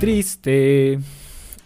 Triste 0.00 0.98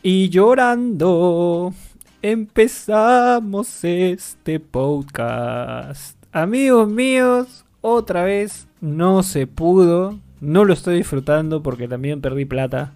y 0.03 0.29
llorando 0.29 1.73
empezamos 2.21 3.85
este 3.85 4.59
podcast. 4.59 6.19
Amigos 6.33 6.89
míos, 6.89 7.65
otra 7.81 8.25
vez 8.25 8.67
no 8.81 9.23
se 9.23 9.47
pudo. 9.47 10.19
No 10.41 10.65
lo 10.65 10.73
estoy 10.73 10.97
disfrutando 10.97 11.63
porque 11.63 11.87
también 11.87 12.21
perdí 12.21 12.45
plata. 12.45 12.95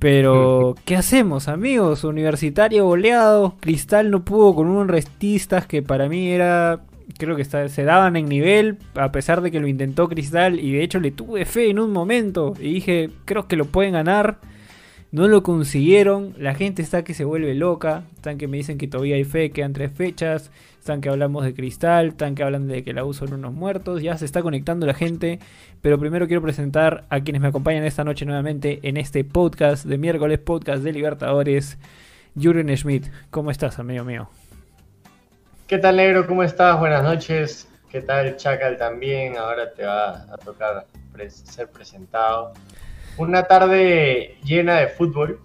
Pero, 0.00 0.74
¿qué 0.84 0.96
hacemos, 0.96 1.46
amigos? 1.46 2.02
Universitario 2.02 2.86
goleado. 2.86 3.54
Cristal 3.60 4.10
no 4.10 4.24
pudo 4.24 4.56
con 4.56 4.66
unos 4.66 4.88
restistas 4.88 5.68
que 5.68 5.80
para 5.80 6.08
mí 6.08 6.26
era. 6.28 6.80
Creo 7.16 7.36
que 7.36 7.44
se 7.44 7.84
daban 7.84 8.16
en 8.16 8.26
nivel, 8.26 8.76
a 8.94 9.10
pesar 9.12 9.40
de 9.40 9.50
que 9.50 9.60
lo 9.60 9.66
intentó 9.66 10.08
Cristal. 10.08 10.60
Y 10.60 10.72
de 10.72 10.82
hecho 10.82 11.00
le 11.00 11.10
tuve 11.10 11.44
fe 11.46 11.70
en 11.70 11.78
un 11.78 11.90
momento. 11.90 12.54
Y 12.60 12.74
dije, 12.74 13.10
creo 13.24 13.48
que 13.48 13.56
lo 13.56 13.66
pueden 13.66 13.94
ganar. 13.94 14.38
No 15.10 15.26
lo 15.26 15.42
consiguieron. 15.42 16.34
La 16.36 16.54
gente 16.54 16.82
está 16.82 17.02
que 17.02 17.14
se 17.14 17.24
vuelve 17.24 17.54
loca. 17.54 18.04
Están 18.16 18.36
que 18.36 18.46
me 18.46 18.58
dicen 18.58 18.76
que 18.76 18.88
todavía 18.88 19.16
hay 19.16 19.24
fe, 19.24 19.50
quedan 19.50 19.72
tres 19.72 19.90
fechas. 19.90 20.50
Están 20.78 21.00
que 21.00 21.08
hablamos 21.08 21.44
de 21.44 21.54
cristal. 21.54 22.08
Están 22.08 22.34
que 22.34 22.42
hablan 22.42 22.68
de 22.68 22.84
que 22.84 22.92
la 22.92 23.04
U 23.04 23.14
son 23.14 23.32
unos 23.32 23.54
muertos. 23.54 24.02
Ya 24.02 24.18
se 24.18 24.26
está 24.26 24.42
conectando 24.42 24.86
la 24.86 24.94
gente. 24.94 25.38
Pero 25.80 25.98
primero 25.98 26.26
quiero 26.26 26.42
presentar 26.42 27.06
a 27.08 27.20
quienes 27.20 27.40
me 27.40 27.48
acompañan 27.48 27.84
esta 27.84 28.04
noche 28.04 28.26
nuevamente 28.26 28.80
en 28.82 28.98
este 28.98 29.24
podcast 29.24 29.86
de 29.86 29.96
miércoles, 29.96 30.38
podcast 30.40 30.82
de 30.82 30.92
Libertadores. 30.92 31.78
Jürgen 32.36 32.68
Schmidt, 32.76 33.06
¿cómo 33.30 33.50
estás, 33.50 33.78
amigo 33.78 34.04
mío? 34.04 34.28
¿Qué 35.68 35.76
tal, 35.76 35.96
negro? 35.96 36.26
¿Cómo 36.26 36.42
estás? 36.42 36.78
Buenas 36.78 37.02
noches. 37.02 37.68
¿Qué 37.90 38.00
tal, 38.00 38.38
Chacal? 38.38 38.78
También 38.78 39.36
ahora 39.36 39.70
te 39.70 39.84
va 39.84 40.22
a 40.32 40.38
tocar 40.42 40.86
ser 41.28 41.68
presentado. 41.68 42.54
Una 43.18 43.42
tarde 43.42 44.38
llena 44.42 44.76
de 44.76 44.88
fútbol. 44.88 45.42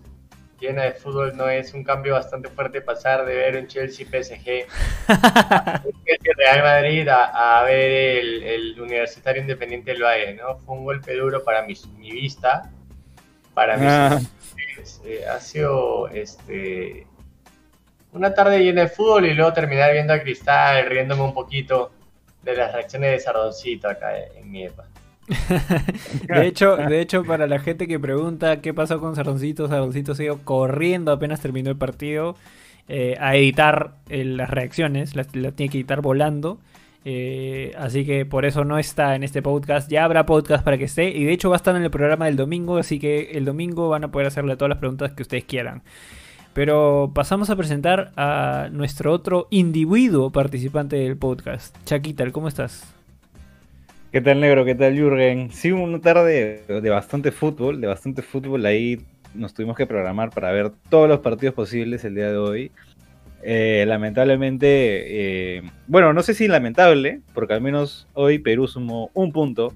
Llena 0.61 0.83
de 0.83 0.94
fútbol 0.94 1.35
no 1.35 1.49
es 1.49 1.73
un 1.73 1.83
cambio 1.83 2.13
bastante 2.13 2.47
fuerte 2.47 2.79
pasar 2.79 3.25
de 3.25 3.35
ver 3.35 3.57
un 3.57 3.67
Chelsea 3.67 4.07
PSG 4.07 4.66
Real 6.38 6.63
Madrid 6.63 7.05
a, 7.09 7.61
ver 7.63 7.91
el, 8.47 8.79
Universitario 8.79 9.41
Independiente 9.41 9.91
del 9.91 10.03
Valle, 10.03 10.35
¿no? 10.35 10.55
Fue 10.59 10.77
un 10.77 10.85
golpe 10.85 11.17
duro 11.17 11.44
para 11.44 11.63
mi, 11.63 11.75
vista. 11.99 12.71
Para 13.53 13.75
mí 13.75 13.85
ah. 13.89 14.21
eh, 15.03 15.25
ha 15.25 15.41
sido 15.41 16.07
este 16.07 17.07
una 18.14 18.33
tarde 18.33 18.64
llena 18.64 18.81
de 18.81 18.88
fútbol 18.88 19.25
y 19.25 19.33
luego 19.33 19.53
terminar 19.53 19.92
viendo 19.92 20.14
a 20.14 20.19
Cristal, 20.19 20.86
riéndome 20.88 21.23
un 21.23 21.33
poquito 21.33 21.92
de 22.44 22.56
las 22.56 22.73
reacciones 22.73 23.11
de 23.11 23.19
Sardoncito 23.19 23.89
acá 23.89 24.11
en 24.36 24.52
mi 24.52 24.64
EPA. 24.66 24.86
de 26.28 26.47
hecho, 26.47 26.75
de 26.75 27.00
hecho, 27.00 27.23
para 27.23 27.47
la 27.47 27.59
gente 27.59 27.88
que 27.88 28.00
pregunta 28.00 28.61
qué 28.61 28.73
pasó 28.73 29.00
con 29.00 29.16
Sardoncito, 29.16 29.67
Sardoncito 29.67 30.16
se 30.16 30.25
ido 30.25 30.39
corriendo 30.44 31.11
apenas 31.11 31.41
terminó 31.41 31.69
el 31.69 31.78
partido 31.78 32.36
eh, 32.89 33.16
a 33.19 33.36
editar 33.36 33.95
eh, 34.09 34.25
las 34.25 34.50
reacciones, 34.50 35.16
las, 35.16 35.28
tiene 35.28 35.69
que 35.69 35.78
editar 35.78 36.02
volando. 36.02 36.59
Eh, 37.06 37.73
así 37.78 38.06
que 38.06 38.25
por 38.25 38.45
eso 38.45 38.64
no 38.66 38.78
está 38.78 39.16
en 39.16 39.23
este 39.23 39.41
podcast. 39.41 39.89
Ya 39.89 40.03
habrá 40.03 40.25
podcast 40.25 40.64
para 40.64 40.78
que 40.78 40.86
esté. 40.86 41.09
Y 41.09 41.23
de 41.23 41.34
hecho 41.34 41.50
va 41.50 41.56
a 41.56 41.58
estar 41.58 41.75
en 41.75 41.84
el 41.84 41.91
programa 41.91 42.25
del 42.25 42.36
domingo. 42.36 42.78
Así 42.78 43.00
que 43.00 43.31
el 43.31 43.45
domingo 43.45 43.89
van 43.89 44.03
a 44.03 44.11
poder 44.11 44.28
hacerle 44.28 44.56
todas 44.56 44.69
las 44.69 44.80
preguntas 44.80 45.14
que 45.14 45.22
ustedes 45.22 45.45
quieran. 45.45 45.84
Pero 46.53 47.11
pasamos 47.15 47.49
a 47.49 47.55
presentar 47.55 48.11
a 48.15 48.69
nuestro 48.71 49.11
otro 49.11 49.47
individuo 49.49 50.29
participante 50.31 50.97
del 50.97 51.17
podcast. 51.17 51.75
Chaquita, 51.85 52.29
¿cómo 52.31 52.47
estás? 52.47 52.93
¿Qué 54.11 54.21
tal, 54.21 54.39
negro? 54.39 54.63
¿Qué 54.63 54.75
tal, 54.75 54.93
Jürgen? 54.93 55.49
Sí, 55.51 55.71
una 55.71 55.99
tarde 55.99 56.63
de 56.67 56.89
bastante 56.91 57.31
fútbol, 57.31 57.81
de 57.81 57.87
bastante 57.87 58.21
fútbol. 58.21 58.63
Ahí 58.67 59.01
nos 59.33 59.55
tuvimos 59.55 59.75
que 59.75 59.87
programar 59.87 60.29
para 60.29 60.51
ver 60.51 60.71
todos 60.89 61.09
los 61.09 61.21
partidos 61.21 61.55
posibles 61.55 62.05
el 62.05 62.13
día 62.13 62.29
de 62.29 62.38
hoy. 62.38 62.72
Eh, 63.41 63.83
lamentablemente, 63.88 65.57
eh, 65.57 65.63
bueno, 65.88 66.13
no 66.13 66.22
sé 66.22 66.35
si 66.35 66.47
lamentable, 66.47 67.22
porque 67.33 67.55
al 67.55 67.61
menos 67.61 68.07
hoy 68.13 68.38
Perú 68.38 68.67
sumó 68.67 69.09
un 69.16 69.31
punto 69.31 69.73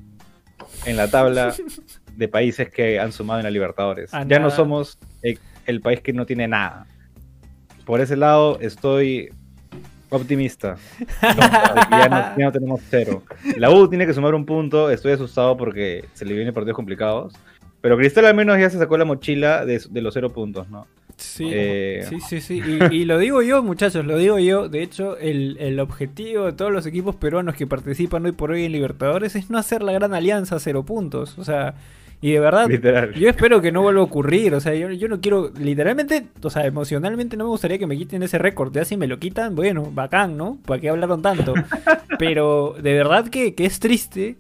en 0.86 0.96
la 0.96 1.10
tabla 1.10 1.56
de 2.16 2.28
países 2.28 2.70
que 2.70 3.00
han 3.00 3.12
sumado 3.12 3.40
en 3.40 3.46
la 3.46 3.52
Libertadores. 3.52 4.12
Ya 4.28 4.38
no 4.38 4.52
somos 4.52 5.00
el 5.68 5.82
país 5.82 6.02
que 6.02 6.14
no 6.14 6.26
tiene 6.26 6.48
nada. 6.48 6.88
Por 7.86 8.02
ese 8.02 8.18
lado 8.18 8.60
estoy 8.60 9.30
Optimista. 10.10 10.78
ya, 11.22 12.36
no, 12.38 12.52
tenemos 12.52 12.82
cero. 12.90 13.24
La 13.58 13.70
U 13.70 13.90
tiene 13.90 14.06
que 14.06 14.14
sumar 14.14 14.34
un 14.36 14.46
punto. 14.46 14.90
Estoy 14.90 15.12
asustado 15.12 15.58
porque 15.58 16.06
se 16.14 16.24
le 16.24 16.34
vienen 16.34 16.54
partidos 16.54 16.76
complicados. 16.76 17.34
Pero 17.82 17.98
Cristal 17.98 18.26
al 18.26 18.36
menos 18.36 18.58
ya 18.58 18.70
se 18.70 18.78
sacó 18.78 18.98
la 18.98 19.06
mochila 19.06 19.66
de, 19.66 19.82
los 20.02 20.14
cero 20.14 20.32
puntos, 20.32 20.70
¿no? 20.70 20.88
Sí, 21.18 21.50
eh, 21.52 22.06
sí, 22.08 22.20
sí, 22.20 22.42
sí. 22.42 22.62
Y, 22.92 23.06
lo 23.06 23.18
digo 23.18 23.42
yo, 23.42 23.64
muchachos, 23.64 24.06
lo 24.06 24.18
digo 24.18 24.40
yo. 24.40 24.70
De 24.70 24.82
hecho, 24.82 25.18
el, 25.18 25.58
el, 25.60 25.80
objetivo 25.80 26.46
de 26.46 26.54
todos 26.54 26.72
los 26.72 26.86
equipos 26.86 27.16
peruanos 27.16 27.56
que 27.56 27.68
participan 27.68 28.26
hoy 28.26 28.32
por 28.32 28.52
hoy 28.52 28.66
en 28.66 28.72
Libertadores 28.72 29.36
es 29.36 29.50
no 29.50 29.58
hacer 29.58 29.84
la 29.84 29.92
gran 29.92 30.14
alianza 30.14 30.56
a 30.56 30.60
cero 30.60 30.86
puntos. 30.86 31.38
O 31.38 31.44
sea, 31.44 31.76
y 32.20 32.32
de 32.32 32.40
verdad, 32.40 32.68
yo 33.16 33.30
espero 33.30 33.62
que 33.62 33.72
no 33.72 33.84
vuelva 33.84 34.02
a 34.02 34.06
ocurrir. 34.06 34.56
O 34.56 34.60
sea, 34.60 34.74
yo, 34.74 35.08
no 35.08 35.22
quiero, 35.22 35.52
literalmente, 35.60 36.28
o 36.42 36.50
sea, 36.50 36.66
emocionalmente 36.66 37.38
no 37.38 37.44
me 37.44 37.50
gustaría 37.52 37.78
que 37.78 37.86
me 37.86 37.98
quiten 37.98 38.24
ese 38.24 38.40
récord. 38.40 38.74
Ya 38.74 38.86
si 38.86 38.98
me 38.98 39.08
lo 39.08 39.20
quitan, 39.20 39.56
bueno, 39.56 39.92
bacán, 39.94 40.36
¿no? 40.36 40.58
¿Para 40.66 40.82
qué 40.82 40.90
hablaron 40.90 41.22
tanto? 41.22 41.54
Pero 42.20 42.76
de 42.82 42.94
verdad 42.94 43.28
que, 43.28 43.54
que 43.54 43.66
es 43.66 43.80
triste 43.80 44.38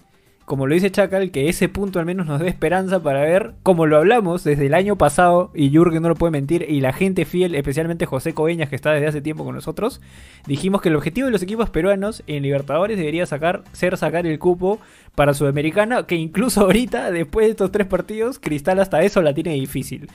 como 0.47 0.66
lo 0.66 0.75
dice 0.75 0.90
Chacal, 0.90 1.30
que 1.31 1.50
ese 1.50 1.68
punto 1.68 2.00
al 2.00 2.06
menos 2.06 2.25
nos 2.25 2.40
dé 2.40 2.47
esperanza 2.47 3.03
para 3.03 3.19
ver, 3.19 3.56
como 3.63 3.85
lo 3.85 3.97
hablamos 3.97 4.46
desde 4.46 4.68
el 4.68 4.75
año 4.75 4.97
pasado, 4.97 5.52
y 5.53 5.72
Jürgen 5.72 6.02
no 6.02 6.08
lo 6.08 6.16
puede 6.16 6.31
mentir, 6.31 6.66
y 6.69 6.80
la 6.80 6.94
gente 6.94 7.25
fiel, 7.25 7.53
especialmente 7.53 8.06
José 8.06 8.34
Coveñas, 8.34 8.69
que 8.69 8.78
está 8.78 8.94
desde 8.94 9.07
hace 9.07 9.22
tiempo 9.22 9.44
con 9.44 9.56
nosotros, 9.56 10.00
dijimos 10.46 10.81
que 10.81 10.88
el 10.88 10.96
objetivo 10.96 11.25
de 11.25 11.34
los 11.34 11.44
equipos 11.44 11.69
peruanos 11.69 12.24
en 12.28 12.44
Libertadores 12.44 12.97
debería 12.97 13.25
ser 13.25 13.97
sacar 13.97 14.25
el 14.25 14.40
cupo 14.40 14.80
para 15.16 15.34
Sudamericana, 15.34 16.06
que 16.06 16.16
incluso 16.16 16.62
ahorita, 16.66 17.12
después 17.12 17.47
de 17.47 17.52
estos 17.52 17.72
tres 17.74 17.88
partidos, 17.88 18.40
Cristal 18.40 18.80
hasta 18.80 19.02
eso 19.02 19.22
la 19.22 19.34
tiene 19.34 19.52
difícil. 19.52 20.07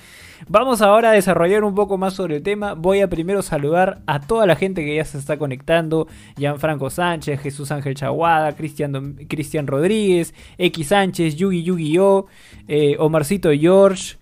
Vamos 0.48 0.80
ahora 0.80 1.10
a 1.10 1.12
desarrollar 1.12 1.64
un 1.64 1.74
poco 1.74 1.98
más 1.98 2.14
sobre 2.14 2.36
el 2.36 2.42
tema. 2.42 2.74
Voy 2.74 3.00
a 3.00 3.08
primero 3.08 3.42
saludar 3.42 4.00
a 4.06 4.20
toda 4.20 4.46
la 4.46 4.56
gente 4.56 4.84
que 4.84 4.96
ya 4.96 5.04
se 5.04 5.18
está 5.18 5.38
conectando. 5.38 6.08
Gianfranco 6.36 6.90
Sánchez, 6.90 7.40
Jesús 7.40 7.70
Ángel 7.70 7.94
Chaguada, 7.94 8.54
Cristian 8.54 9.66
Rodríguez, 9.66 10.21
X 10.58 10.88
Sánchez, 10.88 11.36
Yugi 11.36 11.62
Yugi 11.62 11.92
Yo, 11.92 12.26
eh, 12.68 12.96
Omarcito 12.98 13.50
George. 13.52 14.16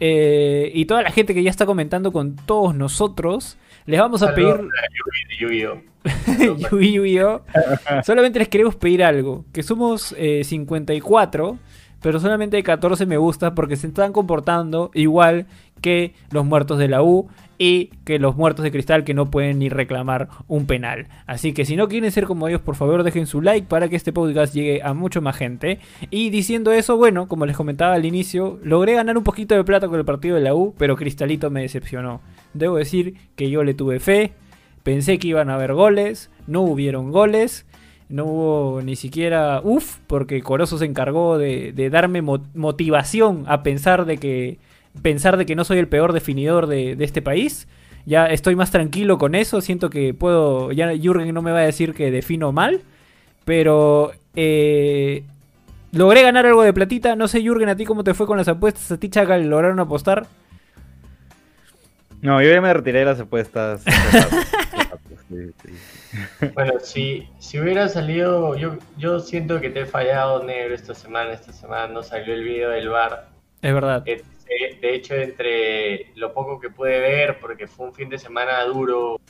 Eh, 0.00 0.70
y 0.74 0.86
toda 0.86 1.02
la 1.02 1.10
gente 1.10 1.34
que 1.34 1.42
ya 1.42 1.50
está 1.50 1.66
comentando 1.66 2.12
con 2.12 2.36
todos 2.36 2.74
nosotros. 2.74 3.58
Les 3.86 4.00
vamos 4.00 4.22
a 4.22 4.34
pedir. 4.34 4.68
Solamente 8.04 8.38
les 8.38 8.48
queremos 8.48 8.76
pedir 8.76 9.04
algo. 9.04 9.44
Que 9.52 9.62
somos 9.62 10.14
54, 10.42 11.50
eh, 11.50 11.58
pero 12.00 12.18
solamente 12.20 12.56
hay 12.56 12.62
14 12.62 13.06
me 13.06 13.16
gusta 13.16 13.54
porque 13.54 13.76
se 13.76 13.86
están 13.86 14.12
comportando 14.12 14.90
igual 14.94 15.46
que 15.82 16.14
los 16.30 16.46
muertos 16.46 16.78
de 16.78 16.88
la 16.88 17.02
U 17.02 17.28
y 17.58 17.90
que 18.04 18.18
los 18.18 18.36
muertos 18.36 18.62
de 18.62 18.72
cristal 18.72 19.04
que 19.04 19.12
no 19.12 19.30
pueden 19.30 19.58
ni 19.58 19.68
reclamar 19.68 20.30
un 20.48 20.66
penal. 20.66 21.08
Así 21.26 21.52
que 21.52 21.66
si 21.66 21.76
no 21.76 21.88
quieren 21.88 22.10
ser 22.10 22.24
como 22.24 22.48
ellos, 22.48 22.62
por 22.62 22.74
favor 22.74 23.02
dejen 23.02 23.26
su 23.26 23.42
like 23.42 23.66
para 23.68 23.88
que 23.88 23.96
este 23.96 24.12
podcast 24.12 24.54
llegue 24.54 24.80
a 24.82 24.94
mucho 24.94 25.20
más 25.20 25.36
gente. 25.36 25.78
Y 26.10 26.30
diciendo 26.30 26.72
eso, 26.72 26.96
bueno, 26.96 27.28
como 27.28 27.44
les 27.44 27.56
comentaba 27.56 27.92
al 27.92 28.06
inicio, 28.06 28.58
logré 28.64 28.94
ganar 28.94 29.18
un 29.18 29.24
poquito 29.24 29.54
de 29.54 29.64
plata 29.64 29.88
con 29.88 29.98
el 29.98 30.06
partido 30.06 30.36
de 30.36 30.42
la 30.42 30.54
U, 30.54 30.74
pero 30.78 30.96
Cristalito 30.96 31.50
me 31.50 31.60
decepcionó. 31.60 32.22
Debo 32.54 32.76
decir 32.76 33.14
que 33.36 33.50
yo 33.50 33.62
le 33.62 33.74
tuve 33.74 34.00
fe, 34.00 34.32
Pensé 34.82 35.18
que 35.18 35.28
iban 35.28 35.48
a 35.48 35.54
haber 35.54 35.74
goles, 35.74 36.30
no 36.46 36.62
hubieron 36.62 37.12
goles, 37.12 37.66
no 38.08 38.24
hubo 38.24 38.82
ni 38.82 38.96
siquiera 38.96 39.60
uff, 39.62 39.98
porque 40.06 40.42
Corozo 40.42 40.76
se 40.76 40.86
encargó 40.86 41.38
de, 41.38 41.72
darme 41.90 42.20
motivación 42.20 43.44
a 43.46 43.62
pensar 43.62 44.06
de 44.06 44.18
que 44.18 44.58
pensar 45.00 45.36
de 45.36 45.46
que 45.46 45.56
no 45.56 45.64
soy 45.64 45.78
el 45.78 45.88
peor 45.88 46.12
definidor 46.12 46.66
de, 46.66 46.96
este 47.00 47.22
país. 47.22 47.68
Ya 48.04 48.26
estoy 48.26 48.56
más 48.56 48.70
tranquilo 48.70 49.16
con 49.16 49.34
eso, 49.34 49.60
siento 49.60 49.88
que 49.88 50.12
puedo, 50.12 50.72
ya 50.72 50.92
Jürgen 50.92 51.32
no 51.32 51.40
me 51.40 51.52
va 51.52 51.60
a 51.60 51.66
decir 51.66 51.94
que 51.94 52.10
defino 52.10 52.50
mal, 52.50 52.82
pero 53.44 54.10
eh, 54.34 55.22
logré 55.92 56.22
ganar 56.22 56.46
algo 56.46 56.62
de 56.62 56.72
platita. 56.72 57.14
No 57.14 57.28
sé, 57.28 57.40
Jürgen, 57.40 57.68
a 57.68 57.76
ti 57.76 57.84
cómo 57.84 58.02
te 58.02 58.14
fue 58.14 58.26
con 58.26 58.38
las 58.38 58.48
apuestas, 58.48 58.90
a 58.90 58.96
ti 58.98 59.08
Chacal, 59.08 59.48
lograron 59.48 59.78
apostar. 59.78 60.26
No, 62.20 62.42
yo 62.42 62.50
ya 62.50 62.60
me 62.60 62.72
retiré 62.72 63.00
de 63.00 63.04
las 63.04 63.20
apuestas. 63.20 63.84
Bueno, 66.54 66.74
si, 66.80 67.28
si 67.38 67.58
hubiera 67.58 67.88
salido, 67.88 68.54
yo, 68.56 68.76
yo 68.98 69.20
siento 69.20 69.60
que 69.60 69.70
te 69.70 69.80
he 69.80 69.86
fallado 69.86 70.42
negro 70.42 70.74
esta 70.74 70.94
semana, 70.94 71.32
esta 71.32 71.52
semana 71.52 71.86
no 71.92 72.02
salió 72.02 72.34
el 72.34 72.44
video 72.44 72.70
del 72.70 72.88
bar. 72.90 73.28
Es 73.62 73.72
verdad. 73.72 74.02
Eh, 74.06 74.22
de 74.80 74.94
hecho, 74.94 75.14
entre 75.14 76.06
lo 76.16 76.32
poco 76.32 76.60
que 76.60 76.70
pude 76.70 77.00
ver, 77.00 77.38
porque 77.40 77.66
fue 77.66 77.86
un 77.86 77.94
fin 77.94 78.08
de 78.08 78.18
semana 78.18 78.62
duro, 78.64 79.20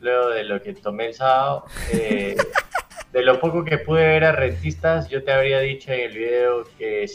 luego 0.00 0.30
de 0.30 0.44
lo 0.44 0.60
que 0.62 0.74
tomé 0.74 1.06
el 1.06 1.14
sábado, 1.14 1.64
eh, 1.92 2.36
de 3.12 3.22
lo 3.22 3.40
poco 3.40 3.64
que 3.64 3.78
pude 3.78 4.06
ver 4.06 4.24
a 4.24 4.32
rentistas, 4.32 5.08
yo 5.08 5.22
te 5.22 5.32
habría 5.32 5.60
dicho 5.60 5.92
en 5.92 6.00
el 6.00 6.16
video 6.16 6.64
que 6.78 7.06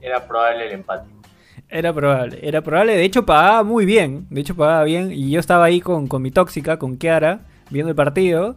era 0.00 0.26
probable 0.26 0.66
el 0.66 0.72
empate. 0.72 1.08
Era 1.68 1.92
probable, 1.92 2.38
era 2.42 2.60
probable. 2.60 2.96
De 2.96 3.04
hecho, 3.04 3.24
pagaba 3.24 3.62
muy 3.64 3.84
bien. 3.84 4.26
De 4.30 4.42
hecho, 4.42 4.54
pagaba 4.54 4.84
bien. 4.84 5.10
Y 5.10 5.30
yo 5.30 5.40
estaba 5.40 5.64
ahí 5.64 5.80
con, 5.80 6.06
con 6.08 6.22
mi 6.22 6.30
tóxica, 6.30 6.78
con 6.78 6.98
Kiara, 6.98 7.40
viendo 7.70 7.90
el 7.90 7.96
partido. 7.96 8.56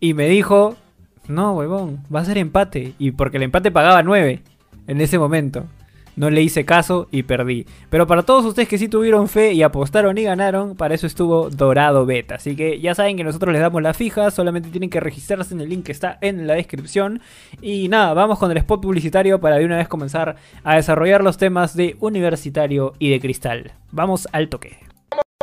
Y 0.00 0.14
me 0.14 0.28
dijo: 0.28 0.76
No, 1.26 1.54
huevón, 1.54 2.04
va 2.14 2.20
a 2.20 2.24
ser 2.24 2.38
empate. 2.38 2.94
Y 2.98 3.10
porque 3.10 3.38
el 3.38 3.42
empate 3.42 3.70
pagaba 3.70 4.02
9 4.02 4.40
en 4.86 5.00
ese 5.00 5.18
momento 5.18 5.66
no 6.16 6.30
le 6.30 6.42
hice 6.42 6.64
caso 6.64 7.08
y 7.10 7.24
perdí. 7.24 7.66
Pero 7.90 8.06
para 8.06 8.22
todos 8.22 8.44
ustedes 8.44 8.68
que 8.68 8.78
sí 8.78 8.88
tuvieron 8.88 9.28
fe 9.28 9.52
y 9.52 9.62
apostaron 9.62 10.16
y 10.18 10.22
ganaron, 10.22 10.76
para 10.76 10.94
eso 10.94 11.06
estuvo 11.06 11.50
Dorado 11.50 12.06
Beta. 12.06 12.36
Así 12.36 12.56
que 12.56 12.80
ya 12.80 12.94
saben 12.94 13.16
que 13.16 13.24
nosotros 13.24 13.52
les 13.52 13.62
damos 13.62 13.82
la 13.82 13.94
fija, 13.94 14.30
solamente 14.30 14.70
tienen 14.70 14.90
que 14.90 15.00
registrarse 15.00 15.54
en 15.54 15.60
el 15.60 15.68
link 15.68 15.86
que 15.86 15.92
está 15.92 16.18
en 16.20 16.46
la 16.46 16.54
descripción. 16.54 17.20
Y 17.60 17.88
nada, 17.88 18.14
vamos 18.14 18.38
con 18.38 18.50
el 18.50 18.56
spot 18.58 18.80
publicitario 18.80 19.40
para 19.40 19.56
de 19.56 19.64
una 19.64 19.76
vez 19.76 19.88
comenzar 19.88 20.36
a 20.62 20.76
desarrollar 20.76 21.22
los 21.22 21.38
temas 21.38 21.76
de 21.76 21.96
universitario 22.00 22.94
y 22.98 23.10
de 23.10 23.20
cristal. 23.20 23.72
Vamos 23.90 24.28
al 24.32 24.48
toque. 24.48 24.78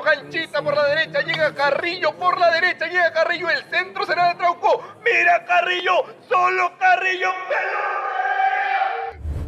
Canchita 0.03 0.62
por 0.62 0.75
la 0.75 0.88
derecha, 0.88 1.21
llega 1.21 1.53
Carrillo 1.53 2.13
por 2.17 2.39
la 2.39 2.51
derecha, 2.51 2.88
llega 2.88 3.13
Carrillo, 3.13 3.50
el 3.50 3.63
centro 3.69 4.06
será 4.06 4.29
de 4.29 4.35
Trauco. 4.35 4.81
Mira 5.03 5.45
Carrillo, 5.45 5.94
solo 6.27 6.71
Carrillo. 6.79 7.29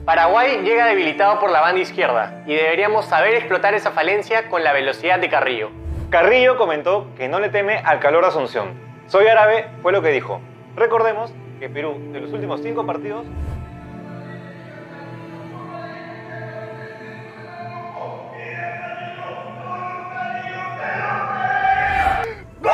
Paraguay 0.06 0.64
llega 0.66 0.86
debilitado 0.86 1.40
por 1.40 1.50
la 1.50 1.62
banda 1.62 1.80
izquierda 1.80 2.44
y 2.46 2.54
deberíamos 2.54 3.06
saber 3.06 3.36
explotar 3.36 3.74
esa 3.74 3.92
falencia 3.92 4.50
con 4.50 4.62
la 4.62 4.74
velocidad 4.74 5.18
de 5.18 5.30
Carrillo. 5.30 5.70
Carrillo 6.10 6.58
comentó 6.58 7.08
que 7.16 7.30
no 7.30 7.40
le 7.40 7.48
teme 7.48 7.78
al 7.78 8.02
calor 8.02 8.26
Asunción. 8.26 8.74
Soy 9.08 9.28
árabe, 9.28 9.70
fue 9.82 9.94
lo 9.94 10.02
que 10.02 10.10
dijo. 10.10 10.42
Recordemos 10.76 11.32
que 11.58 11.70
Perú, 11.70 11.98
de 12.12 12.20
los 12.20 12.34
últimos 12.34 12.62
cinco 12.62 12.86
partidos, 12.86 13.26
¡Gol! 22.62 22.72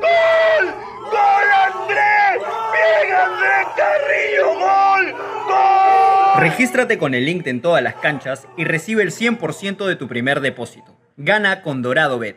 ¡Gol! 0.00 0.74
¡Gol 1.14 1.48
Andrés! 1.72 2.42
¡Bien 2.72 3.14
Andrés 3.14 3.66
Carrillo! 3.76 4.58
¡Gol! 4.58 5.12
¡Gol! 5.46 6.40
Regístrate 6.40 6.98
con 6.98 7.14
el 7.14 7.24
link 7.24 7.46
en 7.46 7.62
todas 7.62 7.82
las 7.84 7.94
canchas 7.94 8.48
y 8.56 8.64
recibe 8.64 9.04
el 9.04 9.12
100% 9.12 9.86
de 9.86 9.94
tu 9.94 10.08
primer 10.08 10.40
depósito. 10.40 10.96
Gana 11.16 11.62
con 11.62 11.82
Dorado 11.82 12.18
Bet. 12.18 12.36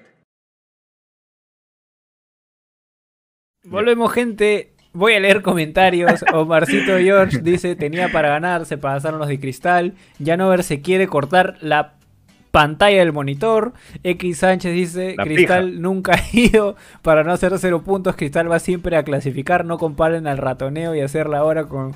Volvemos, 3.64 4.14
gente. 4.14 4.76
Voy 4.94 5.16
a 5.16 5.20
leer 5.20 5.42
comentarios. 5.42 6.24
Omarcito 6.34 6.98
George 7.00 7.40
dice: 7.40 7.76
Tenía 7.76 8.12
para 8.12 8.30
ganar, 8.30 8.68
se 8.68 8.78
pasaron 8.78 9.20
los 9.20 9.28
de 9.28 9.40
cristal. 9.40 9.96
Ya 10.20 10.38
no 10.38 10.50
ver 10.50 10.64
se 10.64 10.82
quiere 10.82 11.08
cortar 11.08 11.58
la 11.62 11.97
pantalla 12.58 13.00
del 13.00 13.14
monitor. 13.14 13.74
X 14.04 14.40
Sánchez 14.40 14.74
dice: 14.74 15.14
La 15.16 15.26
Cristal 15.26 15.66
pija. 15.70 15.80
nunca 15.80 16.14
ha 16.14 16.36
ido 16.36 16.76
para 17.04 17.24
no 17.24 17.32
hacer 17.32 17.54
cero 17.60 17.84
puntos. 17.84 18.16
Cristal 18.16 18.52
va 18.52 18.58
siempre 18.58 18.98
a 18.98 19.04
clasificar. 19.04 19.64
No 19.64 19.78
comparen 19.78 20.26
al 20.26 20.40
ratoneo 20.40 20.96
y 20.96 21.02
hacerla 21.02 21.38
ahora 21.38 21.66
con 21.66 21.94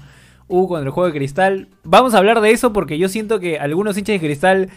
U 0.47 0.67
con 0.67 0.83
el 0.83 0.89
juego 0.91 1.07
de 1.07 1.17
cristal. 1.17 1.67
Vamos 1.83 2.13
a 2.13 2.19
hablar 2.19 2.41
de 2.41 2.51
eso 2.51 2.73
porque 2.73 2.99
yo 2.99 3.09
siento 3.09 3.39
que 3.39 3.57
algunos 3.57 3.97
hinchas 3.97 4.21
de 4.21 4.27
cristal. 4.27 4.69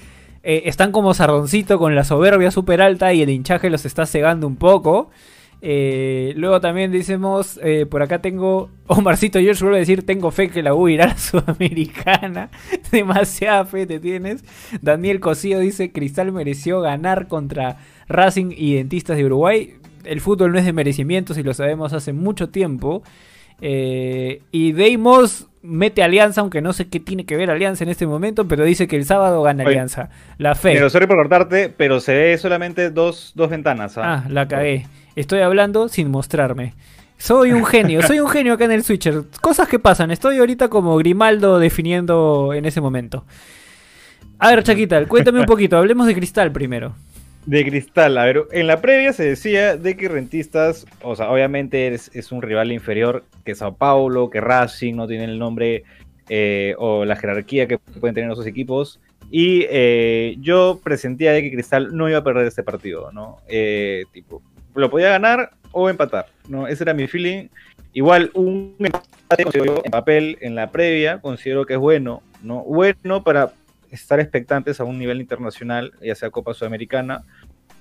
eh, 0.42 0.62
están 0.66 0.92
como 0.92 1.12
sardoncito 1.14 1.78
con 1.78 1.94
la 1.94 2.04
soberbia 2.04 2.50
súper 2.50 2.81
alta 2.81 3.12
y 3.12 3.22
el 3.22 3.31
hinchaje 3.31 3.70
los 3.70 3.84
está 3.84 4.06
cegando 4.06 4.46
un 4.46 4.56
poco. 4.56 5.10
Eh, 5.66 6.34
luego 6.37 6.61
también 6.61 6.93
decimos, 6.93 7.58
eh, 7.62 7.87
por 7.87 8.02
acá 8.02 8.20
tengo, 8.20 8.69
Omarcito 8.87 9.38
vuelve 9.38 9.76
a 9.76 9.81
decir, 9.81 10.05
tengo 10.05 10.31
fe 10.31 10.50
que 10.50 10.62
la 10.62 10.75
U 10.75 10.90
irá 10.90 11.05
a 11.05 11.08
la 11.08 11.16
Sudamericana. 11.19 12.50
Demasiada 12.93 13.64
fe 13.64 13.87
te 13.87 13.99
tienes. 13.99 14.44
Daniel 14.82 15.20
Cosío 15.20 15.58
dice, 15.61 15.90
Cristal 15.90 16.32
mereció 16.32 16.82
ganar 16.82 17.28
contra 17.28 17.78
Racing 18.08 18.52
y 18.55 18.75
Dentistas 18.75 19.16
de 19.16 19.25
Uruguay. 19.25 19.72
El 20.05 20.20
fútbol 20.20 20.52
no 20.52 20.58
es 20.58 20.66
de 20.66 20.75
merecimientos 20.75 21.38
y 21.38 21.43
lo 21.43 21.55
sabemos 21.55 21.94
hace 21.94 22.12
mucho 22.12 22.50
tiempo. 22.50 23.02
Eh, 23.62 24.43
y 24.52 24.72
Deimos 24.72 25.49
mete 25.62 26.02
Alianza, 26.02 26.43
aunque 26.43 26.60
no 26.60 26.75
sé 26.75 26.88
qué 26.88 27.00
tiene 27.00 27.25
que 27.25 27.38
ver 27.38 27.50
Alianza 27.50 27.84
en 27.84 27.90
este 27.90 28.06
momento, 28.06 28.46
pero 28.46 28.64
dice 28.64 28.87
que 28.87 28.96
el 28.96 29.06
sábado 29.06 29.43
gana 29.43 29.64
Oye, 29.64 29.72
Alianza. 29.72 30.10
La 30.37 30.56
fe. 30.56 30.75
Pero 30.75 30.90
sorry 30.90 31.06
por 31.06 31.17
cortarte, 31.17 31.70
pero 31.70 32.00
se 32.00 32.12
ve 32.12 32.37
solamente 32.37 32.90
dos, 32.90 33.32
dos 33.34 33.49
ventanas. 33.49 33.96
¿ah? 33.96 34.25
Ah, 34.26 34.28
la 34.28 34.46
cagué. 34.46 34.84
Estoy 35.16 35.40
hablando 35.40 35.88
sin 35.88 36.11
mostrarme. 36.11 36.75
Soy 37.19 37.52
un 37.52 37.64
genio, 37.64 38.02
soy 38.02 38.20
un 38.20 38.28
genio 38.28 38.55
acá 38.55 38.64
en 38.64 38.72
el 38.72 38.82
Switcher. 38.82 39.22
Cosas 39.40 39.69
que 39.69 39.78
pasan, 39.78 40.11
estoy 40.11 40.38
ahorita 40.38 40.69
como 40.69 40.96
Grimaldo 40.96 41.58
definiendo 41.58 42.52
en 42.52 42.64
ese 42.64 42.81
momento. 42.81 43.25
A 44.38 44.50
ver, 44.50 44.62
Chaquita, 44.62 45.06
cuéntame 45.06 45.40
un 45.40 45.46
poquito, 45.46 45.78
hablemos 45.78 46.06
de 46.06 46.14
Cristal 46.14 46.52
primero. 46.52 46.94
De 47.46 47.62
cristal, 47.62 48.16
a 48.16 48.25
ver, 48.25 48.44
en 48.52 48.66
la 48.66 48.81
previa 48.81 49.12
se 49.12 49.22
decía 49.22 49.76
de 49.76 49.99
que 49.99 50.08
Rentistas, 50.08 50.87
o 51.02 51.14
sea, 51.14 51.31
obviamente 51.31 51.88
es, 51.88 52.10
es 52.14 52.32
un 52.32 52.40
rival 52.40 52.72
inferior 52.72 53.22
que 53.44 53.55
Sao 53.55 53.76
Paulo, 53.76 54.31
que 54.31 54.40
Racing, 54.40 54.94
no 54.94 55.06
tienen 55.06 55.28
el 55.28 55.38
nombre 55.38 55.84
eh, 56.31 56.75
o 56.78 57.05
la 57.05 57.17
jerarquía 57.17 57.69
que 57.69 57.76
pueden 57.78 58.14
tener 58.14 58.31
esos 58.31 58.46
equipos. 58.46 58.99
Y 59.31 59.67
eh, 59.69 60.37
yo 60.40 60.81
presentía 60.82 61.32
de 61.32 61.43
que 61.43 61.52
Cristal 61.52 61.94
no 61.94 62.08
iba 62.08 62.19
a 62.19 62.25
perder 62.25 62.46
este 62.46 62.62
partido, 62.62 63.12
¿no? 63.12 63.38
Eh, 63.46 64.05
tipo, 64.12 64.40
lo 64.75 64.91
podía 64.91 65.11
ganar 65.11 65.50
o 65.73 65.88
empatar, 65.91 66.26
¿no? 66.49 66.67
Ese 66.67 66.85
era 66.85 66.94
mi 66.94 67.06
feeling. 67.06 67.49
Igual 67.93 68.31
un 68.35 68.76
empate 68.79 69.44
en 69.85 69.91
papel 69.91 70.38
en 70.41 70.55
la 70.55 70.71
previa, 70.71 71.21
considero 71.21 71.67
que 71.67 71.75
es 71.75 71.79
bueno, 71.79 72.23
¿no? 72.43 72.62
Bueno 72.65 73.23
para 73.23 73.53
estar 73.91 74.21
expectantes 74.21 74.81
a 74.81 74.85
un 74.85 74.99
nivel 74.99 75.21
internacional, 75.21 75.93
ya 76.03 76.15
sea 76.15 76.31
Copa 76.31 76.55
Sudamericana. 76.55 77.23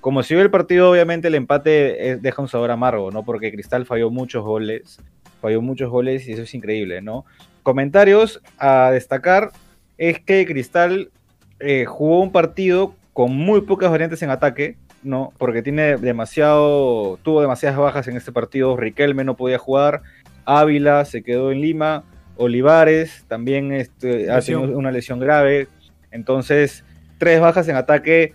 Como 0.00 0.22
si 0.22 0.34
el 0.34 0.50
partido, 0.50 0.90
obviamente 0.90 1.28
el 1.28 1.34
empate 1.34 2.10
eh, 2.10 2.16
deja 2.16 2.42
un 2.42 2.48
sabor 2.48 2.70
amargo, 2.70 3.10
¿no? 3.10 3.24
Porque 3.24 3.50
Cristal 3.50 3.86
falló 3.86 4.10
muchos 4.10 4.44
goles, 4.44 5.00
falló 5.40 5.62
muchos 5.62 5.90
goles 5.90 6.28
y 6.28 6.32
eso 6.32 6.42
es 6.42 6.54
increíble, 6.54 7.00
¿no? 7.00 7.24
Comentarios 7.62 8.42
a 8.58 8.90
destacar 8.92 9.50
es 9.96 10.20
que 10.20 10.44
Cristal 10.46 11.10
eh, 11.58 11.86
jugó 11.86 12.20
un 12.20 12.32
partido 12.32 12.94
con 13.12 13.34
muy 13.34 13.62
pocas 13.62 13.90
variantes 13.90 14.22
en 14.22 14.30
ataque, 14.30 14.76
¿no? 15.04 15.32
Porque 15.38 15.62
tiene 15.62 15.96
demasiado, 15.98 17.18
tuvo 17.22 17.40
demasiadas 17.40 17.78
bajas 17.78 18.08
en 18.08 18.16
este 18.16 18.32
partido. 18.32 18.76
Riquelme 18.76 19.22
no 19.24 19.36
podía 19.36 19.58
jugar, 19.58 20.02
Ávila 20.44 21.04
se 21.04 21.22
quedó 21.22 21.52
en 21.52 21.60
Lima, 21.60 22.04
Olivares 22.36 23.24
también 23.28 23.72
este, 23.72 24.30
ha 24.30 24.40
tenido 24.40 24.76
una 24.76 24.90
lesión 24.90 25.20
grave. 25.20 25.68
Entonces, 26.10 26.84
tres 27.18 27.40
bajas 27.40 27.68
en 27.68 27.76
ataque 27.76 28.32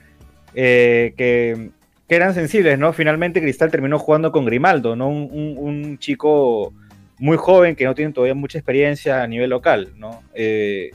eh, 0.55 1.13
que, 1.17 1.69
que 2.07 2.15
eran 2.15 2.33
sensibles, 2.33 2.79
¿no? 2.79 2.93
Finalmente 2.93 3.41
Cristal 3.41 3.71
terminó 3.71 3.99
jugando 3.99 4.31
con 4.31 4.45
Grimaldo, 4.45 4.95
¿no? 4.95 5.09
Un, 5.09 5.29
un- 5.31 5.55
un 5.57 5.97
chico 5.99 6.73
muy 7.19 7.35
joven 7.37 7.75
que 7.75 7.83
no 7.85 7.93
tiene 7.95 8.13
todavía 8.13 8.33
mucha 8.35 8.57
experiencia 8.57 9.21
a 9.21 9.27
nivel 9.27 9.49
local, 9.49 9.89
¿no? 9.97 10.23
Eh, 10.33 10.91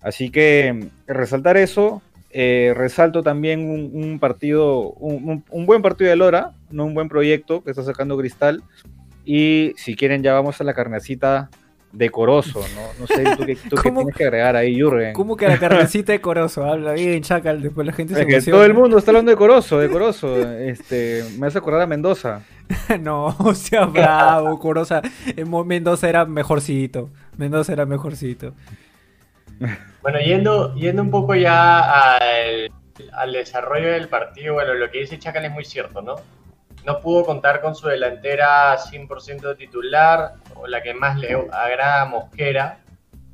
así 0.00 0.30
que 0.30 0.86
resaltar 1.06 1.56
eso. 1.56 2.00
Eh, 2.36 2.72
resalto 2.74 3.22
también 3.22 3.70
un, 3.70 3.92
un 3.94 4.18
partido, 4.18 4.90
un, 4.94 5.44
buen 5.66 5.82
partido 5.82 6.10
de 6.10 6.16
Lora, 6.16 6.54
¿no? 6.68 6.84
Un 6.84 6.92
buen 6.92 7.08
proyecto 7.08 7.62
que 7.62 7.70
está 7.70 7.84
sacando 7.84 8.18
Cristal. 8.18 8.64
Y 9.24 9.72
si 9.76 9.94
quieren 9.94 10.24
ya 10.24 10.32
vamos 10.34 10.60
a 10.60 10.64
la 10.64 10.74
carnecita 10.74 11.48
decoroso, 11.92 12.60
¿no? 12.74 13.00
No 13.00 13.06
sé, 13.06 13.22
tú 13.36 13.46
qué, 13.46 13.54
tú 13.54 13.76
qué 13.76 13.92
tienes 13.92 14.16
que 14.16 14.24
agregar 14.24 14.56
ahí, 14.56 14.74
Jürgen. 14.74 15.12
¿Cómo 15.12 15.36
que 15.36 15.46
la 15.46 15.58
carnecita 15.58 16.10
de 16.10 16.20
Corozo? 16.20 16.64
Habla 16.64 16.94
bien, 16.94 17.22
Chacal, 17.22 17.62
después 17.62 17.86
la 17.86 17.92
gente 17.92 18.14
se 18.14 18.22
emociona. 18.22 18.56
todo 18.56 18.64
el 18.64 18.74
mundo 18.74 18.98
está 18.98 19.12
hablando 19.12 19.30
de 19.30 19.36
Corozo, 19.36 19.78
de 19.78 19.88
Corozo. 19.88 20.42
Este, 20.58 21.22
me 21.38 21.46
hace 21.46 21.58
acordar 21.58 21.82
a 21.82 21.86
Mendoza. 21.86 22.42
no, 23.00 23.32
sea 23.54 23.86
bravo, 23.86 24.58
Coroza. 24.58 25.02
Mendoza 25.66 26.08
era 26.08 26.24
mejorcito. 26.24 27.10
Mendoza 27.36 27.72
era 27.72 27.86
mejorcito. 27.86 28.54
Bueno, 30.02 30.20
yendo, 30.20 30.74
yendo 30.74 31.00
un 31.00 31.10
poco 31.10 31.34
ya 31.34 32.16
al, 32.16 33.32
desarrollo 33.32 33.92
del 33.92 34.08
partido, 34.08 34.52
bueno, 34.52 34.74
lo 34.74 34.90
que 34.90 34.98
dice 34.98 35.18
Chacal 35.18 35.46
es 35.46 35.50
muy 35.50 35.64
cierto, 35.64 36.02
¿no? 36.02 36.16
No 36.84 37.00
pudo 37.00 37.24
contar 37.24 37.62
con 37.62 37.74
su 37.74 37.88
delantera 37.88 38.76
100% 38.76 39.56
titular, 39.56 40.34
o 40.56 40.66
la 40.66 40.82
que 40.82 40.92
más 40.92 41.18
le 41.18 41.32
agrada 41.50 42.04
Mosquera. 42.04 42.80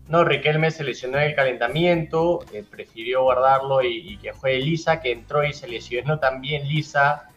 No, 0.07 0.23
Riquelme 0.23 0.71
se 0.71 0.85
lesionó 0.85 1.19
en 1.19 1.25
el 1.25 1.35
calentamiento, 1.35 2.45
eh, 2.53 2.63
prefirió 2.69 3.25
guardarlo 3.25 3.83
y, 3.83 4.17
que 4.19 4.31
juegue 4.31 4.61
Lisa, 4.61 5.01
que 5.01 5.11
entró 5.11 5.43
y 5.43 5.53
se 5.53 5.67
lesionó 5.67 6.21
también 6.21 6.69
Lisa, 6.69 7.31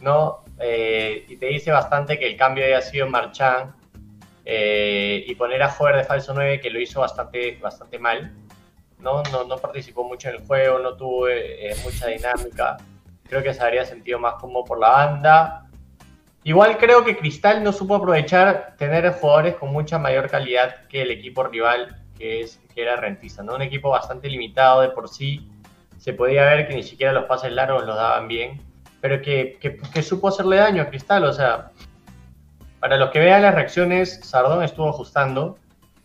¿no? 0.00 0.44
Eh, 0.58 1.26
y 1.28 1.36
te 1.36 1.46
dice 1.46 1.70
bastante 1.70 2.18
que 2.18 2.26
el 2.26 2.36
cambio 2.38 2.64
haya 2.64 2.80
sido 2.80 3.06
Marchán 3.06 3.74
eh, 4.52 5.22
y 5.28 5.34
poner 5.36 5.62
a 5.62 5.70
Jover 5.70 5.94
de 5.94 6.02
falso 6.02 6.34
9 6.34 6.58
que 6.58 6.70
lo 6.70 6.80
hizo 6.80 6.98
bastante, 6.98 7.56
bastante 7.62 8.00
mal. 8.00 8.34
¿no? 8.98 9.22
No, 9.30 9.44
no 9.44 9.58
participó 9.58 10.02
mucho 10.02 10.28
en 10.28 10.34
el 10.34 10.40
juego, 10.44 10.80
no 10.80 10.96
tuvo 10.96 11.28
eh, 11.28 11.72
mucha 11.84 12.08
dinámica. 12.08 12.76
Creo 13.28 13.44
que 13.44 13.54
se 13.54 13.62
habría 13.62 13.84
sentido 13.84 14.18
más 14.18 14.34
como 14.40 14.64
por 14.64 14.80
la 14.80 14.88
banda. 14.88 15.66
Igual 16.42 16.78
creo 16.78 17.04
que 17.04 17.16
Cristal 17.16 17.62
no 17.62 17.72
supo 17.72 17.94
aprovechar 17.94 18.74
tener 18.76 19.08
jugadores 19.12 19.54
con 19.54 19.72
mucha 19.72 20.00
mayor 20.00 20.28
calidad 20.28 20.88
que 20.88 21.02
el 21.02 21.12
equipo 21.12 21.44
rival, 21.44 22.02
que, 22.18 22.40
es, 22.40 22.60
que 22.74 22.82
era 22.82 22.96
Rentista. 22.96 23.44
¿no? 23.44 23.54
Un 23.54 23.62
equipo 23.62 23.90
bastante 23.90 24.28
limitado 24.28 24.80
de 24.80 24.88
por 24.88 25.08
sí, 25.08 25.48
se 25.96 26.12
podía 26.12 26.44
ver 26.46 26.66
que 26.66 26.74
ni 26.74 26.82
siquiera 26.82 27.12
los 27.12 27.26
pases 27.26 27.52
largos 27.52 27.86
los 27.86 27.94
daban 27.94 28.26
bien, 28.26 28.60
pero 29.00 29.22
que, 29.22 29.60
que 29.60 30.02
supo 30.02 30.26
hacerle 30.26 30.56
daño 30.56 30.82
a 30.82 30.88
Cristal, 30.88 31.22
o 31.22 31.32
sea, 31.32 31.70
para 32.80 32.96
los 32.96 33.10
que 33.10 33.20
vean 33.20 33.42
las 33.42 33.54
reacciones, 33.54 34.20
Sardón 34.22 34.64
estuvo 34.64 34.88
ajustando 34.88 35.58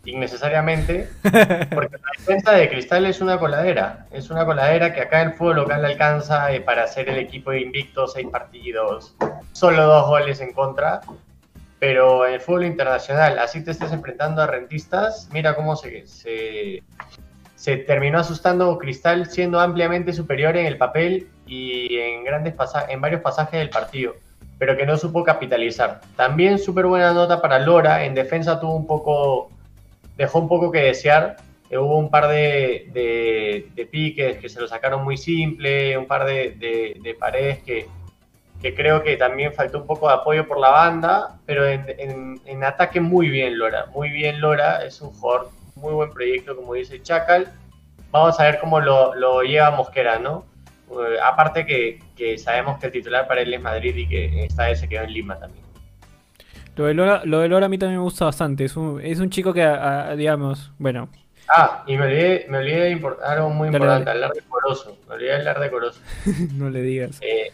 innecesariamente, 0.04 1.10
porque 1.24 1.98
la 1.98 2.12
defensa 2.18 2.52
de 2.52 2.70
Cristal 2.70 3.06
es 3.06 3.22
una 3.22 3.40
coladera, 3.40 4.06
es 4.12 4.30
una 4.30 4.46
coladera 4.46 4.94
que 4.94 5.02
acá 5.02 5.22
en 5.22 5.30
el 5.30 5.34
fútbol 5.34 5.56
local 5.56 5.82
le 5.82 5.88
alcanza 5.88 6.54
eh, 6.54 6.62
para 6.62 6.86
ser 6.88 7.10
el 7.10 7.18
equipo 7.18 7.54
invicto, 7.54 8.08
seis 8.08 8.28
partidos, 8.32 9.16
solo 9.54 9.86
dos 9.86 10.08
goles 10.08 10.42
en 10.42 10.54
contra, 10.54 11.02
pero 11.80 12.28
en 12.28 12.36
el 12.36 12.42
fútbol 12.42 12.66
internacional, 12.66 13.40
así 13.40 13.64
te 13.64 13.72
estés 13.72 13.92
enfrentando 13.92 14.42
a 14.42 14.48
rentistas, 14.48 15.30
mira 15.32 15.56
cómo 15.56 15.76
se, 15.76 16.06
se, 16.06 16.84
se 17.56 17.78
terminó 17.78 18.20
asustando 18.20 18.78
Cristal 18.78 19.26
siendo 19.26 19.60
ampliamente 19.60 20.14
superior 20.14 20.56
en 20.56 20.68
el 20.68 20.78
papel 20.78 21.30
y 21.48 21.98
en, 21.98 22.24
grandes 22.24 22.54
en 22.90 23.02
varios 23.02 23.22
pasajes 23.22 23.60
del 23.60 23.70
partido 23.70 24.14
pero 24.58 24.78
que 24.78 24.86
no 24.86 24.98
supo 24.98 25.24
capitalizar. 25.24 26.02
También 26.16 26.60
súper 26.60 26.86
buena 26.86 27.14
nota 27.14 27.42
para 27.42 27.60
Lora, 27.60 28.06
en 28.06 28.14
defensa 28.14 28.60
tuvo 28.60 28.76
un 28.76 28.88
poco 28.88 29.50
dejó 30.18 30.40
un 30.40 30.48
poco 30.48 30.72
que 30.72 30.80
desear. 30.80 31.38
Eh, 31.70 31.78
hubo 31.78 31.98
un 31.98 32.10
par 32.10 32.28
de, 32.28 32.90
de, 33.76 33.86
piques 33.86 34.38
que 34.38 34.50
se 34.50 34.60
lo 34.60 34.68
sacaron 34.68 35.04
muy 35.04 35.18
simple, 35.18 35.98
un 35.98 36.06
par 36.06 36.26
de, 36.26 37.16
paredes 37.20 37.60
que, 37.64 37.88
creo 38.76 39.04
que 39.04 39.16
también 39.16 39.54
faltó 39.54 39.80
un 39.80 39.86
poco 39.86 40.08
de 40.08 40.16
apoyo 40.16 40.48
por 40.48 40.60
la 40.60 40.70
banda, 40.70 41.38
pero 41.46 41.68
en, 41.68 42.40
en, 42.46 42.64
ataque 42.64 43.00
muy 43.00 43.30
bien 43.30 43.58
Lora, 43.60 43.86
muy 43.94 44.10
bien 44.10 44.42
Lora, 44.42 44.84
es 44.84 45.02
un 45.02 45.12
jugador, 45.12 45.50
muy 45.76 45.94
buen 45.94 46.10
proyecto 46.12 46.56
como 46.56 46.74
dice 46.74 47.02
Chacal. 47.02 47.52
Vamos 48.12 48.40
a 48.40 48.44
ver 48.44 48.60
cómo 48.60 48.80
lo, 48.80 49.14
lo 49.16 49.42
lleva 49.42 49.72
Mosquera, 49.72 50.20
¿no? 50.20 50.46
Eh, 50.92 51.18
aparte 51.24 51.66
que, 51.66 52.00
que, 52.16 52.38
sabemos 52.38 52.80
que 52.80 52.88
el 52.88 52.92
titular 52.92 53.28
para 53.28 53.42
él 53.42 53.54
es 53.54 53.62
Madrid 53.62 53.96
y 53.96 54.08
que 54.08 54.46
esta 54.46 54.68
vez 54.68 54.80
se 54.80 54.88
quedó 54.88 55.04
en 55.04 55.14
Lima 55.14 55.40
también. 55.40 55.66
Lo 56.76 56.86
de, 56.86 56.94
Lora, 56.94 57.22
lo 57.24 57.40
de 57.40 57.48
Lora 57.48 57.68
a 57.68 57.70
mí 57.70 57.78
también 57.78 58.00
me 58.00 58.04
gusta 58.04 58.26
bastante. 58.26 58.66
Es 58.66 58.76
un, 58.76 59.00
es 59.02 59.20
un 59.20 59.30
chico 59.30 59.54
que, 59.54 59.66
digamos, 60.18 60.72
bueno. 60.78 61.08
Ah, 61.48 61.84
y 61.88 61.96
me 61.96 62.06
olvidé, 62.06 62.48
me 62.50 62.58
olvidé 62.58 62.82
de 62.82 62.92
importar 62.92 63.38
algo 63.38 63.50
muy 63.50 63.68
importante, 63.68 64.10
hablar 64.10 64.34
de 64.34 64.42
Corozo. 64.42 64.98
Me 65.08 65.16
olvidé 65.16 65.30
de 65.30 65.36
hablar 65.38 65.60
de 65.60 65.72
Corozo. 65.72 66.02
no 66.54 66.70
le 66.70 66.82
digas. 66.82 67.20
Eh, 67.22 67.52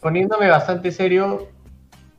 poniéndome 0.00 0.48
bastante 0.48 0.92
serio, 0.92 1.48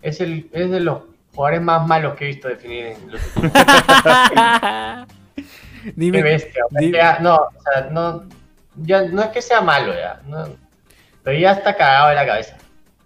es, 0.01 0.19
el, 0.19 0.49
es 0.51 0.71
de 0.71 0.81
los 0.81 1.03
jugadores 1.33 1.61
más 1.61 1.87
malos 1.87 2.15
que 2.15 2.25
he 2.25 2.27
visto 2.27 2.49
definir 2.49 2.87
en 2.87 3.11
los 3.11 3.21
Dime, 5.95 6.17
Qué 6.19 6.23
bestia. 6.23 6.63
no, 7.21 7.35
o 7.35 7.49
sea, 7.63 7.89
no, 7.91 8.25
ya, 8.75 9.03
no 9.03 9.21
es 9.21 9.29
que 9.29 9.41
sea 9.41 9.61
malo 9.61 9.93
ya, 9.93 10.21
no, 10.25 10.45
pero 11.23 11.37
ya 11.37 11.51
está 11.51 11.75
cagado 11.75 12.09
de 12.09 12.15
la 12.15 12.25
cabeza. 12.25 12.57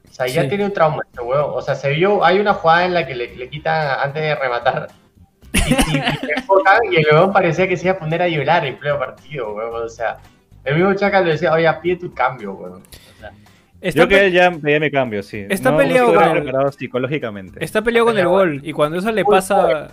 O 0.10 0.14
sea, 0.16 0.28
ya 0.28 0.48
tiene 0.48 0.64
un 0.64 0.72
trauma 0.72 1.04
este 1.06 1.22
huevo. 1.22 1.54
O 1.54 1.62
sea, 1.62 1.76
se 1.76 1.90
vio, 1.90 2.24
hay 2.24 2.40
una 2.40 2.54
jugada 2.54 2.86
en 2.86 2.94
la 2.94 3.06
que 3.06 3.14
le, 3.14 3.36
le 3.36 3.50
quitan 3.50 4.00
antes 4.00 4.22
de 4.22 4.34
rematar. 4.34 4.88
Y, 5.54 5.98
y, 5.98 6.96
el 6.96 7.06
huevón 7.12 7.34
parecía 7.34 7.68
que 7.68 7.76
se 7.76 7.88
iba 7.88 7.98
a 7.98 8.00
poner 8.00 8.22
a 8.22 8.28
llorar 8.30 8.66
en 8.66 8.78
pleno 8.78 8.98
partido, 8.98 9.54
huevón. 9.54 9.84
O 9.84 9.90
sea, 9.90 10.18
el 10.64 10.76
mismo 10.76 10.94
Chacal 10.94 11.26
le 11.26 11.32
decía, 11.34 11.52
oye, 11.52 11.70
pide 11.82 11.98
tu 11.98 12.14
cambio, 12.14 12.54
huevón. 12.54 12.84
Yo 13.82 14.08
que 14.08 14.28
él 14.28 14.32
ya 14.32 14.52
pedía 14.52 14.80
mi 14.80 14.90
cambio, 14.90 15.22
sí. 15.22 15.46
Está 15.50 15.76
peleado 15.76 16.14
con 16.14 16.38
el... 16.38 16.74
psicológicamente. 16.74 17.64
Está 17.64 17.82
peleado 17.82 18.08
con 18.08 18.18
el 18.18 18.28
gol 18.28 18.62
y 18.64 18.72
cuando 18.72 18.98
eso 18.98 19.12
le 19.12 19.26
pasa 19.26 19.92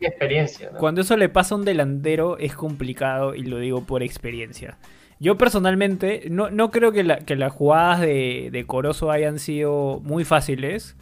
experiencia, 0.00 0.70
Cuando 0.78 1.00
eso 1.00 1.16
le 1.16 1.28
pasa 1.28 1.54
a 1.54 1.58
un 1.58 1.64
delantero 1.64 2.38
es 2.38 2.54
complicado 2.54 3.34
y 3.34 3.42
lo 3.42 3.58
digo 3.58 3.84
por 3.84 4.02
experiencia. 4.02 4.76
Yo 5.24 5.38
personalmente 5.38 6.24
no, 6.28 6.50
no 6.50 6.70
creo 6.70 6.92
que, 6.92 7.02
las 7.02 7.52
jugadas 7.52 8.02
de, 8.02 8.50
de 8.52 8.66
Corozo 8.66 9.10
hayan 9.10 9.38
sido 9.38 10.02
muy 10.04 10.26
fáciles. 10.26 10.96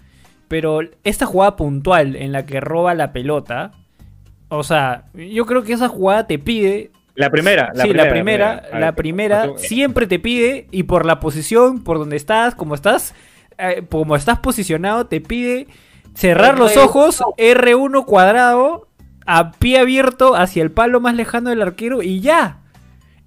Pero 0.46 0.78
esta 1.02 1.26
jugada 1.26 1.56
puntual 1.56 2.14
en 2.14 2.30
la 2.30 2.46
que 2.46 2.60
roba 2.60 2.94
la 2.94 3.12
pelota. 3.12 3.72
O 4.46 4.62
sea, 4.62 5.06
yo 5.12 5.44
creo 5.44 5.64
que 5.64 5.72
esa 5.72 5.88
jugada 5.88 6.28
te 6.28 6.38
pide. 6.38 6.92
La 7.16 7.30
primera, 7.30 7.72
la 7.74 7.82
sí, 7.82 7.88
primera, 7.88 8.04
la 8.04 8.10
primera, 8.12 8.78
la 8.78 8.92
primera, 8.94 9.50
siempre 9.56 10.06
te 10.06 10.20
pide, 10.20 10.68
y 10.70 10.84
por 10.84 11.04
la 11.04 11.18
posición, 11.18 11.82
por 11.82 11.98
donde 11.98 12.14
estás, 12.14 12.54
como 12.54 12.76
estás, 12.76 13.16
eh, 13.58 13.82
como 13.90 14.14
estás 14.14 14.38
posicionado, 14.38 15.06
te 15.06 15.20
pide 15.20 15.66
cerrar 16.14 16.60
los 16.60 16.76
ojos, 16.76 17.22
R1 17.38 18.04
cuadrado, 18.04 18.86
a 19.26 19.50
pie 19.50 19.80
abierto 19.80 20.36
hacia 20.36 20.62
el 20.62 20.70
palo 20.70 21.00
más 21.00 21.16
lejano 21.16 21.50
del 21.50 21.62
arquero 21.62 22.02
y 22.02 22.20
ya. 22.20 22.61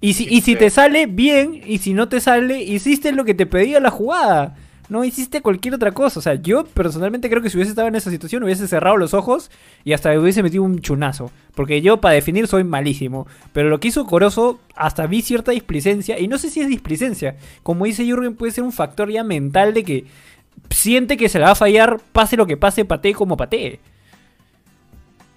Y 0.00 0.14
si, 0.14 0.26
y 0.28 0.42
si 0.42 0.56
te 0.56 0.70
sale, 0.70 1.06
bien. 1.06 1.60
Y 1.66 1.78
si 1.78 1.94
no 1.94 2.08
te 2.08 2.20
sale, 2.20 2.62
hiciste 2.62 3.12
lo 3.12 3.24
que 3.24 3.34
te 3.34 3.46
pedía 3.46 3.80
la 3.80 3.90
jugada. 3.90 4.56
No 4.88 5.04
hiciste 5.04 5.42
cualquier 5.42 5.74
otra 5.74 5.92
cosa. 5.92 6.20
O 6.20 6.22
sea, 6.22 6.34
yo 6.34 6.64
personalmente 6.64 7.28
creo 7.28 7.42
que 7.42 7.50
si 7.50 7.56
hubiese 7.56 7.70
estado 7.70 7.88
en 7.88 7.96
esa 7.96 8.10
situación, 8.10 8.44
hubiese 8.44 8.68
cerrado 8.68 8.96
los 8.96 9.14
ojos 9.14 9.50
y 9.84 9.94
hasta 9.94 10.16
hubiese 10.18 10.42
metido 10.42 10.62
un 10.62 10.80
chunazo. 10.80 11.30
Porque 11.54 11.82
yo, 11.82 12.00
para 12.00 12.14
definir, 12.14 12.46
soy 12.46 12.62
malísimo. 12.62 13.26
Pero 13.52 13.68
lo 13.68 13.80
que 13.80 13.88
hizo 13.88 14.06
Corozo, 14.06 14.60
hasta 14.76 15.06
vi 15.06 15.22
cierta 15.22 15.52
displicencia. 15.52 16.18
Y 16.20 16.28
no 16.28 16.38
sé 16.38 16.50
si 16.50 16.60
es 16.60 16.68
displicencia. 16.68 17.36
Como 17.62 17.86
dice 17.86 18.04
Jürgen, 18.04 18.36
puede 18.36 18.52
ser 18.52 18.64
un 18.64 18.72
factor 18.72 19.10
ya 19.10 19.24
mental 19.24 19.74
de 19.74 19.82
que 19.82 20.04
siente 20.70 21.16
que 21.16 21.28
se 21.28 21.38
la 21.38 21.46
va 21.46 21.52
a 21.52 21.56
fallar, 21.56 22.00
pase 22.12 22.36
lo 22.36 22.46
que 22.46 22.56
pase, 22.56 22.84
patee 22.84 23.14
como 23.14 23.36
patee. 23.36 23.80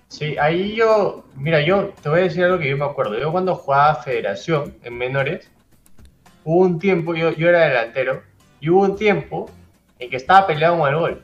Sí, 0.09 0.35
ahí 0.39 0.75
yo, 0.75 1.23
mira, 1.35 1.61
yo 1.61 1.93
te 2.01 2.09
voy 2.09 2.21
a 2.21 2.23
decir 2.23 2.43
algo 2.43 2.57
que 2.57 2.67
yo 2.67 2.75
me 2.75 2.85
acuerdo. 2.85 3.17
Yo 3.19 3.31
cuando 3.31 3.55
jugaba 3.55 3.93
Federación 3.95 4.75
en 4.83 4.97
menores, 4.97 5.51
hubo 6.43 6.61
un 6.61 6.79
tiempo, 6.79 7.13
yo, 7.13 7.31
yo 7.31 7.47
era 7.47 7.67
delantero, 7.67 8.23
y 8.59 8.69
hubo 8.69 8.81
un 8.81 8.95
tiempo 8.95 9.51
en 9.99 10.09
que 10.09 10.15
estaba 10.15 10.47
peleado 10.47 10.79
con 10.79 10.89
el 10.89 10.99
gol. 10.99 11.23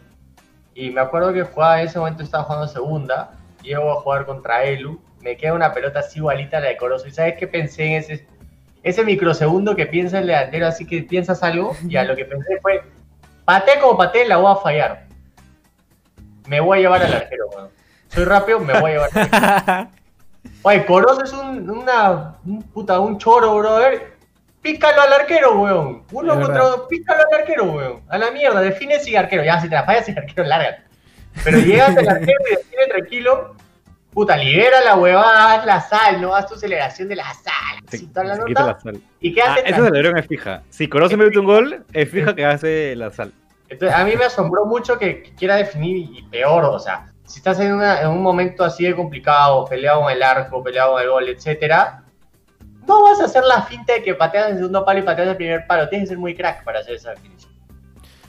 Y 0.76 0.92
me 0.92 1.02
acuerdo 1.02 1.34
que 1.34 1.42
jugaba 1.42 1.82
en 1.82 1.88
ese 1.88 1.98
momento, 1.98 2.22
estaba 2.22 2.44
jugando 2.44 2.68
segunda, 2.68 3.32
llego 3.64 3.92
a 3.92 4.02
jugar 4.02 4.28
contra 4.28 4.64
Elu, 4.66 5.02
me 5.20 5.36
queda 5.36 5.56
una 5.56 5.74
pelota 5.74 6.00
así 6.00 6.20
igualita 6.20 6.58
a 6.58 6.60
la 6.60 6.68
de 6.68 6.78
Corozo. 6.78 7.08
¿Y 7.08 7.12
sabes 7.12 7.38
qué 7.40 7.48
pensé 7.48 7.86
en 7.86 7.94
ese, 7.94 8.28
ese 8.84 9.04
microsegundo 9.04 9.76
que 9.76 9.88
piensa 9.88 10.20
el 10.20 10.28
delantero, 10.28 10.68
así 10.68 10.86
que 10.86 11.02
piensas 11.02 11.42
algo? 11.42 11.76
Ya 11.88 12.04
lo 12.04 12.16
que 12.16 12.26
pensé 12.26 12.60
fue, 12.62 12.84
paté 13.46 13.80
como 13.82 13.98
paté, 13.98 14.28
la 14.28 14.38
voy 14.38 14.52
a 14.52 14.58
fallar. 14.58 15.08
Me 16.48 16.60
voy 16.60 16.78
a 16.78 16.82
llevar 16.82 17.02
al 17.02 17.14
arquero, 17.14 17.48
bueno 17.52 17.85
soy 18.10 18.26
rápido, 18.26 18.60
me 18.60 18.80
voy 18.80 18.92
a 18.92 19.08
llevar. 19.08 19.90
Oye, 20.62 20.86
Corozo 20.86 21.24
es 21.24 21.34
un, 21.34 21.70
una, 21.70 22.36
un, 22.46 22.62
puta, 22.64 23.00
un 23.00 23.18
choro, 23.18 23.56
brother. 23.58 24.16
Pícalo 24.62 25.02
al 25.02 25.14
arquero, 25.14 25.62
weón. 25.62 26.04
Uno 26.12 26.42
contra 26.42 26.64
dos, 26.64 26.86
pícalo 26.90 27.22
al 27.32 27.40
arquero, 27.40 27.66
weón. 27.66 28.02
A 28.10 28.18
la 28.18 28.32
mierda, 28.32 28.62
define 28.62 29.00
si 29.00 29.16
arquero. 29.16 29.44
Ya, 29.44 29.62
si 29.62 29.70
te 29.70 29.76
la 29.76 29.84
fallas, 29.84 30.06
si 30.06 30.12
arquero, 30.12 30.44
larga. 30.44 30.84
Pero 31.44 31.60
llegas 31.60 31.96
al 31.96 32.08
arquero 32.08 32.40
y 32.48 32.56
define 32.56 32.88
tranquilo. 32.88 33.56
Puta, 34.12 34.38
libera 34.38 34.82
la 34.82 34.96
huevada, 34.96 35.54
haz 35.54 35.66
la 35.66 35.82
sal, 35.82 36.22
¿no? 36.22 36.34
Haz 36.34 36.48
tu 36.48 36.56
aceleración 36.56 37.10
de 37.10 37.18
la 37.18 37.34
sal. 37.34 37.84
Sí, 37.90 38.08
toda 38.08 38.26
la 38.26 38.38
nota, 38.38 38.66
la 38.66 38.80
sal. 38.80 39.02
¿Y 39.20 39.34
qué 39.34 39.42
hace? 39.42 39.60
Ah, 39.60 39.70
eso 39.70 39.84
de 39.84 40.20
es 40.20 40.28
fija. 40.28 40.64
Si 40.70 40.88
Corozo 40.88 41.18
mete 41.18 41.38
un 41.38 41.46
gol, 41.46 41.86
es 41.92 42.10
fija 42.10 42.34
que 42.34 42.46
hace 42.46 42.96
la 42.96 43.12
sal. 43.12 43.34
Entonces, 43.68 43.98
a 43.98 44.06
mí 44.06 44.16
me 44.16 44.26
asombró 44.26 44.66
mucho 44.66 44.98
que 44.98 45.34
quiera 45.38 45.58
definir 45.58 45.98
y 45.98 46.24
peor, 46.24 46.64
o 46.64 46.80
sea, 46.80 47.08
si 47.26 47.40
estás 47.40 47.60
en, 47.60 47.74
un 47.74 48.22
momento 48.22 48.64
así 48.64 48.84
de 48.84 48.96
complicado, 48.96 49.66
peleado 49.66 50.02
con 50.02 50.12
el 50.12 50.22
arco, 50.22 50.64
peleado 50.64 50.94
con 50.94 51.02
el 51.02 51.10
gol, 51.10 51.30
etcétera, 51.30 52.04
no 52.88 53.02
vas 53.04 53.20
a 53.20 53.26
hacer 53.26 53.44
la 53.44 53.64
finta 53.64 53.94
de 53.94 54.04
que 54.04 54.14
pateas 54.14 54.52
el 54.52 54.58
segundo 54.58 54.86
palo 54.86 55.00
y 55.00 55.04
pateas 55.04 55.30
el 55.30 55.36
primer 55.36 55.66
palo. 55.66 55.90
Tienes 55.90 56.08
que 56.08 56.10
ser 56.10 56.20
muy 56.20 56.36
crack 56.36 56.64
para 56.64 56.80
hacer 56.80 56.96
esa 56.96 57.12
definición. 57.12 57.52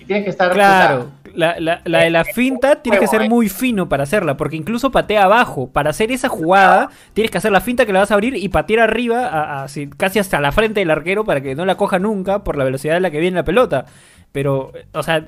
Y 0.01 0.05
tienes 0.07 0.25
que 0.25 0.31
estar. 0.31 0.51
Claro, 0.51 1.11
la, 1.35 1.61
la, 1.61 1.83
la, 1.85 1.99
de 2.01 2.11
la 2.11 2.25
finta 2.25 2.77
tienes 2.77 3.01
que 3.01 3.07
ser 3.07 3.23
¿eh? 3.23 3.29
muy 3.29 3.51
fino 3.51 3.87
para 3.89 4.05
hacerla, 4.05 4.39
porque 4.39 4.57
incluso 4.57 4.91
patea 4.91 5.25
abajo. 5.25 5.69
Para 5.71 5.91
hacer 5.91 6.11
esa 6.11 6.31
jugada, 6.31 6.89
tienes 7.13 7.31
que 7.31 7.37
hacer 7.39 7.53
la 7.53 7.61
finta 7.61 7.85
que 7.85 7.93
la 7.93 8.01
vas 8.01 8.11
a 8.11 8.15
abrir 8.15 8.35
y 8.35 8.49
patear 8.49 8.81
arriba, 8.81 9.67
casi 9.99 10.19
hasta 10.19 10.41
la 10.41 10.53
frente 10.53 10.81
del 10.81 10.91
arquero, 10.91 11.25
para 11.25 11.43
que 11.43 11.55
no 11.55 11.67
la 11.67 11.77
coja 11.77 11.99
nunca 11.99 12.45
por 12.45 12.57
la 12.57 12.65
velocidad 12.65 12.97
en 12.97 13.03
la 13.03 13.11
que 13.11 13.21
viene 13.21 13.37
la 13.37 13.45
pelota. 13.45 13.85
Pero, 14.33 14.73
o 14.93 15.03
sea, 15.03 15.27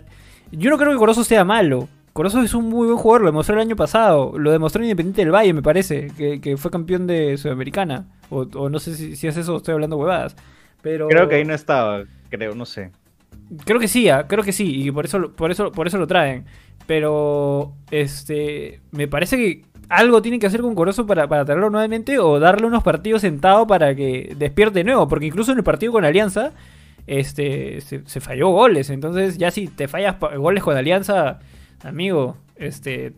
yo 0.50 0.70
no 0.70 0.78
creo 0.78 0.92
que 0.92 0.98
Corozo 0.98 1.24
sea 1.24 1.44
malo. 1.44 1.88
Corozo 2.18 2.42
es 2.42 2.52
un 2.52 2.68
muy 2.68 2.88
buen 2.88 2.98
jugador, 2.98 3.20
lo 3.20 3.26
demostró 3.28 3.54
el 3.54 3.60
año 3.60 3.76
pasado. 3.76 4.36
Lo 4.36 4.50
demostró 4.50 4.82
en 4.82 4.86
Independiente 4.86 5.22
del 5.22 5.32
Valle, 5.32 5.52
me 5.52 5.62
parece, 5.62 6.08
que, 6.16 6.56
fue 6.56 6.68
campeón 6.68 7.06
de 7.06 7.36
Sudamericana. 7.36 8.08
O, 8.28 8.68
no 8.68 8.80
sé 8.80 8.96
si, 8.96 9.14
si, 9.14 9.28
es 9.28 9.36
eso, 9.36 9.58
estoy 9.58 9.74
hablando 9.74 9.96
huevadas. 9.96 10.34
Pero... 10.82 11.06
Creo 11.06 11.28
que 11.28 11.36
ahí 11.36 11.44
no 11.44 11.54
estaba, 11.54 12.02
creo, 12.28 12.56
no 12.56 12.66
sé. 12.66 12.90
Creo 13.64 13.78
que 13.78 13.86
sí, 13.86 14.08
ah, 14.08 14.26
creo 14.26 14.42
que 14.42 14.52
sí, 14.52 14.82
y 14.82 14.90
por 14.90 15.04
eso, 15.04 15.30
por 15.30 15.52
eso, 15.52 15.70
por 15.70 15.86
eso 15.86 15.96
lo 15.96 16.08
traen. 16.08 16.44
Pero, 16.88 17.74
este, 17.92 18.80
me 18.90 19.06
parece 19.06 19.36
que 19.36 19.62
algo 19.88 20.20
tiene 20.20 20.40
que 20.40 20.48
hacer 20.48 20.60
con 20.60 20.74
Corozo 20.74 21.06
para, 21.06 21.28
para 21.28 21.44
traerlo 21.44 21.70
nuevamente 21.70 22.18
o 22.18 22.40
darle 22.40 22.66
unos 22.66 22.82
partidos 22.82 23.20
sentados 23.20 23.68
para 23.68 23.94
que 23.94 24.34
despierte 24.36 24.80
de 24.80 24.84
nuevo. 24.86 25.06
Porque 25.06 25.26
incluso 25.26 25.52
en 25.52 25.58
el 25.58 25.64
partido 25.64 25.92
con 25.92 26.04
Alianza, 26.04 26.50
este, 27.06 27.80
se, 27.80 28.04
se 28.04 28.20
falló 28.20 28.48
goles. 28.48 28.90
Entonces, 28.90 29.38
ya 29.38 29.52
si 29.52 29.68
te 29.68 29.86
fallas 29.86 30.16
goles 30.18 30.64
con 30.64 30.76
Alianza 30.76 31.38
amigo, 31.84 32.36
este, 32.56 33.12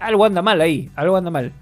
algo 0.00 0.24
anda 0.24 0.42
mal 0.42 0.60
ahí, 0.60 0.90
algo 0.96 1.16
anda 1.16 1.30
mal. 1.30 1.52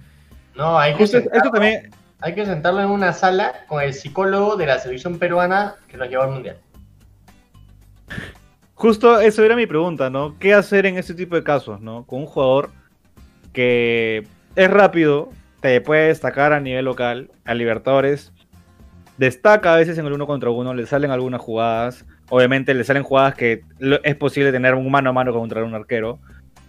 No, 0.55 0.79
hay 0.79 0.95
que 0.95 1.05
esto 1.05 1.21
también, 1.53 1.91
Hay 2.21 2.35
que 2.35 2.47
sentarlo 2.47 2.81
en 2.81 2.91
una 2.91 3.13
sala 3.13 3.65
con 3.67 3.83
el 3.83 3.93
psicólogo 3.93 4.57
de 4.57 4.67
la 4.67 4.79
selección 4.79 5.19
peruana 5.19 5.75
que 5.89 5.97
nos 5.97 6.09
llevó 6.09 6.23
al 6.23 6.31
mundial. 6.31 6.57
Justo 8.75 9.21
eso 9.21 9.43
era 9.45 9.57
mi 9.57 9.67
pregunta, 9.67 10.11
¿no? 10.11 10.39
¿Qué 10.39 10.53
hacer 10.55 10.87
en 10.87 10.99
este 10.99 11.15
tipo 11.15 11.37
de 11.37 11.43
casos, 11.43 11.81
¿no? 11.81 12.05
Con 12.05 12.21
un 12.21 12.27
jugador 12.27 12.71
que 13.53 14.27
es 14.57 14.71
rápido, 14.71 15.31
te 15.61 15.81
puede 15.81 16.09
destacar 16.09 16.53
a 16.53 16.61
nivel 16.61 16.85
local, 16.85 17.31
a 17.45 17.55
Libertadores, 17.55 18.33
destaca 19.17 19.73
a 19.73 19.77
veces 19.77 19.97
en 19.99 20.07
el 20.07 20.13
uno 20.13 20.27
contra 20.27 20.51
uno, 20.51 20.75
le 20.75 20.87
salen 20.87 21.11
algunas 21.11 21.41
jugadas, 21.41 22.05
obviamente 22.29 22.75
le 22.75 22.85
salen 22.85 23.03
jugadas 23.03 23.35
que 23.35 23.63
es 24.03 24.17
posible 24.17 24.53
tener 24.53 24.75
un 24.75 24.91
mano 24.91 25.11
a 25.11 25.13
mano 25.13 25.33
contra 25.33 25.65
un 25.65 25.75
arquero, 25.75 26.19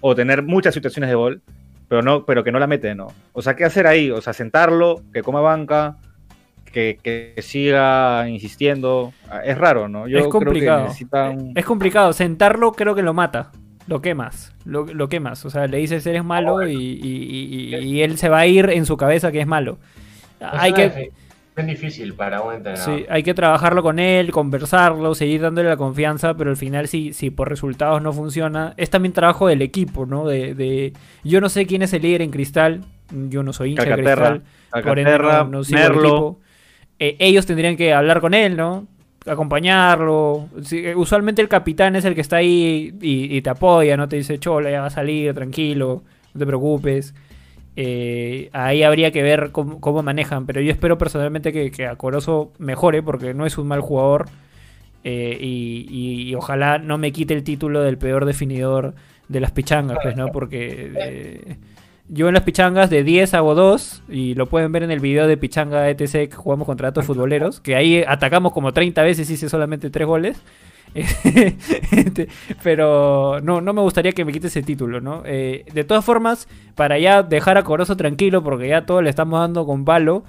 o 0.01 0.15
tener 0.15 0.43
muchas 0.43 0.73
situaciones 0.73 1.09
de 1.09 1.15
gol, 1.15 1.41
pero, 1.87 2.01
no, 2.01 2.25
pero 2.25 2.43
que 2.43 2.51
no 2.51 2.59
la 2.59 2.67
mete, 2.67 2.95
¿no? 2.95 3.07
O 3.33 3.41
sea, 3.41 3.55
¿qué 3.55 3.65
hacer 3.65 3.87
ahí? 3.87 4.11
O 4.11 4.21
sea, 4.21 4.33
sentarlo, 4.33 5.01
que 5.13 5.21
coma 5.21 5.41
banca, 5.41 5.97
que, 6.75 7.33
siga 7.41 8.27
insistiendo. 8.27 9.13
Ah, 9.29 9.41
es 9.43 9.57
raro, 9.57 9.87
¿no? 9.87 10.07
Yo 10.07 10.19
es 10.19 10.27
complicado. 10.27 10.89
Es 11.55 11.65
complicado. 11.65 12.13
Sentarlo 12.13 12.73
creo 12.73 12.95
que 12.95 13.01
lo 13.01 13.13
mata. 13.13 13.51
Lo 13.87 14.01
quemas. 14.01 14.53
Lo, 14.65 14.85
lo 14.85 15.07
quemas. 15.09 15.45
O 15.45 15.49
sea, 15.49 15.67
le 15.67 15.77
dices 15.77 16.05
eres 16.05 16.23
malo 16.23 16.67
y, 16.67 18.01
él 18.01 18.17
se 18.17 18.29
va 18.29 18.39
a 18.39 18.47
ir 18.47 18.69
en 18.69 18.85
su 18.85 18.97
cabeza 18.97 19.31
que 19.31 19.41
es 19.41 19.47
malo. 19.47 19.77
Hay 20.39 20.73
que... 20.73 21.11
Es 21.55 21.67
difícil 21.67 22.13
para 22.13 22.41
un 22.41 22.53
entrenador. 22.53 22.97
Sí, 22.97 23.05
hay 23.09 23.24
que 23.24 23.33
trabajarlo 23.33 23.81
con 23.81 23.97
él, 23.97 24.31
conversarlo, 24.31 25.15
seguir 25.15 25.41
dándole 25.41 25.69
la 25.69 25.77
confianza, 25.77 26.35
pero 26.35 26.50
al 26.50 26.57
final 26.57 26.88
si, 26.88 27.13
si 27.13 27.29
por 27.29 27.47
resultados 27.47 28.01
no 28.01 28.12
funciona, 28.12 28.74
es 28.75 28.89
también 28.89 29.13
trabajo 29.13 29.47
del 29.47 29.62
equipo, 29.62 30.05
¿no? 30.05 30.27
De, 30.27 30.53
de... 30.53 30.91
Yo 31.24 31.39
no 31.39 31.47
sé 31.47 31.65
quién 31.65 31.81
es 31.81 31.93
el 31.93 32.01
líder 32.01 32.24
en 32.24 32.31
Cristal, 32.31 32.81
yo 33.12 33.43
no 33.43 33.53
soy 33.53 33.71
hincha 33.71 33.83
de 33.83 33.93
Cristal, 33.93 34.43
por 34.83 35.00
ende 35.00 35.17
no, 35.50 35.63
sigo 35.63 35.79
el 35.79 35.93
equipo. 35.93 36.39
Eh, 37.00 37.15
ellos 37.19 37.45
tendrían 37.45 37.75
que 37.75 37.93
hablar 37.93 38.21
con 38.21 38.33
él, 38.33 38.55
¿no? 38.55 38.88
Acompañarlo. 39.25 40.50
Eh, 40.71 40.93
usualmente 40.95 41.41
el 41.41 41.47
capitán 41.47 41.95
es 41.95 42.05
el 42.05 42.15
que 42.15 42.21
está 42.21 42.38
ahí 42.38 42.93
y, 43.01 43.41
te 43.41 43.50
apoya, 43.50 43.97
¿no? 43.97 44.07
Te 44.07 44.17
dice, 44.17 44.39
chola, 44.39 44.69
ya 44.69 44.81
va 44.81 44.88
a 44.88 44.91
salir, 44.91 45.33
tranquilo, 45.33 46.03
no 46.33 46.39
te 46.39 46.45
preocupes. 46.45 47.13
Eh, 47.75 48.50
ahí 48.53 48.84
habría 48.84 49.12
que 49.12 49.22
ver 49.22 49.51
cómo, 49.51 50.03
manejan, 50.03 50.46
pero 50.46 50.62
yo 50.62 50.72
espero 50.72 50.98
personalmente 50.98 51.51
que, 51.51 51.72
que 51.72 51.88
Acoroso 51.88 52.51
mejore 52.58 53.03
porque 53.03 53.34
no 53.34 53.46
es 53.46 53.58
un 53.58 53.67
mal 53.67 53.82
jugador 53.82 54.27
y, 55.03 56.34
ojalá 56.36 56.79
no 56.79 56.98
me 56.98 57.12
quite 57.12 57.34
el 57.34 57.44
título 57.44 57.84
del 57.84 57.98
peor 57.98 58.25
definidor 58.25 58.96
de 59.27 59.39
las 59.39 59.51
pichangas, 59.51 60.00
pues, 60.01 60.15
¿no? 60.15 60.27
Porque 60.32 61.58
yo 62.08 62.27
en 62.27 62.36
las 62.36 62.44
pichangas 62.44 62.89
de 62.89 63.03
10 63.03 63.34
hago 63.34 63.55
2 63.55 64.03
y 64.10 64.36
lo 64.36 64.46
pueden 64.48 64.72
ver 64.72 64.84
en 64.84 64.91
el 64.91 65.00
video 65.00 65.27
de 65.27 65.38
pichanga 65.38 65.89
ETC 65.89 66.29
que 66.29 66.36
jugamos 66.36 66.67
contra 66.67 66.89
datos 66.89 67.05
futboleros, 67.05 67.60
que 67.60 67.75
ahí 67.75 68.03
atacamos 68.08 68.53
como 68.53 68.74
30 68.74 69.01
veces 69.01 69.29
y 69.29 69.34
hice 69.34 69.50
solamente 69.50 69.89
3 69.89 70.08
goles. 70.08 70.41
Este, 71.91 72.27
pero 72.63 73.39
no, 73.41 73.61
no 73.61 73.73
me 73.73 73.81
gustaría 73.81 74.13
que 74.13 74.23
me 74.23 74.31
quite 74.31 74.47
ese 74.47 74.63
título, 74.63 75.01
¿no? 75.01 75.23
Eh, 75.25 75.65
de 75.73 75.83
todas 75.83 76.05
formas, 76.05 76.47
para 76.75 76.97
ya 76.97 77.23
dejar 77.23 77.57
a 77.57 77.63
Corozo 77.63 77.97
tranquilo, 77.97 78.43
porque 78.43 78.69
ya 78.69 78.85
todo 78.85 79.01
le 79.01 79.09
estamos 79.09 79.39
dando 79.39 79.65
con 79.65 79.83
palo, 79.83 80.23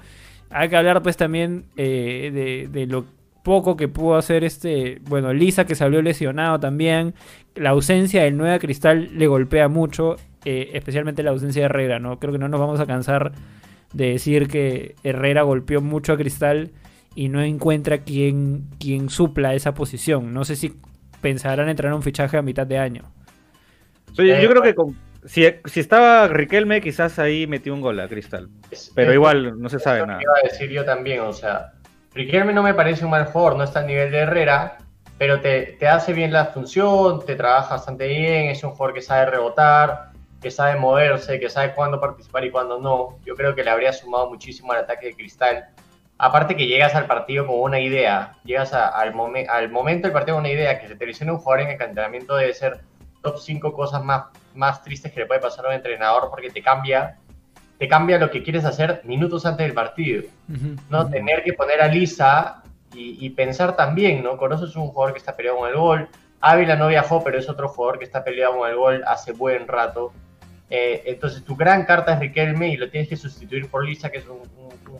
hay 0.49 0.69
que 0.69 0.75
hablar 0.75 1.01
pues 1.01 1.17
también 1.17 1.65
eh, 1.77 2.67
de, 2.71 2.85
lo 2.85 3.05
poco 3.43 3.77
que 3.77 3.87
pudo 3.87 4.17
hacer 4.17 4.43
este, 4.43 4.99
bueno, 5.07 5.33
Lisa 5.33 5.65
que 5.65 5.75
salió 5.75 6.01
lesionado 6.01 6.59
también, 6.59 7.13
la 7.55 7.69
ausencia 7.71 8.23
del 8.23 8.35
Nueva 8.37 8.59
Cristal 8.59 9.09
le 9.17 9.27
golpea 9.27 9.69
mucho 9.69 10.17
eh, 10.43 10.71
especialmente 10.73 11.23
la 11.23 11.31
ausencia 11.31 11.61
de 11.61 11.65
Herrera, 11.65 11.99
¿no? 11.99 12.19
Creo 12.19 12.33
que 12.33 12.39
no 12.39 12.49
nos 12.49 12.59
vamos 12.59 12.79
a 12.79 12.85
cansar 12.85 13.31
de 13.93 14.11
decir 14.11 14.47
que 14.47 14.95
Herrera 15.03 15.43
golpeó 15.43 15.81
mucho 15.81 16.13
a 16.13 16.17
Cristal 16.17 16.71
y 17.17 17.29
no 17.29 17.41
encuentra 17.41 18.03
quien, 18.03 18.67
quien 18.79 19.09
supla 19.09 19.55
esa 19.55 19.73
posición. 19.73 20.35
No 20.35 20.45
sé 20.45 20.55
si 20.55 20.79
pensarán 21.19 21.67
entrar 21.67 21.89
en 21.89 21.95
un 21.95 22.03
fichaje 22.03 22.37
a 22.37 22.43
mitad 22.43 22.67
de 22.67 22.77
año. 22.77 23.01
yo 24.13 24.23
creo 24.23 24.61
que 24.61 24.75
si, 25.25 25.79
estaba 25.79 26.27
Riquelme, 26.27 26.79
quizás 26.79 27.17
ahí 27.17 27.47
metió 27.47 27.73
un 27.73 27.81
gol 27.81 27.99
a 28.01 28.07
Cristal. 28.07 28.49
Pero 28.93 29.13
igual 29.13 29.59
no 29.59 29.67
se 29.67 29.79
sabe 29.79 30.05
nada. 30.05 30.21
Iba 30.21 30.33
a 30.43 30.47
decir 30.47 30.69
yo 30.69 30.85
también, 30.85 31.21
o 31.21 31.33
sea, 31.33 31.73
Riquelme 32.13 32.53
no 32.53 32.61
me 32.61 32.75
parece 32.75 33.03
un 33.03 33.09
mal 33.09 33.25
jugador, 33.25 33.57
no 33.57 33.63
está 33.63 33.79
al 33.79 33.87
nivel 33.87 34.11
de 34.11 34.19
Herrera, 34.19 34.77
pero 35.17 35.41
te, 35.41 35.75
te 35.79 35.87
hace 35.87 36.13
bien 36.13 36.31
la 36.31 36.45
función, 36.45 37.25
te 37.25 37.35
trabaja 37.35 37.77
bastante 37.77 38.07
bien, 38.07 38.45
es 38.51 38.63
un 38.63 38.75
jugador 38.75 38.93
que 38.93 39.01
sabe 39.01 39.25
rebotar, 39.25 40.11
que 40.39 40.51
sabe 40.51 40.79
moverse, 40.79 41.39
que 41.39 41.49
sabe 41.49 41.73
cuándo 41.73 41.99
participar 41.99 42.45
y 42.45 42.51
cuándo 42.51 42.79
no. 42.79 43.17
Yo 43.25 43.33
creo 43.33 43.55
que 43.55 43.63
le 43.63 43.71
habría 43.71 43.91
sumado 43.91 44.29
muchísimo 44.29 44.71
al 44.71 44.81
ataque 44.81 45.07
de 45.07 45.15
Cristal. 45.15 45.69
Aparte 46.19 46.55
que 46.55 46.65
llegas 46.65 46.95
al 46.95 47.05
partido 47.05 47.45
con 47.45 47.59
una 47.59 47.79
idea, 47.79 48.33
llegas 48.43 48.73
al, 48.73 49.13
al 49.49 49.69
momento 49.69 50.07
del 50.07 50.13
partido 50.13 50.35
con 50.35 50.45
una 50.45 50.53
idea, 50.53 50.79
que 50.79 50.87
se 50.87 50.95
te 50.95 51.05
lesiona 51.05 51.33
un 51.33 51.39
jugador 51.39 51.65
en 51.65 51.75
el 51.75 51.81
entrenamiento 51.81 52.35
debe 52.35 52.53
ser 52.53 52.81
top 53.21 53.37
5 53.37 53.73
cosas 53.73 54.03
más, 54.03 54.25
más 54.55 54.81
tristes 54.83 55.11
que 55.11 55.19
le 55.19 55.25
puede 55.25 55.39
pasar 55.39 55.65
a 55.65 55.69
un 55.69 55.75
entrenador 55.75 56.29
porque 56.29 56.49
te 56.49 56.61
cambia, 56.61 57.17
te 57.77 57.87
cambia 57.87 58.17
lo 58.17 58.31
que 58.31 58.41
quieres 58.41 58.65
hacer 58.65 59.01
minutos 59.03 59.45
antes 59.45 59.65
del 59.65 59.75
partido. 59.75 60.23
¿no? 60.89 61.07
Tener 61.09 61.43
que 61.43 61.53
poner 61.53 61.81
a 61.81 61.87
Lisa 61.87 62.63
y, 62.93 63.23
y, 63.23 63.29
pensar 63.31 63.75
también, 63.75 64.23
¿no? 64.23 64.37
Corozo 64.37 64.65
es 64.65 64.75
un 64.75 64.87
jugador 64.87 65.13
que 65.13 65.19
está 65.19 65.35
peleado 65.35 65.59
con 65.59 65.69
el 65.69 65.75
gol. 65.75 66.09
Ávila 66.39 66.75
no 66.75 66.87
viajó, 66.87 67.23
pero 67.23 67.37
es 67.37 67.49
otro 67.49 67.67
jugador 67.67 67.99
que 67.99 68.05
está 68.05 68.23
peleado 68.23 68.57
con 68.57 68.69
el 68.69 68.75
gol 68.75 69.03
hace 69.05 69.33
buen 69.33 69.67
rato. 69.67 70.13
Eh, 70.69 71.03
entonces 71.05 71.43
tu 71.43 71.55
gran 71.55 71.85
carta 71.85 72.13
es 72.13 72.19
Riquelme 72.19 72.69
y 72.69 72.77
lo 72.77 72.89
tienes 72.89 73.07
que 73.09 73.15
sustituir 73.15 73.69
por 73.69 73.85
Lisa, 73.85 74.09
que 74.09 74.17
es 74.17 74.25
un, 74.27 74.41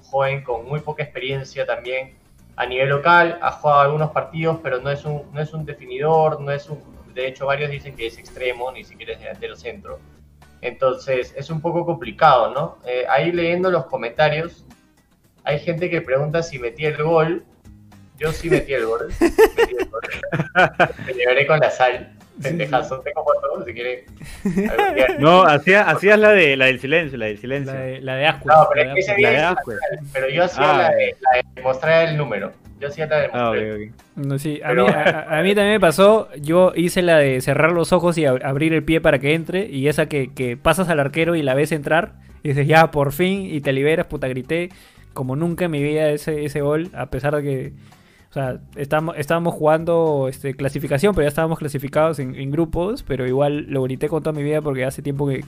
joven 0.04 0.44
con 0.44 0.66
muy 0.66 0.80
poca 0.80 1.04
experiencia 1.04 1.66
también 1.66 2.14
a 2.56 2.66
nivel 2.66 2.90
local, 2.90 3.40
ha 3.42 3.52
jugado 3.52 3.82
algunos 3.82 4.12
partidos, 4.12 4.60
pero 4.64 4.80
no 4.80 4.90
es 4.90 5.04
un, 5.06 5.24
no 5.34 5.42
es 5.42 5.54
un 5.54 5.66
definidor, 5.66 6.40
no 6.40 6.52
es 6.52 6.70
un, 6.70 6.80
de 7.14 7.28
hecho 7.28 7.46
varios 7.46 7.70
dicen 7.70 7.96
que 7.96 8.08
es 8.08 8.18
extremo, 8.18 8.72
ni 8.72 8.84
siquiera 8.84 9.14
es 9.14 9.20
delantero 9.20 9.56
centro. 9.56 10.00
Entonces 10.62 11.34
es 11.38 11.50
un 11.50 11.62
poco 11.62 11.86
complicado, 11.86 12.54
¿no? 12.54 12.78
Eh, 12.86 13.06
ahí 13.10 13.32
leyendo 13.32 13.70
los 13.70 13.86
comentarios, 13.86 14.66
hay 15.44 15.60
gente 15.60 15.90
que 15.90 16.02
pregunta 16.02 16.44
si 16.44 16.60
metí 16.60 16.86
el 16.86 17.02
gol. 17.02 17.46
Yo 18.18 18.32
sí 18.32 18.50
metí 18.50 18.74
el 18.74 18.86
gol. 18.86 19.08
metí 19.20 19.76
el 19.80 19.90
gol. 19.90 20.02
Me 21.06 21.14
llevaré 21.14 21.48
con 21.48 21.60
la 21.60 21.70
sal. 21.70 22.17
Pendejazo, 22.42 23.00
tengo 23.00 23.24
si 23.66 23.74
quiere. 23.74 24.06
No, 25.20 25.44
hacías 25.44 25.88
hacía 25.88 26.18
la 26.18 26.32
de 26.32 26.56
la 26.56 26.66
del 26.66 26.80
silencio, 26.80 27.18
la 27.18 27.26
del 27.26 27.38
silencio. 27.38 27.74
La 27.74 27.80
de, 27.80 28.02
la 28.02 28.16
de 28.16 28.32
No, 28.46 28.68
pero 28.74 28.94
es 28.96 29.06
que 29.06 29.22
la 29.22 29.30
de 29.30 29.56
Pero 30.14 30.30
yo 30.30 30.44
hacía 30.44 30.72
ah, 30.72 30.78
la, 30.78 30.90
de, 30.92 31.16
la, 31.20 31.44
de, 31.56 31.62
mostrar 31.62 32.10
el 32.10 32.18
número. 32.18 32.52
Yo 32.80 32.88
hacía 32.88 33.08
la 33.08 33.18
de 33.18 33.30
ah, 33.34 33.52
mostrar. 33.52 33.80
No, 34.16 34.40
sí, 34.40 34.62
a, 34.64 34.74
mí, 34.74 34.82
a, 34.82 35.42
mí, 35.44 35.56
también 35.56 35.74
me 35.74 35.80
pasó. 35.80 36.30
Yo 36.40 36.74
hice 36.76 37.02
la 37.02 37.18
de 37.18 37.42
cerrar 37.42 37.72
los 37.72 37.92
ojos 37.92 38.18
y 38.18 38.26
abrir 38.26 38.74
el 38.74 38.84
pie 38.84 39.02
para 39.02 39.20
que 39.20 39.34
entre. 39.34 39.66
Y 39.68 39.88
esa 39.88 40.08
que, 40.08 40.34
que 40.34 40.58
pasas 40.58 40.90
al 40.90 41.00
arquero 41.00 41.36
y 41.36 41.42
la 41.42 41.56
ves 41.56 41.72
entrar. 41.72 42.14
Y 42.44 42.50
dices, 42.50 42.68
ya, 42.68 42.92
por 42.92 43.12
fin. 43.12 43.48
Y 43.52 43.62
te 43.62 43.74
liberas, 43.74 44.06
puta, 44.08 44.28
grité. 44.28 44.70
Como 45.14 45.36
nunca 45.36 45.66
en 45.66 45.72
mi 45.72 45.82
vida 45.82 46.10
ese, 46.10 46.46
ese 46.46 46.62
gol. 46.62 46.90
A 46.94 47.08
pesar 47.08 47.36
de 47.36 47.44
que 47.44 47.74
sea, 48.40 48.60
estábamos, 48.76 49.16
estábamos 49.18 49.54
jugando 49.54 50.28
este, 50.30 50.56
clasificación, 50.56 51.14
pero 51.14 51.24
ya 51.24 51.30
estábamos 51.30 51.60
clasificados 51.60 52.20
en, 52.20 52.52
grupos, 52.52 53.04
pero 53.04 53.28
igual 53.28 53.66
lo 53.70 53.84
grité 53.84 54.08
con 54.08 54.24
toda 54.24 54.34
mi 54.34 54.44
vida 54.44 54.62
porque 54.62 54.86
hace 54.86 55.02
tiempo 55.02 55.28
que, 55.28 55.44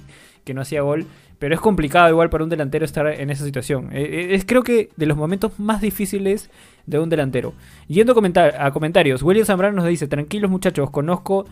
no 0.54 0.62
hacía 0.62 0.82
gol. 0.82 1.06
Pero 1.38 1.54
es 1.54 1.62
complicado 1.62 2.10
igual 2.10 2.32
para 2.32 2.44
un 2.44 2.50
delantero 2.50 2.84
estar 2.84 3.06
en 3.06 3.30
esa 3.30 3.46
situación. 3.46 3.90
Eh, 3.94 4.02
eh, 4.02 4.28
es 4.32 4.46
creo 4.46 4.64
que 4.64 4.90
de 4.98 5.06
los 5.06 5.16
momentos 5.16 5.60
más 5.60 5.80
difíciles 5.80 6.50
de 6.88 6.98
un 6.98 7.08
delantero. 7.08 7.54
Yendo 7.88 8.14
a, 8.14 8.66
a 8.66 8.72
comentarios, 8.72 9.22
William 9.22 9.46
Zambrano 9.46 9.76
nos 9.76 9.86
dice, 9.86 10.08
tranquilos 10.08 10.50
muchachos, 10.50 10.90
conozco 10.90 11.46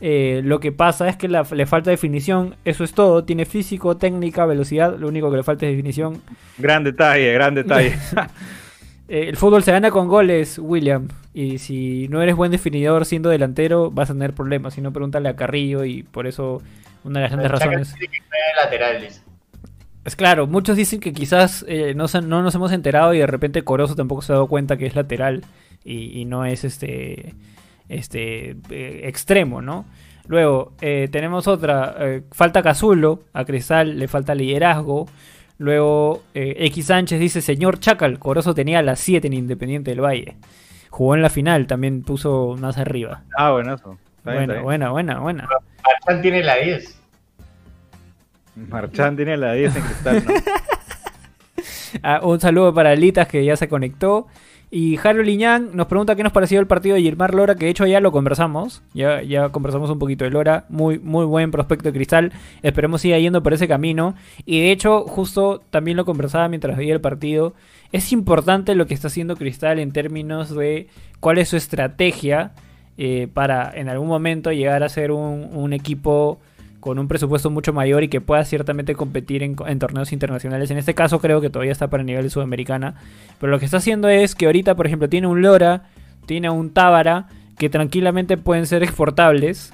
eh, 0.00 0.42
lo 0.44 0.60
que 0.60 0.70
pasa 0.70 1.08
es 1.08 1.16
que 1.16 1.28
le 1.28 1.66
falta 1.66 1.90
definición, 1.90 2.54
eso 2.64 2.84
es 2.84 2.92
todo. 2.92 3.24
Tiene 3.24 3.46
físico, 3.46 3.96
técnica, 3.96 4.46
velocidad, 4.46 4.96
lo 4.96 5.08
único 5.08 5.30
que 5.30 5.38
le 5.38 5.42
falta 5.42 5.66
es 5.66 5.72
definición. 5.72 6.22
Gran 6.56 6.84
detalle, 6.84 7.32
gran 7.32 7.54
detalle. 7.54 7.94
Eh, 9.08 9.28
el 9.28 9.36
fútbol 9.36 9.62
se 9.62 9.72
gana 9.72 9.90
con 9.90 10.06
goles, 10.06 10.58
William. 10.58 11.08
Y 11.32 11.58
si 11.58 12.08
no 12.08 12.22
eres 12.22 12.36
buen 12.36 12.52
definidor 12.52 13.06
siendo 13.06 13.30
delantero, 13.30 13.90
vas 13.90 14.10
a 14.10 14.12
tener 14.12 14.34
problemas. 14.34 14.74
Si 14.74 14.80
no, 14.80 14.92
pregúntale 14.92 15.28
a 15.28 15.36
Carrillo 15.36 15.84
y 15.84 16.02
por 16.02 16.26
eso 16.26 16.62
una 17.04 17.20
de 17.20 17.22
las 17.24 17.32
grandes 17.32 17.50
razones. 17.50 17.94
Es 20.04 20.16
claro, 20.16 20.46
muchos 20.46 20.76
dicen 20.76 21.00
que 21.00 21.12
quizás 21.12 21.64
eh, 21.68 21.94
no, 21.94 22.06
no, 22.22 22.42
nos 22.42 22.54
hemos 22.54 22.72
enterado 22.72 23.12
y 23.12 23.18
de 23.18 23.26
repente 23.26 23.62
Corozo 23.62 23.94
tampoco 23.94 24.22
se 24.22 24.32
ha 24.32 24.36
dado 24.36 24.46
cuenta 24.46 24.76
que 24.76 24.86
es 24.86 24.94
lateral 24.94 25.44
y, 25.84 26.24
no 26.24 26.44
es 26.44 26.64
este, 26.64 27.34
este 27.88 28.56
eh, 28.70 29.00
extremo, 29.04 29.62
¿no? 29.62 29.86
Luego 30.26 30.74
tenemos 30.78 31.46
otra, 31.46 31.96
falta 32.32 32.62
Cazulo, 32.62 33.20
a 33.32 33.46
Cristal 33.46 33.98
le 33.98 34.08
falta 34.08 34.34
liderazgo. 34.34 35.06
Luego 35.58 36.22
eh, 36.34 36.54
X 36.66 36.86
Sánchez 36.86 37.18
dice, 37.18 37.42
señor 37.42 37.80
Chacal, 37.80 38.18
Corozo 38.18 38.54
tenía 38.54 38.80
las 38.80 39.00
7 39.00 39.26
en 39.26 39.32
Independiente 39.32 39.90
del 39.90 40.00
Valle. 40.00 40.36
Jugó 40.88 41.14
en 41.14 41.22
la 41.22 41.30
final, 41.30 41.66
también 41.66 42.02
puso 42.02 42.56
más 42.58 42.78
arriba. 42.78 43.24
Ah, 43.36 43.50
buenazo. 43.50 43.98
Buena, 44.24 44.60
buena, 44.60 44.90
buena, 44.90 45.18
buena. 45.20 45.48
Marchán 45.84 46.22
tiene 46.22 46.42
la 46.42 46.56
10. 46.56 47.00
Marchán 48.68 49.16
tiene 49.16 49.36
la 49.36 49.52
10 49.52 49.76
en 49.76 49.82
cristal, 49.82 50.24
¿no? 50.24 50.34
Ah, 52.02 52.20
un 52.22 52.38
saludo 52.38 52.74
para 52.74 52.94
Litas 52.94 53.26
que 53.28 53.42
ya 53.44 53.56
se 53.56 53.66
conectó. 53.66 54.26
Y 54.70 54.98
Jaro 54.98 55.22
Liñán 55.22 55.70
nos 55.74 55.86
pregunta 55.86 56.14
qué 56.14 56.22
nos 56.22 56.32
pareció 56.32 56.60
el 56.60 56.66
partido 56.66 56.96
de 56.96 57.02
Gilmar 57.02 57.34
Lora, 57.34 57.54
que 57.54 57.64
de 57.64 57.70
hecho 57.70 57.86
ya 57.86 58.00
lo 58.00 58.12
conversamos. 58.12 58.82
Ya, 58.92 59.22
ya 59.22 59.48
conversamos 59.48 59.88
un 59.88 59.98
poquito 59.98 60.24
de 60.24 60.30
Lora. 60.30 60.66
Muy, 60.68 60.98
muy 60.98 61.24
buen 61.24 61.50
prospecto 61.50 61.88
de 61.88 61.94
cristal. 61.94 62.32
Esperemos 62.62 63.00
siga 63.00 63.18
yendo 63.18 63.42
por 63.42 63.54
ese 63.54 63.66
camino. 63.66 64.14
Y 64.44 64.60
de 64.60 64.72
hecho, 64.72 65.04
justo 65.04 65.62
también 65.70 65.96
lo 65.96 66.04
conversaba 66.04 66.48
mientras 66.48 66.76
veía 66.76 66.92
el 66.92 67.00
partido. 67.00 67.54
Es 67.92 68.12
importante 68.12 68.74
lo 68.74 68.86
que 68.86 68.92
está 68.92 69.06
haciendo 69.08 69.36
Cristal 69.36 69.78
en 69.78 69.92
términos 69.92 70.54
de 70.54 70.88
cuál 71.20 71.38
es 71.38 71.48
su 71.48 71.56
estrategia 71.56 72.52
eh, 72.98 73.28
para 73.32 73.70
en 73.74 73.88
algún 73.88 74.08
momento 74.08 74.52
llegar 74.52 74.82
a 74.82 74.90
ser 74.90 75.12
un 75.12 75.72
equipo 75.72 76.38
con 76.80 76.98
un 76.98 77.08
presupuesto 77.08 77.50
mucho 77.50 77.72
mayor 77.72 78.04
y 78.04 78.08
que 78.08 78.20
pueda 78.20 78.44
ciertamente 78.44 78.94
competir 78.94 79.42
en, 79.42 79.56
torneos 79.78 80.12
internacionales. 80.12 80.70
En 80.70 80.78
este 80.78 80.94
caso 80.94 81.20
creo 81.20 81.40
que 81.40 81.50
todavía 81.50 81.72
está 81.72 81.88
para 81.88 82.02
el 82.02 82.06
nivel 82.06 82.24
de 82.24 82.30
Sudamericana. 82.30 82.94
Pero 83.40 83.50
lo 83.50 83.58
que 83.58 83.64
está 83.64 83.78
haciendo 83.78 84.08
es 84.08 84.34
que 84.34 84.46
ahorita, 84.46 84.74
por 84.76 84.86
ejemplo, 84.86 85.08
tiene 85.08 85.26
un 85.26 85.42
Lora, 85.42 85.84
tiene 86.26 86.50
un 86.50 86.70
Tábara, 86.70 87.26
que 87.58 87.68
tranquilamente 87.68 88.36
pueden 88.36 88.66
ser 88.66 88.82
exportables 88.82 89.72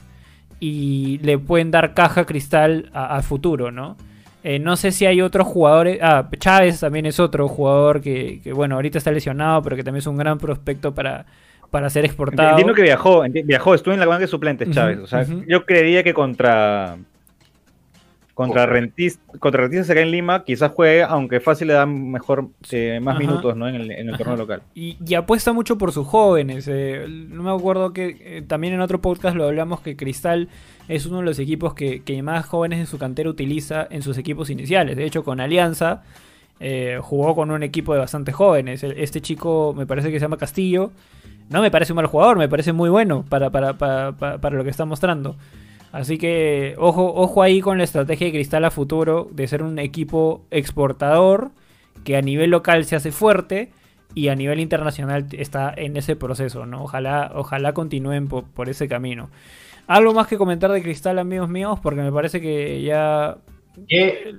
y 0.59 1.19
le 1.19 1.39
pueden 1.39 1.71
dar 1.71 1.93
caja 1.93 2.25
cristal 2.25 2.91
a, 2.95 3.21
futuro, 3.23 3.71
¿no? 3.71 3.97
Eh, 4.43 4.59
no 4.59 4.77
sé 4.77 4.93
si 4.93 5.05
hay 5.05 5.21
otros 5.21 5.47
jugadores. 5.47 5.99
Ah, 6.03 6.29
Chávez 6.39 6.81
también 6.81 7.07
es 7.07 7.21
otro 7.21 7.49
jugador 7.49 8.01
que, 8.01 8.41
bueno, 8.55 8.77
ahorita 8.77 8.99
está 8.99 9.11
lesionado, 9.11 9.63
pero 9.63 9.77
que 9.77 9.85
también 9.85 10.01
es 10.01 10.07
un 10.07 10.17
gran 10.17 10.39
prospecto 10.39 10.95
para, 10.95 11.27
para 11.75 11.91
ser 11.91 12.05
exportado. 12.05 12.51
Entiendo 12.51 12.73
que 12.73 12.83
viajó, 12.83 13.25
viajó, 13.47 13.75
estuvo 13.75 13.93
en 13.95 13.99
la 13.99 14.07
banca 14.07 14.21
de 14.21 14.27
suplentes, 14.29 14.71
Chávez. 14.71 15.01
O 15.01 15.09
sea, 15.09 15.27
yo 15.49 15.67
creería 15.67 16.05
que 16.05 16.15
contra 16.15 16.99
contra 18.33 18.65
Rentistas 18.65 19.41
contra 19.41 19.63
Rentistas 19.63 19.91
acá 19.91 20.01
en 20.01 20.13
Lima 20.13 20.45
quizás 20.45 20.71
juegue, 20.71 21.03
aunque 21.03 21.41
fácil 21.41 21.67
le 21.67 21.75
dan 21.75 22.13
mejor 22.13 22.47
eh, 22.71 23.01
más 23.03 23.19
minutos 23.19 23.57
¿no? 23.57 23.67
en 23.67 23.75
el, 23.75 23.91
en 23.91 24.09
el 24.09 24.17
torneo 24.17 24.37
local. 24.37 24.63
Y, 24.73 25.15
apuesta 25.17 25.53
mucho 25.53 25.77
por 25.77 25.91
sus 25.91 26.07
jóvenes. 26.07 26.69
Eh, 26.71 27.07
no 27.09 27.43
me 27.43 27.51
acuerdo 27.51 27.93
que 27.93 28.19
eh, 28.21 28.43
también 28.47 28.75
en 28.75 28.81
otro 28.81 29.01
podcast 29.01 29.35
lo 29.35 29.43
hablamos 29.43 29.81
que 29.81 29.97
Cristal 29.97 30.51
es 30.87 31.07
uno 31.07 31.19
de 31.19 31.25
los 31.25 31.41
equipos 31.41 31.75
que, 31.75 32.05
que, 32.05 32.23
más 32.23 32.47
jóvenes 32.47 32.79
en 32.79 32.87
su 32.87 32.99
cantera 32.99 33.29
utiliza 33.29 33.85
en 33.91 34.03
sus 34.03 34.17
equipos 34.17 34.49
iniciales. 34.49 34.97
De 34.97 35.05
hecho, 35.05 35.25
con 35.25 35.41
Alianza 35.41 36.05
jugó 37.01 37.35
con 37.35 37.51
un 37.51 37.65
equipo 37.65 37.95
de 37.95 37.99
bastante 37.99 38.31
jóvenes. 38.31 38.85
Este 38.85 39.21
chico 39.21 39.75
me 39.77 39.87
parece 39.87 40.13
que 40.13 40.21
se 40.21 40.25
llama 40.25 40.37
Castillo. 40.37 40.93
No 41.51 41.61
me 41.61 41.71
parece 41.71 41.93
un 41.93 41.97
mal 41.97 42.07
jugador, 42.07 42.39
me 42.39 42.49
parece 42.49 42.73
muy 42.73 42.89
bueno 42.89 43.25
para, 43.29 43.51
para, 43.51 43.75
para, 43.75 44.13
para 44.13 44.51
lo 44.57 44.65
que 44.65 44.71
está 44.71 44.85
mostrando. 44.85 45.37
Así 45.93 46.19
que 46.19 46.75
ojo, 46.79 47.15
ojo 47.15 47.43
ahí 47.43 47.61
con 47.61 47.79
la 47.79 47.85
estrategia 47.85 48.27
de 48.27 48.33
Cristal 48.33 48.65
a 48.65 48.73
futuro 48.73 49.29
de 49.31 49.47
ser 49.47 49.63
un 49.63 49.79
equipo 49.79 50.45
exportador 50.51 51.53
que 52.03 52.17
a 52.17 52.21
nivel 52.21 52.51
local 52.51 52.85
se 52.85 52.97
hace 52.97 53.13
fuerte 53.13 53.71
y 54.13 54.29
a 54.29 54.35
nivel 54.35 54.59
internacional 54.59 55.27
está 55.33 55.73
en 55.77 55.97
ese 55.97 56.17
proceso, 56.17 56.67
¿no? 56.67 56.83
Ojalá, 56.83 57.31
ojalá 57.35 57.75
continúen 57.75 58.27
por, 58.27 58.45
por 58.45 58.69
ese 58.69 58.89
camino. 58.89 59.31
Algo 59.87 60.15
más 60.15 60.27
que 60.27 60.37
comentar 60.37 60.73
de 60.73 60.83
Cristal, 60.83 61.19
amigos 61.19 61.49
míos, 61.49 61.79
porque 61.81 62.01
me 62.01 62.11
parece 62.11 62.41
que 62.41 62.83
ya. 62.83 63.37
¿Qué, 63.87 64.35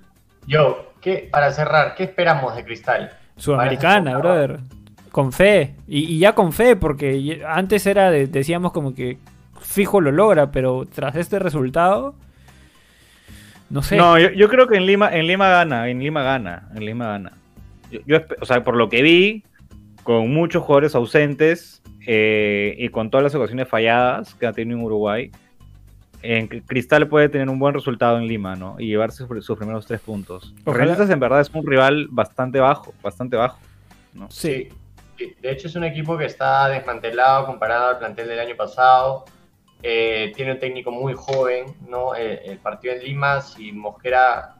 yo, 0.47 0.91
¿qué, 0.99 1.29
para 1.31 1.51
cerrar, 1.51 1.95
¿qué 1.95 2.03
esperamos 2.03 2.55
de 2.55 2.65
Cristal? 2.65 3.11
Sudamericana, 3.37 4.17
brother 4.17 4.59
con 5.15 5.31
fe. 5.31 5.75
Y, 5.87 6.19
ya 6.19 6.35
con 6.35 6.51
fe, 6.51 6.75
porque 6.75 7.41
antes 7.47 7.85
era, 7.85 8.11
decíamos 8.11 8.73
como 8.73 8.93
que 8.93 9.17
fijo 9.61 10.01
lo 10.01 10.11
logra, 10.11 10.51
pero 10.51 10.83
tras 10.93 11.15
este 11.15 11.39
resultado, 11.39 12.15
no 13.69 13.81
sé. 13.81 13.95
No, 13.95 14.19
yo, 14.19 14.49
creo 14.49 14.67
que 14.67 14.75
en 14.75 14.85
Lima, 14.85 15.15
en 15.15 15.25
Lima 15.25 15.47
gana, 15.47 15.87
en 15.87 15.99
Lima 15.99 16.21
gana, 16.21 16.67
en 16.75 16.85
Lima 16.85 17.07
gana. 17.07 17.31
Yo, 18.05 18.17
o 18.41 18.45
sea, 18.45 18.61
por 18.65 18.75
lo 18.75 18.89
que 18.89 19.01
vi, 19.03 19.45
con 20.03 20.33
muchos 20.33 20.63
jugadores 20.63 20.95
ausentes 20.95 21.81
eh, 22.05 22.75
y 22.77 22.89
con 22.89 23.09
todas 23.09 23.23
las 23.23 23.35
ocasiones 23.35 23.69
falladas 23.69 24.35
que 24.35 24.47
ha 24.47 24.51
tenido 24.51 24.77
en 24.77 24.83
Uruguay, 24.83 25.31
en 26.23 26.47
Cristal 26.47 27.07
puede 27.07 27.29
tener 27.29 27.47
un 27.47 27.57
buen 27.57 27.73
resultado 27.73 28.17
en 28.17 28.27
Lima, 28.27 28.57
¿no? 28.57 28.75
Y 28.79 28.87
llevarse 28.87 29.25
sus, 29.25 29.57
primeros 29.57 29.87
tres 29.87 30.01
puntos. 30.01 30.53
En 30.65 31.19
verdad 31.21 31.39
es 31.39 31.49
un 31.53 31.65
rival 31.65 32.07
bastante 32.11 32.59
bajo, 32.59 32.93
bastante 33.01 33.37
bajo. 33.37 33.59
¿no? 34.13 34.29
Sí, 34.29 34.69
de 35.17 35.51
hecho, 35.51 35.67
es 35.67 35.75
un 35.75 35.83
equipo 35.83 36.17
que 36.17 36.25
está 36.25 36.67
desmantelado 36.67 37.45
comparado 37.45 37.89
al 37.89 37.99
plantel 37.99 38.27
del 38.27 38.39
año 38.39 38.55
pasado. 38.55 39.25
Eh, 39.81 40.33
tiene 40.35 40.53
un 40.53 40.59
técnico 40.59 40.91
muy 40.91 41.13
joven, 41.13 41.75
¿no? 41.87 42.15
Eh, 42.15 42.41
el, 42.45 42.57
partido 42.59 42.93
en 42.93 43.03
Lima, 43.03 43.41
si 43.41 43.71
Mosquera. 43.71 44.55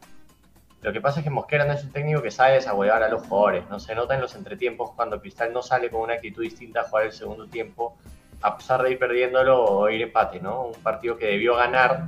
Lo 0.82 0.94
que 0.94 1.02
pasa 1.02 1.20
es 1.20 1.24
que 1.24 1.32
Mosquera 1.32 1.66
no 1.66 1.74
es 1.74 1.84
un 1.84 1.92
técnico 1.92 2.22
que 2.22 2.30
sabe 2.30 2.54
desahuevar 2.54 3.02
a 3.02 3.10
los 3.10 3.26
jugadores, 3.26 3.68
¿no? 3.70 3.80
Se 3.80 3.96
nota 3.96 4.14
en 4.14 4.22
los 4.22 4.36
entretiempos 4.36 4.92
cuando 4.92 5.20
Cristal 5.20 5.52
no 5.52 5.64
sale 5.64 5.90
con 5.90 6.02
una 6.02 6.14
actitud 6.14 6.44
distinta 6.44 6.82
a 6.82 6.84
jugar 6.84 7.06
el 7.06 7.12
segundo 7.12 7.48
tiempo, 7.48 7.98
a 8.42 8.56
pesar 8.56 8.84
de 8.84 8.92
ir 8.92 9.00
perdiéndolo 9.00 9.64
o 9.64 9.90
ir 9.90 10.04
empate, 10.04 10.40
¿no? 10.40 10.68
Un 10.68 10.82
partido 10.84 11.18
que 11.18 11.26
debió 11.26 11.56
ganar 11.56 12.06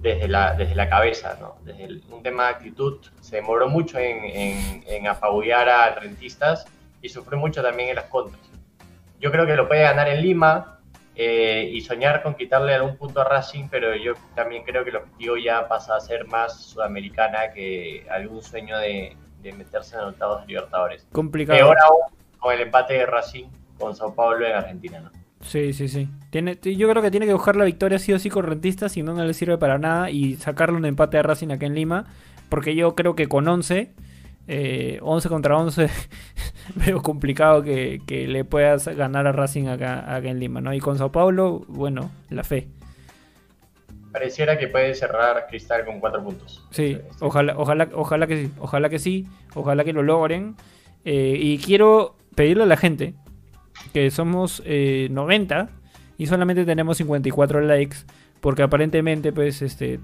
desde 0.00 0.28
la, 0.28 0.52
desde 0.52 0.74
la 0.74 0.88
cabeza, 0.88 1.38
¿no? 1.40 1.56
Desde 1.64 2.02
un 2.12 2.22
tema 2.22 2.44
de 2.44 2.50
actitud, 2.50 2.98
se 3.20 3.36
demoró 3.36 3.68
mucho 3.68 3.98
en, 3.98 4.22
en, 4.24 4.84
en 4.86 5.06
apabullar 5.06 5.68
a 5.70 5.94
rentistas 5.94 6.66
y 7.02 7.08
sufrió 7.08 7.38
mucho 7.38 7.62
también 7.62 7.90
en 7.90 7.96
las 7.96 8.06
contras. 8.06 8.40
Yo 9.20 9.30
creo 9.30 9.46
que 9.46 9.54
lo 9.54 9.68
puede 9.68 9.82
ganar 9.82 10.08
en 10.08 10.22
Lima 10.22 10.78
eh, 11.14 11.68
y 11.72 11.80
soñar 11.82 12.22
con 12.22 12.34
quitarle 12.34 12.74
algún 12.74 12.96
punto 12.96 13.20
a 13.20 13.24
Racing, 13.24 13.68
pero 13.70 13.94
yo 13.94 14.14
también 14.34 14.62
creo 14.64 14.84
que 14.84 14.90
el 14.90 14.96
objetivo 14.96 15.36
ya 15.36 15.68
pasa 15.68 15.96
a 15.96 16.00
ser 16.00 16.26
más 16.26 16.62
sudamericana 16.62 17.52
que 17.52 18.06
algún 18.10 18.42
sueño 18.42 18.78
de, 18.78 19.16
meterse 19.42 19.96
en 19.96 20.02
octavos 20.02 20.42
de 20.42 20.46
Libertadores. 20.48 21.06
Complicado. 21.12 21.58
Peor 21.58 21.76
aún 21.84 22.00
con 22.38 22.54
el 22.54 22.60
empate 22.60 22.94
de 22.94 23.06
Racing 23.06 23.44
con 23.78 23.94
Sao 23.94 24.14
Paulo 24.14 24.46
en 24.46 24.54
Argentina, 24.54 25.00
¿no? 25.00 25.10
Sí, 25.42 25.72
sí, 25.72 25.88
sí. 25.88 26.08
Tiene, 26.30 26.58
yo 26.62 26.88
creo 26.88 27.02
que 27.02 27.10
tiene 27.10 27.26
que 27.26 27.32
buscar 27.32 27.56
la 27.56 27.64
victoria 27.64 27.98
sí 27.98 28.12
o 28.12 28.18
sí 28.18 28.28
correntista, 28.28 28.88
si 28.88 29.02
no, 29.02 29.14
no 29.14 29.24
le 29.24 29.34
sirve 29.34 29.56
para 29.56 29.78
nada, 29.78 30.10
y 30.10 30.36
sacarle 30.36 30.76
un 30.76 30.84
empate 30.84 31.18
a 31.18 31.22
Racing 31.22 31.48
acá 31.48 31.66
en 31.66 31.74
Lima, 31.74 32.06
porque 32.48 32.74
yo 32.74 32.94
creo 32.94 33.14
que 33.14 33.26
con 33.26 33.48
11 33.48 33.92
eh, 34.52 34.98
11 35.00 35.28
contra 35.28 35.56
11 35.56 35.88
veo 36.74 37.02
complicado 37.02 37.62
que, 37.62 38.00
le 38.08 38.44
puedas 38.44 38.88
ganar 38.88 39.28
a 39.28 39.32
Racing 39.32 39.68
acá, 39.68 40.18
en 40.24 40.40
Lima, 40.40 40.60
¿no? 40.60 40.74
Y 40.74 40.80
con 40.80 40.98
Sao 40.98 41.12
Paulo, 41.12 41.64
bueno, 41.68 42.10
la 42.30 42.42
fe. 42.42 42.66
Pareciera 44.10 44.58
que 44.58 44.66
puede 44.66 44.96
cerrar 44.96 45.46
Cristal 45.48 45.84
con 45.84 46.00
4 46.00 46.24
puntos. 46.24 46.66
Sí, 46.72 46.98
ojalá, 47.20 47.54
ojalá, 47.56 47.90
ojalá 47.94 48.26
que 48.26 48.36
sí, 48.46 48.52
ojalá 48.58 48.88
que 48.88 48.98
sí, 48.98 49.28
ojalá 49.54 49.84
que 49.84 49.92
lo 49.92 50.02
logren. 50.02 50.56
Eh, 51.04 51.36
y 51.38 51.58
quiero 51.58 52.16
pedirle 52.34 52.64
a 52.64 52.66
la 52.66 52.76
gente 52.76 53.14
que 53.92 54.10
somos 54.10 54.64
90 54.66 54.66
eh, 54.66 55.66
y 56.18 56.26
solamente 56.26 56.64
tenemos 56.64 56.96
54 56.96 57.60
likes 57.60 57.98
porque 58.40 58.64
aparentemente 58.64 59.32
pues 59.32 59.62
este 59.62 60.00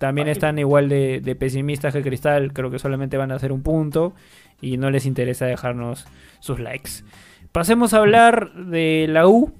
también 0.00 0.28
están 0.28 0.58
igual 0.58 0.88
de, 0.88 1.36
pesimistas 1.38 1.92
que 1.92 2.00
Cristal, 2.00 2.54
creo 2.54 2.70
que 2.70 2.78
solamente 2.78 3.18
van 3.18 3.32
a 3.32 3.34
hacer 3.34 3.52
un 3.52 3.62
punto 3.62 4.14
y 4.58 4.78
no 4.78 4.90
les 4.90 5.04
interesa 5.04 5.44
dejarnos 5.44 6.06
sus 6.38 6.58
likes. 6.58 7.04
Pasemos 7.52 7.92
a 7.92 7.98
hablar 7.98 8.54
de 8.54 9.04
la 9.10 9.28
U. 9.28 9.52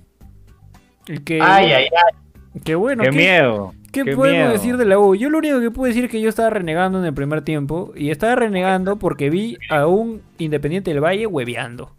Que, 1.27 1.41
ay, 1.43 1.73
ay, 1.73 1.85
ay. 1.85 2.61
Qué 2.65 2.75
bueno. 2.75 3.03
Qué, 3.03 3.13
miedo. 3.13 3.75
¿Qué 3.93 4.17
podemos 4.17 4.51
decir 4.51 4.79
de 4.79 4.87
la 4.87 4.99
U? 4.99 5.15
Yo 5.15 5.29
lo 5.29 5.37
único 5.37 5.61
que 5.61 5.71
puedo 5.71 5.89
decir 5.89 6.07
es 6.07 6.11
que 6.11 6.23
yo 6.23 6.31
estaba 6.31 6.49
renegando 6.49 6.99
en 6.99 7.05
el 7.05 7.13
primer 7.13 7.43
tiempo. 7.43 7.93
Y 7.95 8.11
estaba 8.11 8.35
renegando 8.35 8.99
porque 8.99 9.29
vi 9.29 9.59
a 9.69 9.87
un 9.87 10.23
Independiente 10.39 10.91
del 10.91 11.05
Valle 11.05 11.27
hueveando. 11.27 11.95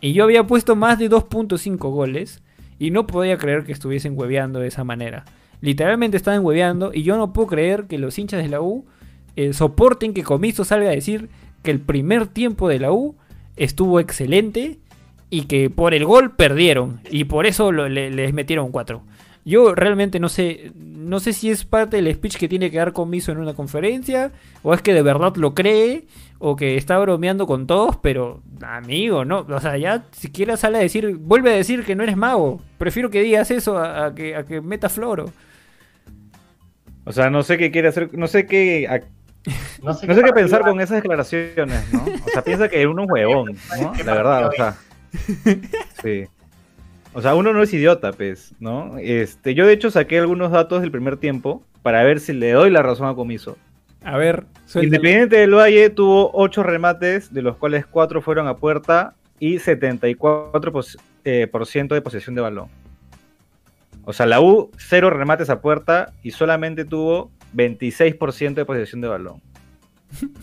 Y 0.00 0.14
yo 0.14 0.24
había 0.24 0.42
puesto 0.48 0.74
más 0.74 0.98
de 0.98 1.08
2.5 1.08 1.76
goles. 1.92 2.42
Y 2.80 2.90
no 2.90 3.06
podía 3.06 3.38
creer 3.38 3.62
que 3.62 3.70
estuviesen 3.70 4.14
hueveando 4.18 4.58
de 4.58 4.66
esa 4.66 4.82
manera. 4.82 5.24
Literalmente 5.60 6.16
estaban 6.16 6.44
hueveando 6.44 6.92
y 6.94 7.02
yo 7.02 7.16
no 7.16 7.32
puedo 7.32 7.48
creer 7.48 7.84
que 7.84 7.98
los 7.98 8.18
hinchas 8.18 8.42
de 8.42 8.48
la 8.48 8.60
U 8.60 8.84
eh, 9.36 9.52
soporten 9.52 10.14
que 10.14 10.22
Comiso 10.22 10.64
salga 10.64 10.88
a 10.88 10.94
decir 10.94 11.28
que 11.62 11.70
el 11.70 11.80
primer 11.80 12.26
tiempo 12.26 12.68
de 12.68 12.78
la 12.78 12.92
U 12.92 13.16
estuvo 13.56 14.00
excelente 14.00 14.78
y 15.30 15.42
que 15.42 15.70
por 15.70 15.94
el 15.94 16.04
gol 16.04 16.34
perdieron 16.34 17.00
y 17.10 17.24
por 17.24 17.46
eso 17.46 17.72
les 17.72 18.32
metieron 18.32 18.70
cuatro. 18.70 19.02
Yo 19.44 19.74
realmente 19.74 20.20
no 20.20 20.28
sé, 20.28 20.72
no 20.76 21.20
sé 21.20 21.32
si 21.32 21.50
es 21.50 21.64
parte 21.64 21.96
del 21.96 22.12
speech 22.14 22.36
que 22.36 22.48
tiene 22.48 22.70
que 22.70 22.78
dar 22.78 22.92
Comiso 22.92 23.32
en 23.32 23.38
una 23.38 23.54
conferencia 23.54 24.30
o 24.62 24.74
es 24.74 24.82
que 24.82 24.92
de 24.92 25.02
verdad 25.02 25.36
lo 25.36 25.54
cree 25.54 26.06
o 26.38 26.54
que 26.54 26.76
está 26.76 26.98
bromeando 26.98 27.46
con 27.46 27.66
todos, 27.66 27.96
pero 27.96 28.42
amigo, 28.60 29.24
no, 29.24 29.46
o 29.48 29.60
sea, 29.60 29.76
ya 29.76 30.04
siquiera 30.12 30.56
sale 30.56 30.78
a 30.78 30.82
decir, 30.82 31.16
vuelve 31.16 31.52
a 31.52 31.56
decir 31.56 31.84
que 31.84 31.94
no 31.96 32.02
eres 32.02 32.16
mago. 32.16 32.60
Prefiero 32.76 33.10
que 33.10 33.22
digas 33.22 33.50
eso 33.50 33.78
a, 33.78 34.14
que, 34.14 34.36
a 34.36 34.44
que 34.44 34.60
meta 34.60 34.88
floro. 34.88 35.32
O 37.08 37.12
sea, 37.12 37.30
no 37.30 37.42
sé 37.42 37.56
qué 37.56 37.70
quiere 37.70 37.88
hacer, 37.88 38.10
no 38.12 38.28
sé 38.28 38.44
qué... 38.44 38.86
No 39.82 39.94
sé, 39.94 40.06
qué, 40.06 40.32
pensar 40.34 40.60
con 40.60 40.78
esas 40.78 41.00
declaraciones, 41.00 41.90
¿no? 41.90 42.04
O 42.04 42.28
sea, 42.30 42.44
piensa 42.44 42.68
que 42.68 42.86
uno 42.86 43.04
es 43.04 43.10
huevón, 43.10 43.56
¿no? 43.80 43.94
La 44.04 44.14
verdad, 44.14 44.48
o 44.48 44.52
sea. 44.52 44.76
Sí. 46.02 46.26
O 47.14 47.22
sea, 47.22 47.34
uno 47.34 47.54
no 47.54 47.62
es 47.62 47.72
idiota, 47.72 48.12
pues, 48.12 48.52
¿no? 48.60 48.98
Este, 48.98 49.54
yo 49.54 49.66
de 49.66 49.72
hecho 49.72 49.90
saqué 49.90 50.18
algunos 50.18 50.50
datos 50.50 50.82
del 50.82 50.90
primer 50.90 51.16
tiempo 51.16 51.62
para 51.82 52.02
ver 52.02 52.20
si 52.20 52.34
le 52.34 52.52
doy 52.52 52.70
la 52.70 52.82
razón 52.82 53.08
a 53.08 53.14
Comiso. 53.14 53.56
A 54.04 54.18
ver, 54.18 54.44
Independiente 54.74 55.36
del 55.36 55.54
Valle 55.54 55.88
tuvo 55.88 56.30
8 56.34 56.62
remates, 56.62 57.32
de 57.32 57.40
los 57.40 57.56
cuales 57.56 57.86
4 57.86 58.20
fueron 58.20 58.48
a 58.48 58.58
puerta 58.58 59.14
y 59.38 59.56
74% 59.56 61.00
eh, 61.24 61.46
por 61.50 61.66
ciento 61.66 61.94
de 61.94 62.02
posesión 62.02 62.34
de 62.34 62.42
balón. 62.42 62.68
O 64.08 64.14
sea, 64.14 64.24
la 64.24 64.40
U, 64.40 64.70
0 64.78 65.10
remates 65.10 65.50
a 65.50 65.60
puerta 65.60 66.14
y 66.22 66.30
solamente 66.30 66.86
tuvo 66.86 67.30
26% 67.54 68.54
de 68.54 68.64
posesión 68.64 69.02
de 69.02 69.08
balón. 69.08 69.42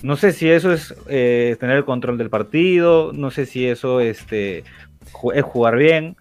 No 0.04 0.18
sé 0.18 0.34
si 0.34 0.48
eso 0.48 0.72
es 0.72 0.94
eh, 1.08 1.58
tener 1.60 1.78
el 1.78 1.84
control 1.84 2.20
del 2.20 2.30
partido, 2.30 3.12
no 3.12 3.32
sé 3.32 3.48
si 3.48 3.66
eso 3.66 4.02
este, 4.02 4.60
es 4.60 5.44
jugar 5.44 5.78
bien, 5.78 6.16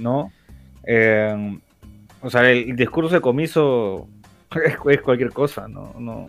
¿no? 0.00 0.32
Eh, 0.88 1.60
o 2.20 2.30
sea, 2.30 2.50
el, 2.50 2.74
discurso 2.74 3.14
de 3.14 3.20
comiso 3.20 4.08
es, 4.90 5.00
cualquier 5.00 5.30
cosa, 5.30 5.68
¿no? 5.68 5.94
No, 6.00 6.26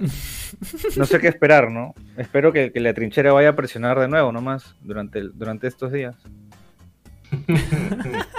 no 0.97 1.05
sé 1.07 1.17
qué 1.17 1.29
esperar, 1.29 1.71
¿no? 1.71 1.95
Espero 2.15 2.53
que, 2.53 2.71
la 2.75 2.93
trinchera 2.93 3.33
vaya 3.33 3.49
a 3.49 3.55
presionar 3.55 3.99
de 3.99 4.07
nuevo 4.07 4.31
nomás 4.31 4.75
durante, 4.81 5.21
durante 5.33 5.65
estos 5.65 5.91
días. 5.91 6.15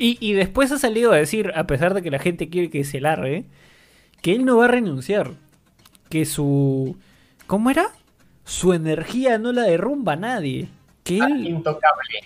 y, 0.00 0.18
y 0.20 0.32
después 0.32 0.72
ha 0.72 0.78
salido 0.78 1.12
a 1.12 1.16
decir, 1.16 1.52
a 1.54 1.66
pesar 1.66 1.94
de 1.94 2.02
que 2.02 2.10
la 2.10 2.18
gente 2.18 2.48
quiere 2.48 2.70
que 2.70 2.84
se 2.84 3.00
largue, 3.00 3.44
que 4.22 4.34
él 4.34 4.44
no 4.44 4.56
va 4.56 4.64
a 4.64 4.68
renunciar. 4.68 5.32
Que 6.08 6.24
su... 6.24 6.96
¿Cómo 7.46 7.70
era? 7.70 7.88
Su 8.44 8.72
energía 8.72 9.38
no 9.38 9.52
la 9.52 9.62
derrumba 9.62 10.14
a 10.14 10.16
nadie 10.16 10.68
que 11.04 11.20
ah, 11.22 11.28
él, 11.28 11.62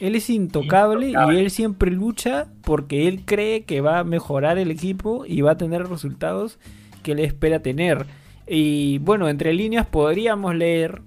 él 0.00 0.14
es 0.16 0.30
intocable, 0.30 1.10
y 1.10 1.36
él 1.36 1.50
siempre 1.50 1.90
lucha 1.90 2.48
porque 2.62 3.08
él 3.08 3.24
cree 3.24 3.64
que 3.64 3.80
va 3.80 4.00
a 4.00 4.04
mejorar 4.04 4.58
el 4.58 4.70
equipo 4.70 5.24
y 5.26 5.40
va 5.42 5.52
a 5.52 5.56
tener 5.56 5.86
resultados 5.86 6.58
que 7.02 7.12
él 7.12 7.20
espera 7.20 7.60
tener. 7.60 8.06
Y 8.46 8.98
bueno, 8.98 9.28
entre 9.28 9.54
líneas 9.54 9.86
podríamos 9.86 10.54
leer 10.54 11.02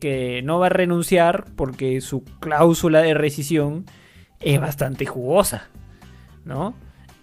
que 0.00 0.42
no 0.42 0.58
va 0.58 0.66
a 0.66 0.70
renunciar 0.70 1.46
porque 1.56 2.00
su 2.00 2.24
cláusula 2.40 3.02
de 3.02 3.14
rescisión 3.14 3.84
es 4.40 4.60
bastante 4.60 5.06
jugosa, 5.06 5.68
¿no? 6.44 6.74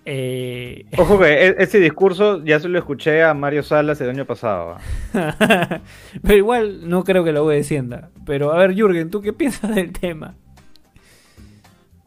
Eh... 0.06 0.86
Ojo 0.98 1.20
que 1.20 1.48
e-, 1.48 1.56
ese 1.60 1.80
discurso 1.80 2.44
ya 2.44 2.60
se 2.60 2.68
lo 2.68 2.80
escuché 2.80 3.24
a 3.24 3.34
Mario 3.34 3.64
Salas 3.64 4.02
el 4.02 4.10
año 4.10 4.26
pasado. 4.26 4.78
Pero 6.24 6.36
igual 6.36 6.90
no 6.90 7.04
creo 7.04 7.24
que 7.24 7.32
lo 7.32 7.48
descienda. 7.48 8.10
Pero 8.26 8.52
a 8.52 8.58
ver, 8.58 8.74
Jürgen, 8.74 9.12
¿tú 9.12 9.22
qué 9.22 9.34
piensas 9.34 9.76
del 9.76 9.94
tema? 9.94 10.36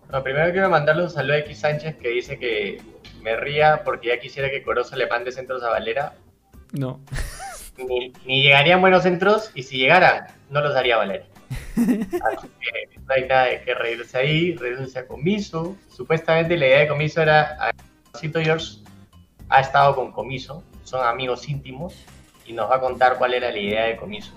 Bueno, 0.08 0.24
primero 0.24 0.52
quiero 0.52 0.68
mandarle 0.68 1.04
un 1.04 1.10
saludo 1.10 1.34
a 1.34 1.38
X 1.38 1.58
Sánchez 1.58 1.96
que 1.96 2.08
dice 2.08 2.38
que 2.38 2.82
me 3.22 3.36
ría 3.36 3.82
porque 3.84 4.08
ya 4.08 4.18
quisiera 4.18 4.50
que 4.50 4.62
Corozo 4.62 4.96
le 4.96 5.06
mande 5.06 5.32
centros 5.32 5.62
a 5.62 5.70
Valera. 5.70 6.14
No. 6.72 7.00
Ni, 7.78 8.42
llegarían 8.42 8.80
buenos 8.80 9.04
centros 9.04 9.50
y 9.54 9.62
si 9.62 9.78
llegaran, 9.78 10.26
no 10.50 10.60
los 10.60 10.74
haría 10.74 10.96
Valera. 10.96 11.24
Así 11.76 12.48
que 12.60 12.98
no 12.98 13.14
hay 13.14 13.26
nada 13.26 13.44
de 13.46 13.62
que 13.62 13.74
reírse 13.74 14.18
ahí, 14.18 14.54
renuncia 14.56 15.02
a 15.02 15.06
Comiso. 15.06 15.76
Supuestamente 15.88 16.56
la 16.56 16.66
idea 16.66 16.78
de 16.80 16.88
Comiso 16.88 17.22
era 17.22 17.72
Cito 18.18 18.40
George 18.40 18.78
ha 19.48 19.60
estado 19.60 19.94
con 19.94 20.12
Comiso, 20.12 20.64
son 20.82 21.06
amigos 21.06 21.48
íntimos 21.48 21.94
y 22.46 22.52
nos 22.52 22.70
va 22.70 22.76
a 22.76 22.80
contar 22.80 23.18
cuál 23.18 23.34
era 23.34 23.50
la 23.50 23.58
idea 23.58 23.84
de 23.84 23.96
Comiso. 23.96 24.32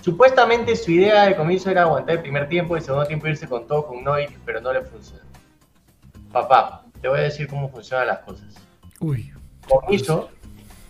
Supuestamente 0.00 0.76
su 0.76 0.90
idea 0.92 1.26
de 1.26 1.36
Comiso 1.36 1.70
era 1.70 1.82
aguantar 1.82 2.16
el 2.16 2.22
primer 2.22 2.48
tiempo 2.48 2.74
y 2.74 2.78
el 2.78 2.84
segundo 2.84 3.06
tiempo 3.06 3.28
irse 3.28 3.48
con 3.48 3.66
todo 3.66 3.86
con 3.86 4.02
Noy, 4.02 4.26
pero 4.44 4.60
no 4.60 4.72
le 4.72 4.82
funcionó. 4.82 5.24
Papá, 6.32 6.84
te 7.00 7.08
voy 7.08 7.18
a 7.18 7.22
decir 7.22 7.48
cómo 7.48 7.68
funcionan 7.68 8.06
las 8.06 8.18
cosas. 8.20 8.54
Uy. 9.00 9.32
Comiso 9.68 10.30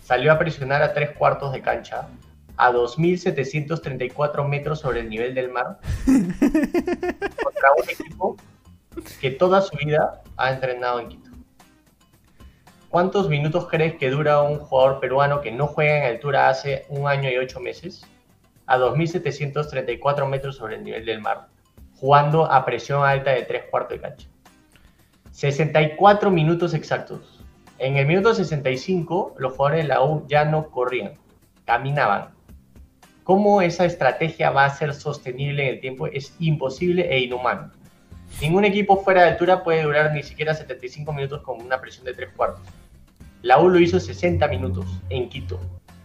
salió 0.03 0.31
a 0.31 0.39
presionar 0.39 0.81
a 0.81 0.93
tres 0.93 1.11
cuartos 1.11 1.53
de 1.53 1.61
cancha 1.61 2.07
a 2.57 2.71
2.734 2.71 4.47
metros 4.47 4.79
sobre 4.79 5.01
el 5.01 5.09
nivel 5.09 5.33
del 5.33 5.49
mar 5.49 5.79
contra 6.05 7.71
un 7.77 7.89
equipo 7.89 8.37
que 9.19 9.31
toda 9.31 9.61
su 9.61 9.75
vida 9.77 10.21
ha 10.37 10.51
entrenado 10.51 10.99
en 10.99 11.09
Quito. 11.09 11.29
¿Cuántos 12.89 13.27
minutos 13.27 13.67
crees 13.69 13.95
que 13.95 14.11
dura 14.11 14.41
un 14.41 14.59
jugador 14.59 14.99
peruano 14.99 15.41
que 15.41 15.51
no 15.51 15.65
juega 15.65 15.97
en 15.97 16.03
altura 16.03 16.49
hace 16.49 16.85
un 16.89 17.07
año 17.07 17.29
y 17.29 17.37
ocho 17.37 17.59
meses? 17.59 18.05
A 18.67 18.77
2.734 18.77 20.27
metros 20.27 20.57
sobre 20.57 20.75
el 20.75 20.83
nivel 20.83 21.03
del 21.05 21.19
mar, 21.19 21.47
jugando 21.95 22.45
a 22.45 22.63
presión 22.65 23.03
alta 23.03 23.31
de 23.31 23.41
tres 23.43 23.63
cuartos 23.71 23.97
de 23.97 24.01
cancha. 24.01 24.27
64 25.31 26.29
minutos 26.29 26.75
exactos. 26.75 27.43
En 27.79 27.97
el 27.97 28.05
minuto 28.05 28.35
65, 28.35 29.33
los 29.39 29.53
jugadores 29.53 29.83
de 29.83 29.87
la 29.87 30.03
U 30.03 30.27
ya 30.27 30.45
no 30.45 30.69
corrían, 30.69 31.17
caminaban. 31.65 32.29
¿Cómo 33.23 33.61
esa 33.61 33.85
estrategia 33.85 34.51
va 34.51 34.65
a 34.65 34.69
ser 34.75 34.93
sostenible 34.93 35.63
en 35.63 35.75
el 35.75 35.79
tiempo? 35.79 36.07
Es 36.07 36.35
imposible 36.39 37.07
e 37.09 37.19
inhumano. 37.19 37.71
Ningún 38.41 38.65
equipo 38.65 39.01
fuera 39.01 39.23
de 39.23 39.29
altura 39.29 39.63
puede 39.63 39.83
durar 39.83 40.13
ni 40.13 40.23
siquiera 40.23 40.53
75 40.53 41.13
minutos 41.13 41.41
con 41.41 41.61
una 41.61 41.79
presión 41.79 42.05
de 42.05 42.13
tres 42.13 42.29
cuartos. 42.35 42.63
La 43.41 43.59
U 43.59 43.69
lo 43.69 43.79
hizo 43.79 43.99
60 43.99 44.47
minutos 44.47 44.85
en 45.09 45.29
Quito 45.29 45.59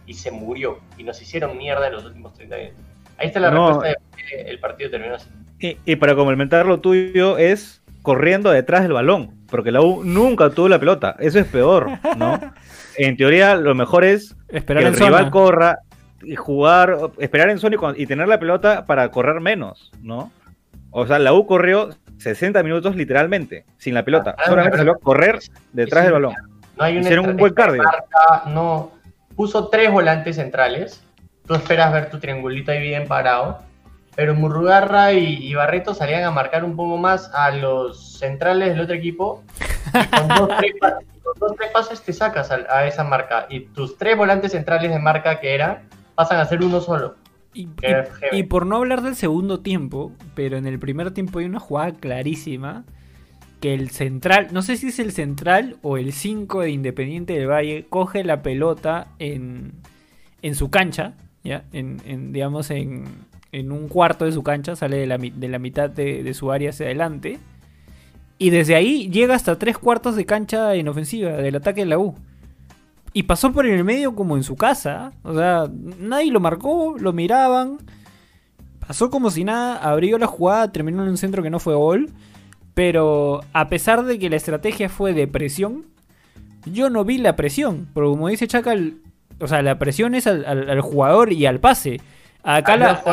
y 0.05 0.13
se 0.13 0.31
murió 0.31 0.79
y 0.97 1.03
nos 1.03 1.21
hicieron 1.21 1.57
mierda 1.57 1.87
en 1.87 1.93
los 1.93 2.05
últimos 2.05 2.33
30 2.33 2.55
minutos. 2.55 2.85
Ahí 3.17 3.27
está 3.27 3.39
la 3.39 3.49
respuesta 3.49 3.87
de 3.87 3.95
que 4.15 4.41
el 4.49 4.59
partido 4.59 4.89
terminó 4.89 5.15
así. 5.15 5.29
Y, 5.59 5.95
para 5.97 6.15
comentar 6.15 6.65
lo 6.65 6.79
tuyo 6.79 7.37
es 7.37 7.81
corriendo 8.01 8.49
detrás 8.49 8.83
del 8.83 8.93
balón, 8.93 9.35
porque 9.49 9.71
la 9.71 9.81
U 9.81 10.05
nunca 10.05 10.51
tuvo 10.51 10.69
la 10.69 10.79
pelota. 10.79 11.17
Eso 11.19 11.37
es 11.39 11.45
peor, 11.45 11.89
¿no? 12.17 12.39
en 12.97 13.17
teoría, 13.17 13.55
lo 13.55 13.75
mejor 13.75 14.05
es 14.05 14.37
esperar 14.47 14.83
que 14.83 14.89
el 14.89 14.95
rival 14.95 15.29
corra 15.31 15.79
jugar, 16.37 16.97
esperar 17.17 17.49
en 17.49 17.59
zona 17.59 17.77
y, 17.95 18.05
tener 18.05 18.27
la 18.27 18.39
pelota 18.39 18.85
para 18.85 19.09
correr 19.09 19.39
menos, 19.39 19.91
¿no? 20.01 20.31
O 20.91 21.05
sea, 21.05 21.19
la 21.19 21.33
U 21.33 21.45
corrió 21.45 21.89
60 22.17 22.61
minutos 22.63 22.95
literalmente, 22.95 23.65
sin 23.77 23.93
la 23.93 24.03
pelota. 24.03 24.35
Ah, 24.37 24.43
Solamente 24.47 24.77
salió 24.77 24.93
a 24.93 24.97
correr 24.97 25.39
detrás 25.71 26.03
del 26.03 26.13
balón. 26.13 26.33
No 26.77 26.83
hay 26.83 26.97
un 26.97 27.37
buen 27.37 27.53
cardio. 27.53 27.83
no. 28.47 28.91
Puso 29.35 29.69
tres 29.69 29.89
volantes 29.91 30.35
centrales. 30.35 31.01
Tú 31.47 31.55
esperas 31.55 31.93
ver 31.93 32.09
tu 32.09 32.19
triangulito 32.19 32.71
ahí 32.71 32.81
bien 32.81 33.07
parado. 33.07 33.59
Pero 34.15 34.35
Murrugarra 34.35 35.13
y, 35.13 35.53
Barreto 35.53 35.93
salían 35.93 36.25
a 36.25 36.31
marcar 36.31 36.65
un 36.65 36.75
poco 36.75 36.97
más 36.97 37.33
a 37.33 37.51
los 37.51 38.17
centrales 38.19 38.69
del 38.69 38.81
otro 38.81 38.95
equipo. 38.95 39.43
Y 39.93 40.07
con 40.07 40.27
dos, 40.27 40.49
tres, 40.59 40.73
dos, 41.39 41.55
tres 41.57 41.71
pases 41.71 42.01
te 42.01 42.11
sacas 42.11 42.51
a, 42.51 42.85
esa 42.85 43.05
marca. 43.05 43.45
Y 43.49 43.61
tus 43.67 43.97
tres 43.97 44.17
volantes 44.17 44.51
centrales 44.51 44.91
de 44.91 44.99
marca 44.99 45.39
que 45.39 45.55
eran, 45.55 45.87
pasan 46.19 46.41
a 46.41 46.45
ser 46.45 46.61
uno 46.61 46.81
solo. 46.81 47.15
y, 47.53 48.43
por 48.43 48.65
no 48.65 48.75
hablar 48.75 49.01
del 49.01 49.15
segundo 49.15 49.61
tiempo, 49.61 50.11
pero 50.35 50.57
en 50.57 50.67
el 50.67 50.77
primer 50.77 51.11
tiempo 51.11 51.39
hay 51.39 51.45
una 51.45 51.61
jugada 51.61 51.93
clarísima 51.93 52.83
que 53.61 53.73
el 53.73 53.89
central, 53.89 54.47
no 54.51 54.61
sé 54.61 54.75
si 54.75 54.87
es 54.87 54.99
el 54.99 55.13
central 55.13 55.77
o 55.81 55.95
el 55.97 56.11
5 56.11 56.59
de 56.59 56.71
Independiente 56.71 57.31
del 57.31 57.47
Valle, 57.49 57.85
coge 57.87 58.25
la 58.25 58.41
pelota 58.41 59.07
en, 59.17 59.71
en 60.41 60.55
su 60.55 60.69
cancha, 60.69 61.13
¿ya? 61.45 61.63
En, 61.71 62.33
digamos, 62.33 62.69
en, 62.69 63.05
en, 63.53 63.71
un 63.71 63.87
cuarto 63.87 64.25
de 64.25 64.33
su 64.33 64.43
cancha, 64.43 64.75
sale 64.75 64.97
de 64.97 65.07
la, 65.07 65.17
de 65.17 65.47
la 65.47 65.57
mitad 65.57 65.89
de, 65.89 66.33
su 66.33 66.51
área 66.51 66.71
hacia 66.71 66.87
adelante. 66.87 67.39
Y 68.37 68.49
desde 68.49 68.75
ahí 68.75 69.09
llega 69.09 69.35
hasta 69.35 69.57
tres 69.57 69.77
cuartos 69.77 70.17
de 70.17 70.25
cancha 70.25 70.75
en 70.75 70.89
ofensiva 70.89 71.31
del 71.31 71.55
ataque 71.55 71.79
de 71.79 71.87
la 71.87 71.97
U. 71.97 72.15
Y 73.13 73.23
pasó 73.23 73.51
por 73.51 73.65
el 73.65 73.83
medio 73.83 74.15
como 74.15 74.37
en 74.37 74.43
su 74.43 74.55
casa. 74.55 75.13
O 75.23 75.33
sea, 75.33 75.69
nadie 75.99 76.31
lo 76.31 76.39
marcó, 76.39 76.95
lo 76.99 77.13
miraban. 77.13 77.77
Pasó 78.85 79.09
como 79.09 79.31
si 79.31 79.43
nada, 79.43 79.77
abrió 79.77 80.17
la 80.17 80.27
jugada, 80.27 80.71
terminó 80.71 81.03
en 81.03 81.09
un 81.09 81.17
centro 81.17 81.43
que 81.43 81.49
no 81.49 81.59
fue 81.59 81.75
gol. 81.75 82.11
Pero 82.73 83.41
a 83.53 83.69
pesar 83.69 84.05
de 84.05 84.19
que 84.19 84.29
la 84.29 84.35
estrategia 84.35 84.89
fue 84.89 85.13
de 85.13 85.27
presión, 85.27 85.85
yo 86.65 86.89
no 86.89 87.03
vi 87.03 87.17
la 87.17 87.35
presión. 87.35 87.87
Porque 87.93 88.09
como 88.09 88.29
dice 88.29 88.47
Chacal, 88.47 88.97
o 89.39 89.47
sea, 89.47 89.61
la 89.61 89.79
presión 89.79 90.15
es 90.15 90.27
al, 90.27 90.81
jugador 90.81 91.33
y 91.33 91.45
al 91.45 91.59
pase. 91.59 91.99
Acá 92.41 92.77
la, 92.77 93.03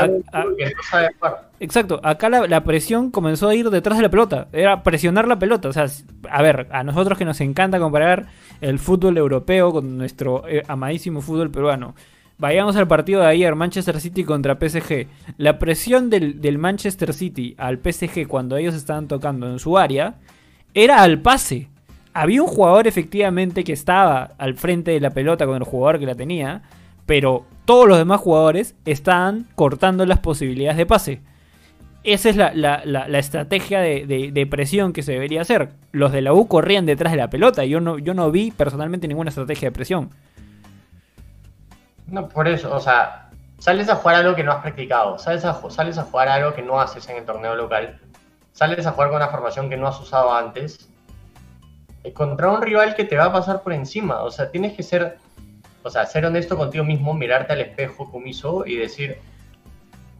exacto, 1.58 2.00
acá 2.04 2.28
la, 2.28 2.64
presión 2.64 3.10
comenzó 3.10 3.48
a 3.48 3.54
ir 3.56 3.70
detrás 3.70 3.98
de 3.98 4.04
la 4.04 4.08
pelota, 4.08 4.46
era 4.52 4.84
presionar 4.84 5.26
la 5.26 5.38
pelota. 5.38 5.68
O 5.68 5.72
sea, 5.72 5.86
a 6.30 6.42
ver, 6.42 6.68
a 6.70 6.84
nosotros 6.84 7.18
que 7.18 7.24
nos 7.24 7.40
encanta 7.40 7.80
comparar 7.80 8.26
el 8.60 8.78
fútbol 8.78 9.18
europeo 9.18 9.72
con 9.72 9.98
nuestro 9.98 10.46
eh, 10.48 10.62
amadísimo 10.68 11.20
fútbol 11.20 11.50
peruano. 11.50 11.94
Vayamos 12.38 12.76
al 12.76 12.86
partido 12.86 13.22
de 13.22 13.28
ayer, 13.28 13.54
Manchester 13.54 13.98
City 13.98 14.22
contra 14.22 14.56
PSG. 14.56 15.06
La 15.38 15.58
presión 15.58 16.10
del, 16.10 16.58
Manchester 16.58 17.14
City 17.14 17.54
al 17.56 17.78
PSG 17.78 18.28
cuando 18.28 18.58
ellos 18.58 18.74
estaban 18.74 19.08
tocando 19.08 19.50
en 19.50 19.58
su 19.58 19.78
área 19.78 20.16
era 20.74 21.02
al 21.02 21.20
pase. 21.20 21.68
Había 22.12 22.42
un 22.42 22.48
jugador 22.48 22.86
efectivamente 22.86 23.64
que 23.64 23.72
estaba 23.72 24.32
al 24.38 24.54
frente 24.54 24.90
de 24.90 25.00
la 25.00 25.10
pelota 25.10 25.46
con 25.46 25.56
el 25.56 25.64
jugador 25.64 25.98
que 25.98 26.06
la 26.06 26.14
tenía, 26.14 26.62
pero 27.06 27.46
todos 27.64 27.88
los 27.88 27.98
demás 27.98 28.20
jugadores 28.20 28.74
estaban 28.84 29.46
cortando 29.54 30.04
las 30.06 30.18
posibilidades 30.18 30.76
de 30.76 30.86
pase. 30.86 31.20
Esa 32.04 32.28
es 32.28 32.36
la, 32.36 33.18
estrategia 33.18 33.80
de, 33.80 34.48
presión 34.48 34.92
que 34.92 35.02
se 35.02 35.12
debería 35.12 35.40
hacer. 35.40 35.70
Los 35.90 36.12
de 36.12 36.20
la 36.20 36.32
U 36.32 36.46
corrían 36.46 36.86
detrás 36.86 37.12
de 37.12 37.18
la 37.18 37.30
pelota. 37.30 37.64
Yo 37.64 37.80
no, 37.80 37.98
yo 37.98 38.14
no 38.14 38.30
vi 38.30 38.52
personalmente 38.52 39.08
ninguna 39.08 39.30
estrategia 39.30 39.68
de 39.68 39.72
presión. 39.72 40.10
No, 42.06 42.28
por 42.28 42.46
eso, 42.46 42.72
o 42.72 42.78
sea, 42.78 43.30
sales 43.58 43.88
a 43.88 43.96
jugar 43.96 44.16
algo 44.16 44.36
que 44.36 44.44
no 44.44 44.52
has 44.52 44.62
practicado, 44.62 45.18
sales 45.18 45.44
a, 45.44 45.60
sales 45.70 45.98
a 45.98 46.04
jugar 46.04 46.28
algo 46.28 46.54
que 46.54 46.62
no 46.62 46.80
haces 46.80 47.08
en 47.08 47.16
el 47.16 47.24
torneo 47.24 47.56
local, 47.56 47.98
sales 48.52 48.86
a 48.86 48.92
jugar 48.92 49.08
con 49.08 49.16
una 49.16 49.28
formación 49.28 49.68
que 49.68 49.76
no 49.76 49.88
has 49.88 50.00
usado 50.00 50.32
antes, 50.32 50.88
contra 52.14 52.48
un 52.52 52.62
rival 52.62 52.94
que 52.94 53.04
te 53.04 53.16
va 53.16 53.24
a 53.24 53.32
pasar 53.32 53.62
por 53.62 53.72
encima, 53.72 54.22
o 54.22 54.30
sea, 54.30 54.50
tienes 54.52 54.74
que 54.74 54.84
ser, 54.84 55.18
o 55.86 55.90
sea, 55.90 56.04
ser 56.04 56.26
honesto 56.26 56.56
contigo 56.56 56.84
mismo, 56.84 57.14
mirarte 57.14 57.52
al 57.52 57.60
espejo, 57.60 58.10
Kumiso, 58.10 58.66
y 58.66 58.76
decir, 58.76 59.18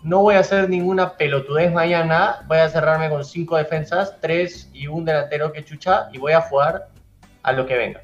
no 0.05 0.23
voy 0.23 0.37
a 0.37 0.41
hacer 0.41 0.71
ninguna 0.71 1.17
pelotudez 1.17 1.73
mañana, 1.73 2.45
voy 2.47 2.59
a 2.59 2.69
cerrarme 2.69 3.11
con 3.11 3.25
cinco 3.25 3.57
defensas, 3.57 4.17
tres 4.21 4.71
y 4.73 4.87
un 4.87 5.05
delantero 5.05 5.53
que 5.53 5.65
chucha, 5.65 6.09
y 6.13 6.19
voy 6.19 6.35
a 6.35 6.41
jugar 6.41 6.87
a 7.43 7.53
lo 7.53 7.67
que 7.67 7.77
venga. 7.77 8.01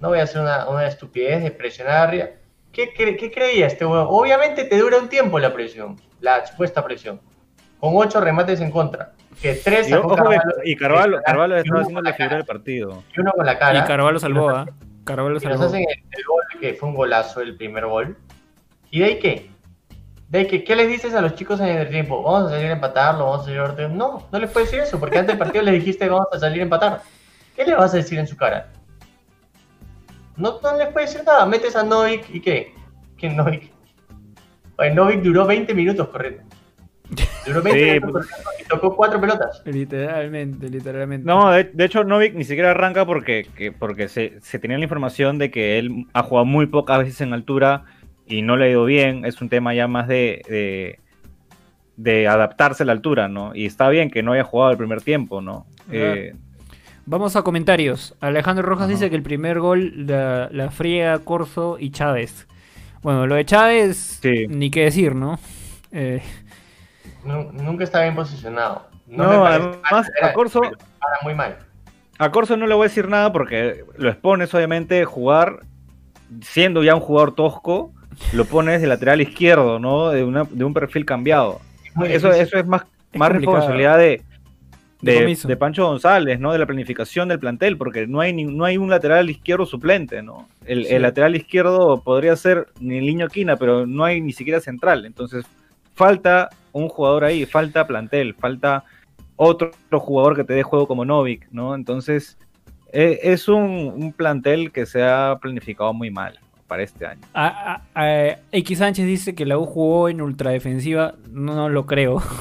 No 0.00 0.10
voy 0.10 0.20
a 0.20 0.22
hacer 0.22 0.40
una, 0.40 0.68
una 0.68 0.86
estupidez 0.86 1.42
de 1.42 1.50
presionar 1.50 2.08
arriba. 2.08 2.26
¿Qué, 2.70 2.92
qué, 2.94 3.30
creía 3.32 3.66
este 3.66 3.84
huevo? 3.84 4.08
Obviamente 4.08 4.62
te 4.62 4.78
dura 4.78 4.98
un 4.98 5.08
tiempo 5.08 5.40
la 5.40 5.52
presión, 5.52 6.00
la 6.20 6.46
supuesta 6.46 6.84
presión. 6.84 7.20
Con 7.80 7.96
ocho 7.96 8.20
remates 8.20 8.60
en 8.60 8.70
contra. 8.70 9.10
Que 9.40 9.54
tres 9.56 9.88
y, 9.90 9.94
y 10.70 10.76
Carvalho, 10.76 11.20
Carvalho 11.24 11.56
estaba 11.56 11.80
haciendo 11.80 12.02
la 12.02 12.12
figura 12.12 12.36
del 12.36 12.46
partido. 12.46 13.02
Y 13.16 13.20
uno 13.20 13.32
con 13.32 13.44
la 13.44 13.58
cara. 13.58 13.80
Y 13.80 13.82
Carvalho 13.82 14.20
salvó, 14.20 14.50
¿ah? 14.50 14.66
Carvalho 15.04 15.40
salvó. 15.40 15.56
nos 15.56 15.66
hacen 15.66 15.84
el, 15.88 16.24
gol, 16.24 16.42
que 16.60 16.74
fue 16.74 16.88
un 16.88 16.94
golazo 16.94 17.40
el 17.40 17.56
primer 17.56 17.86
gol. 17.86 18.16
¿Y 18.90 19.00
de 19.00 19.04
ahí 19.04 19.18
qué? 19.18 19.50
¿De 20.28 20.38
ahí 20.40 20.46
qué? 20.46 20.64
¿Qué 20.64 20.76
les 20.76 20.88
dices 20.88 21.14
a 21.14 21.20
los 21.20 21.34
chicos 21.34 21.60
en 21.60 21.68
el 21.68 21.88
tiempo? 21.88 22.22
¿Vamos 22.22 22.50
a 22.50 22.54
salir 22.54 22.68
a 22.68 22.72
empatarlo? 22.72 23.24
¿Vamos 23.24 23.42
a 23.42 23.44
salir 23.44 23.60
a 23.60 23.88
No, 23.88 24.28
no 24.30 24.38
les 24.38 24.50
puedes 24.50 24.70
decir 24.70 24.84
eso, 24.84 24.98
porque 24.98 25.18
antes 25.18 25.34
del 25.34 25.38
partido 25.38 25.64
les 25.64 25.74
dijiste 25.74 26.08
vamos 26.08 26.28
a 26.32 26.38
salir 26.38 26.60
a 26.60 26.64
empatar. 26.64 27.02
¿Qué 27.56 27.64
le 27.64 27.74
vas 27.74 27.92
a 27.92 27.98
decir 27.98 28.18
en 28.18 28.26
su 28.26 28.36
cara? 28.36 28.70
No, 30.36 30.60
no 30.62 30.76
les 30.76 30.88
puede 30.88 31.06
decir 31.06 31.22
nada. 31.24 31.44
Metes 31.46 31.76
a 31.76 31.82
Novik 31.82 32.30
y 32.34 32.40
qué? 32.40 32.74
¿Qué 33.16 33.28
Novik? 33.28 33.70
Novik 34.94 35.22
duró 35.22 35.46
20 35.46 35.74
minutos 35.74 36.08
corriendo. 36.08 36.42
Duró 37.46 37.62
20 37.62 38.00
minutos 38.00 38.26
pues. 38.30 38.60
y 38.60 38.68
tocó 38.68 38.96
cuatro 38.96 39.20
pelotas. 39.20 39.62
Literalmente, 39.64 40.68
literalmente. 40.68 41.26
No, 41.26 41.50
de, 41.50 41.70
hecho 41.78 42.04
Novik 42.04 42.34
ni 42.34 42.44
siquiera 42.44 42.70
arranca 42.70 43.04
porque, 43.04 43.46
porque 43.78 44.08
se, 44.08 44.40
se, 44.40 44.58
tenía 44.58 44.78
la 44.78 44.84
información 44.84 45.38
de 45.38 45.50
que 45.50 45.78
él 45.78 46.06
ha 46.12 46.22
jugado 46.22 46.44
muy 46.44 46.66
pocas 46.66 46.98
veces 46.98 47.20
en 47.20 47.32
altura 47.32 47.84
y 48.26 48.42
no 48.42 48.56
le 48.56 48.66
ha 48.66 48.70
ido 48.70 48.84
bien. 48.84 49.24
Es 49.24 49.40
un 49.40 49.48
tema 49.48 49.74
ya 49.74 49.88
más 49.88 50.08
de, 50.08 50.42
de, 50.48 50.98
de 51.96 52.28
adaptarse 52.28 52.82
a 52.82 52.86
la 52.86 52.92
altura, 52.92 53.28
¿no? 53.28 53.54
Y 53.54 53.66
está 53.66 53.88
bien 53.88 54.10
que 54.10 54.22
no 54.22 54.32
haya 54.32 54.44
jugado 54.44 54.70
el 54.70 54.78
primer 54.78 55.02
tiempo, 55.02 55.40
¿no? 55.40 55.66
Eh, 55.90 56.34
Vamos 57.04 57.34
a 57.34 57.42
comentarios. 57.42 58.14
Alejandro 58.20 58.64
Rojas 58.64 58.88
dice 58.88 59.10
que 59.10 59.16
el 59.16 59.24
primer 59.24 59.58
gol 59.58 60.06
la, 60.06 60.48
la 60.52 60.70
friega 60.70 61.18
Corso 61.18 61.76
y 61.80 61.90
Chávez. 61.90 62.46
Bueno, 63.02 63.26
lo 63.26 63.34
de 63.34 63.44
Chávez, 63.44 64.20
ni 64.48 64.70
qué 64.70 64.84
decir, 64.84 65.16
¿no? 65.16 65.40
Eh... 65.90 66.22
nunca 67.24 67.84
está 67.84 68.02
bien 68.02 68.14
posicionado. 68.14 68.86
No, 69.06 69.44
además 69.44 70.10
a 70.22 70.32
Corso... 70.32 70.60
muy 71.22 71.34
mal. 71.34 71.58
A 72.18 72.30
Corso 72.30 72.56
no 72.56 72.66
le 72.66 72.74
voy 72.74 72.84
a 72.84 72.88
decir 72.88 73.08
nada 73.08 73.32
porque 73.32 73.84
lo 73.96 74.08
expones 74.08 74.54
obviamente 74.54 75.04
jugar 75.04 75.60
siendo 76.40 76.82
ya 76.82 76.94
un 76.94 77.00
jugador 77.00 77.34
tosco, 77.34 77.92
lo 78.32 78.44
pones 78.44 78.80
de 78.80 78.86
lateral 78.86 79.20
izquierdo, 79.20 79.78
¿no? 79.78 80.10
De, 80.10 80.24
una, 80.24 80.44
de 80.44 80.64
un 80.64 80.72
perfil 80.72 81.04
cambiado. 81.04 81.60
Eso, 82.06 82.30
eso 82.30 82.58
es 82.58 82.66
más, 82.66 82.84
más 83.14 83.32
responsabilidad 83.32 83.98
de, 83.98 84.22
de, 85.02 85.56
Pancho 85.56 85.86
González, 85.86 86.40
¿no? 86.40 86.52
De 86.52 86.58
la 86.58 86.66
planificación 86.66 87.28
del 87.28 87.38
plantel, 87.38 87.76
porque 87.76 88.06
no 88.06 88.20
hay, 88.20 88.32
no 88.32 88.64
hay 88.64 88.78
un 88.78 88.88
lateral 88.88 89.28
izquierdo 89.28 89.66
suplente, 89.66 90.22
¿no? 90.22 90.48
El, 90.64 91.02
lateral 91.02 91.36
izquierdo 91.36 92.02
podría 92.02 92.36
ser 92.36 92.68
ni 92.80 93.00
Niño 93.00 93.28
Quina, 93.28 93.56
pero 93.56 93.86
no 93.86 94.04
hay 94.04 94.20
ni 94.20 94.32
siquiera 94.32 94.60
central. 94.60 95.04
Entonces, 95.04 95.44
falta 95.94 96.50
un 96.72 96.88
jugador 96.88 97.24
ahí, 97.24 97.46
falta 97.46 97.86
plantel, 97.86 98.34
falta 98.34 98.84
otro, 99.36 99.72
jugador 99.90 100.36
que 100.36 100.44
te 100.44 100.54
dé 100.54 100.62
juego 100.62 100.86
como 100.86 101.04
Novik, 101.04 101.46
¿no? 101.50 101.74
Entonces, 101.74 102.38
e, 102.92 103.20
es 103.22 103.48
un, 103.48 104.14
plantel 104.16 104.72
que 104.72 104.86
se 104.86 105.02
ha 105.02 105.38
planificado 105.40 105.92
muy 105.92 106.10
mal 106.10 106.38
para 106.66 106.82
este 106.82 107.06
año. 107.06 107.20
X 108.52 108.78
Sánchez 108.78 109.06
dice 109.06 109.34
que 109.34 109.46
la 109.46 109.58
U 109.58 109.66
jugó 109.66 110.08
en 110.08 110.20
ultradefensiva, 110.20 111.14
no, 111.30 111.54
no 111.54 111.68
lo 111.68 111.86
creo. 111.86 112.22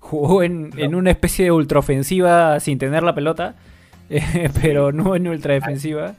Jugó 0.00 0.42
en, 0.42 0.94
una 0.94 1.10
especie 1.10 1.44
de 1.44 1.50
ultraofensiva 1.50 2.60
sin 2.60 2.78
tener 2.78 3.02
la 3.02 3.14
pelota, 3.14 3.56
eh, 4.10 4.48
pero 4.62 4.90
no 4.90 5.14
en 5.16 5.28
ultradefensiva. 5.28 6.14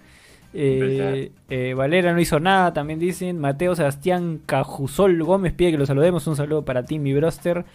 Eh, 0.53 1.31
eh, 1.49 1.73
Valera 1.75 2.11
no 2.13 2.19
hizo 2.19 2.39
nada, 2.39 2.73
también 2.73 2.99
dicen. 2.99 3.39
Mateo 3.39 3.75
Sebastián 3.75 4.41
Cajusol 4.45 5.21
Gómez 5.23 5.53
pide 5.53 5.71
que 5.71 5.77
lo 5.77 5.85
saludemos. 5.85 6.25
Un 6.27 6.35
saludo 6.35 6.65
para 6.65 6.85
ti, 6.85 6.99
mi 6.99 7.13
broster. 7.13 7.65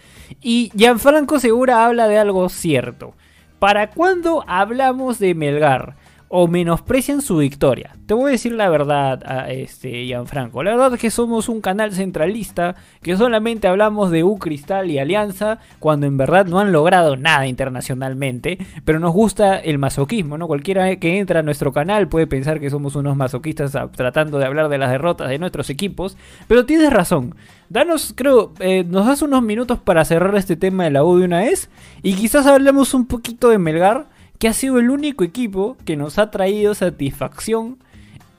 Y 0.43 0.71
Gianfranco 0.77 1.39
Segura 1.39 1.87
habla 1.87 2.09
de 2.09 2.19
algo 2.19 2.49
cierto. 2.49 3.15
¿Para 3.59 3.91
cuándo 3.91 4.45
hablamos 4.47 5.19
de 5.19 5.35
Melgar? 5.35 5.97
O 6.37 6.49
menosprecian 6.49 7.23
su 7.23 7.37
victoria. 7.37 7.95
Te 8.07 8.15
voy 8.15 8.31
a 8.31 8.33
decir 8.33 8.51
la 8.51 8.69
verdad, 8.69 9.23
a 9.25 9.53
este 9.53 10.05
Gianfranco. 10.05 10.65
La 10.65 10.73
verdad 10.73 10.95
es 10.95 11.01
que 11.01 11.13
somos 11.13 11.49
un 11.49 11.61
canal 11.61 11.93
centralista 11.93 12.75
que 13.03 13.17
solamente 13.17 13.69
hablamos 13.69 14.11
de 14.11 14.25
U 14.25 14.37
Cristal 14.41 14.91
y 14.91 14.99
Alianza 14.99 15.61
cuando 15.79 16.09
en 16.09 16.17
verdad 16.17 16.45
no 16.47 16.59
han 16.59 16.73
logrado 16.73 17.17
nada 17.17 17.47
internacionalmente, 17.47 18.59
pero 18.85 18.99
nos 18.99 19.13
gusta 19.13 19.59
el 19.59 19.79
masoquismo, 19.79 20.37
¿no? 20.37 20.49
Cualquiera 20.49 20.97
que 20.97 21.21
entra 21.21 21.39
a 21.39 21.45
nuestro 21.45 21.73
canal 21.73 22.09
puede 22.09 22.27
pensar 22.27 22.59
que 22.59 22.69
somos 22.69 22.97
unos 22.97 23.17
masoquistas 23.17 23.71
tratando 23.93 24.41
de 24.41 24.47
hablar 24.47 24.69
de 24.69 24.79
las 24.79 24.91
derrotas 24.91 25.29
de 25.29 25.39
nuestros 25.39 25.71
equipos, 25.71 26.17
pero 26.49 26.67
tienes 26.67 26.93
razón. 26.93 27.37
Danos, 27.69 28.13
creo, 28.17 28.55
eh, 28.59 28.83
nos 28.83 29.07
das 29.07 29.23
unos 29.23 29.41
minutos 29.41 29.79
para 29.79 30.05
cerrar 30.05 30.35
este 30.35 30.57
tema 30.57 30.83
de 30.83 30.91
la 30.91 31.05
U 31.05 31.17
de 31.17 31.27
una 31.27 31.39
vez 31.39 31.71
y 32.03 32.15
quizás 32.15 32.45
hablemos 32.49 32.93
un 32.93 33.07
poquito 33.07 33.51
de 33.51 33.59
Melgar 33.59 34.09
que 34.45 34.49
ha 34.49 34.53
sido 34.53 34.79
el 34.79 34.91
único 34.91 35.25
equipo 35.25 35.79
que 35.87 35.97
nos 35.97 36.19
ha 36.19 36.31
traído 36.31 36.75
satisfacción. 36.75 37.79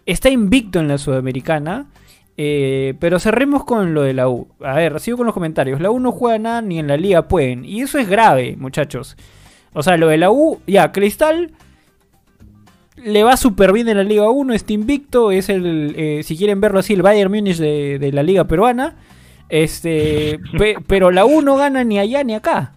Está 0.05 0.29
invicto 0.29 0.77
en 0.77 0.87
la 0.87 0.99
Sudamericana. 0.99 1.87
Eh, 2.37 2.93
pero 2.99 3.17
cerremos 3.17 3.63
con 3.63 3.95
lo 3.95 4.03
de 4.03 4.13
la 4.13 4.29
U. 4.29 4.47
A 4.63 4.75
ver, 4.75 4.99
sigo 4.99 5.17
con 5.17 5.25
los 5.25 5.33
comentarios. 5.33 5.81
La 5.81 5.89
U 5.89 5.99
no 5.99 6.11
juega 6.11 6.37
nada 6.37 6.61
ni 6.61 6.77
en 6.77 6.85
la 6.85 6.95
liga 6.95 7.27
pueden. 7.27 7.65
Y 7.65 7.81
eso 7.81 7.97
es 7.97 8.07
grave, 8.07 8.55
muchachos. 8.55 9.17
O 9.73 9.81
sea, 9.81 9.97
lo 9.97 10.07
de 10.07 10.19
la 10.19 10.29
U, 10.29 10.59
ya, 10.67 10.91
Cristal 10.91 11.53
le 12.97 13.23
va 13.23 13.35
súper 13.35 13.73
bien 13.73 13.87
en 13.89 13.97
la 13.97 14.03
Liga 14.03 14.29
1, 14.29 14.53
está 14.53 14.73
invicto, 14.73 15.31
es 15.31 15.49
el, 15.49 15.95
eh, 15.97 16.21
si 16.23 16.37
quieren 16.37 16.61
verlo 16.61 16.81
así, 16.81 16.93
el 16.93 17.01
Bayern 17.01 17.31
Múnich 17.31 17.57
de, 17.57 18.11
la 18.13 18.21
Liga 18.21 18.43
Peruana. 18.43 18.95
Este, 19.49 20.39
pero 20.87 21.09
la 21.09 21.25
U 21.25 21.41
no 21.41 21.55
gana 21.55 21.83
ni 21.83 21.97
allá 21.97 22.23
ni 22.23 22.35
acá. 22.35 22.73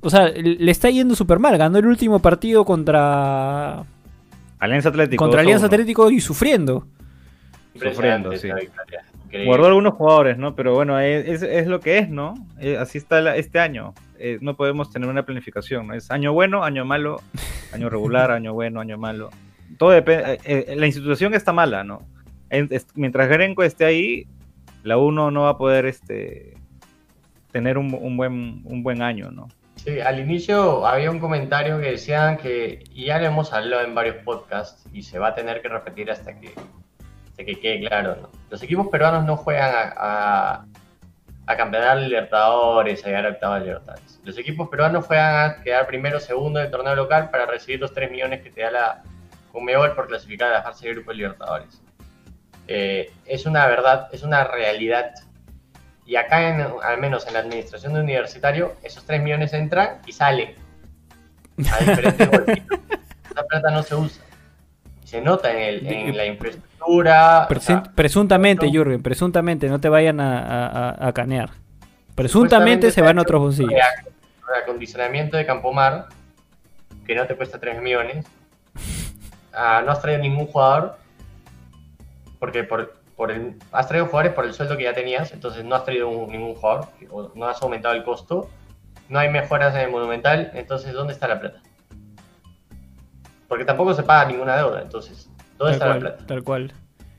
O 0.00 0.10
sea, 0.10 0.28
le 0.28 0.70
está 0.70 0.90
yendo 0.90 1.14
súper 1.14 1.38
mal. 1.38 1.56
Ganó 1.58 1.78
el 1.78 1.86
último 1.86 2.20
partido 2.20 2.64
contra. 2.64 3.84
Alianza 4.58 4.88
Atlético. 4.88 5.22
Contra 5.22 5.40
Alianza 5.40 5.66
Atlético 5.66 6.10
y 6.10 6.20
sufriendo. 6.20 6.86
Sufriendo, 7.74 8.36
sí. 8.36 8.48
Guardó 9.44 9.66
algunos 9.66 9.94
jugadores, 9.94 10.38
¿no? 10.38 10.56
Pero 10.56 10.74
bueno, 10.74 10.98
es, 10.98 11.66
lo 11.66 11.80
que 11.80 11.98
es, 11.98 12.10
¿no? 12.10 12.34
Eh, 12.58 12.76
así 12.76 12.98
está 12.98 13.36
este 13.36 13.60
año. 13.60 13.94
Eh, 14.18 14.38
no 14.40 14.56
podemos 14.56 14.90
tener 14.90 15.08
una 15.08 15.24
planificación, 15.24 15.86
¿no? 15.86 15.94
Es 15.94 16.10
año 16.10 16.32
bueno, 16.32 16.64
año 16.64 16.84
malo, 16.84 17.22
año 17.72 17.88
regular, 17.88 18.30
año 18.32 18.52
bueno, 18.52 18.80
año 18.80 18.98
malo. 18.98 19.30
Todo 19.78 19.90
depende. 19.90 20.40
Eh, 20.44 20.74
la 20.76 20.86
institución 20.86 21.34
está 21.34 21.52
mala, 21.52 21.84
¿no? 21.84 22.02
mientras 22.96 23.28
Grenco 23.28 23.62
esté 23.62 23.84
ahí, 23.84 24.26
la 24.82 24.96
uno 24.96 25.30
no 25.30 25.42
va 25.42 25.50
a 25.50 25.56
poder 25.56 25.86
este, 25.86 26.54
tener 27.52 27.78
un, 27.78 28.16
buen, 28.16 28.62
un 28.64 28.82
buen 28.82 29.02
año, 29.02 29.30
¿no? 29.30 29.46
Sí, 29.84 29.98
al 29.98 30.20
inicio 30.20 30.86
había 30.86 31.10
un 31.10 31.18
comentario 31.18 31.80
que 31.80 31.92
decían 31.92 32.36
que, 32.36 32.84
y 32.92 33.06
ya 33.06 33.18
lo 33.18 33.24
hemos 33.24 33.50
hablado 33.54 33.82
en 33.82 33.94
varios 33.94 34.16
podcasts, 34.16 34.84
y 34.92 35.02
se 35.02 35.18
va 35.18 35.28
a 35.28 35.34
tener 35.34 35.62
que 35.62 35.70
repetir 35.70 36.10
hasta 36.10 36.38
que, 36.38 36.52
que 37.38 37.58
quede 37.58 37.80
claro, 37.88 38.28
los 38.50 38.62
equipos 38.62 38.88
peruanos 38.88 39.24
no 39.24 39.38
juegan 39.38 39.72
a, 39.96 40.66
a, 41.46 41.56
campeonar 41.56 41.96
Libertadores, 41.96 43.02
a 43.02 43.06
llegar 43.06 43.24
a 43.24 43.30
octavas 43.30 43.62
Libertadores. 43.62 44.20
Los 44.22 44.36
equipos 44.36 44.68
peruanos 44.68 45.06
juegan 45.06 45.50
a 45.50 45.62
quedar 45.62 45.86
primero 45.86 46.18
o 46.18 46.20
segundo 46.20 46.60
del 46.60 46.70
torneo 46.70 46.94
local 46.94 47.30
para 47.30 47.46
recibir 47.46 47.80
los 47.80 47.94
3 47.94 48.10
millones 48.10 48.42
que 48.42 48.50
te 48.50 48.60
da 48.60 48.70
la 48.70 49.02
Conmebol 49.50 49.94
por 49.94 50.08
clasificar 50.08 50.50
a 50.50 50.58
la 50.58 50.62
fase 50.62 50.88
de 50.88 50.94
grupo 50.94 51.12
de 51.12 51.16
Libertadores. 51.16 51.80
Eh, 52.68 53.10
es 53.24 53.46
una 53.46 53.66
verdad, 53.66 54.10
es 54.12 54.24
una 54.24 54.44
realidad 54.44 55.14
y 56.06 56.16
acá, 56.16 56.48
en, 56.48 56.66
al 56.82 56.98
menos 56.98 57.26
en 57.26 57.34
la 57.34 57.40
administración 57.40 57.94
de 57.94 58.00
universitario, 58.00 58.74
esos 58.82 59.04
3 59.04 59.22
millones 59.22 59.52
entran 59.52 59.98
y 60.06 60.12
salen 60.12 60.54
a 61.58 61.78
diferentes. 61.78 62.28
Esa 63.30 63.46
plata 63.46 63.70
no 63.70 63.82
se 63.82 63.94
usa. 63.94 64.22
Se 65.04 65.20
nota 65.20 65.52
en, 65.52 66.16
la 66.16 66.24
infraestructura. 66.24 67.48
presuntamente, 67.94 68.70
Jürgen, 68.70 69.02
presuntamente, 69.02 69.68
no 69.68 69.80
te 69.80 69.88
vayan 69.88 70.20
a, 70.20 71.10
canear. 71.14 71.50
Presuntamente 72.14 72.90
se 72.90 73.02
van 73.02 73.18
a 73.18 73.22
otros 73.22 73.40
bolsillos. 73.40 73.72
El 73.72 74.62
acondicionamiento 74.62 75.36
de 75.36 75.46
Campomar, 75.46 76.06
que 77.06 77.14
no 77.14 77.26
te 77.26 77.34
cuesta 77.34 77.58
3 77.58 77.80
millones. 77.82 78.26
Ah, 79.52 79.82
no 79.84 79.90
has 79.90 80.00
traído 80.00 80.22
ningún 80.22 80.46
jugador 80.46 80.96
porque 82.38 82.62
por, 82.62 82.99
por 83.20 83.30
el, 83.30 83.54
has 83.70 83.86
traído 83.86 84.06
jugadores 84.06 84.32
por 84.32 84.46
el 84.46 84.54
sueldo 84.54 84.78
que 84.78 84.84
ya 84.84 84.94
tenías, 84.94 85.30
entonces 85.32 85.62
no 85.62 85.74
has 85.74 85.84
traído 85.84 86.08
un- 86.08 86.32
ningún 86.32 86.54
jugador, 86.54 86.86
o 87.10 87.30
no 87.34 87.46
has 87.46 87.60
aumentado 87.60 87.94
el 87.94 88.02
costo, 88.02 88.48
no 89.10 89.18
hay 89.18 89.28
mejoras 89.28 89.74
en 89.74 89.82
el 89.82 89.90
Monumental, 89.90 90.50
entonces 90.54 90.94
¿dónde 90.94 91.12
está 91.12 91.28
la 91.28 91.38
plata? 91.38 91.60
Porque 93.46 93.66
tampoco 93.66 93.92
se 93.92 94.04
paga 94.04 94.24
ninguna 94.30 94.56
deuda, 94.56 94.80
entonces, 94.80 95.28
¿dónde 95.58 95.76
Tal 95.78 95.82
está 95.82 95.86
la 95.88 95.98
plata? 96.00 96.26
tal 96.26 96.42
cual. 96.42 96.72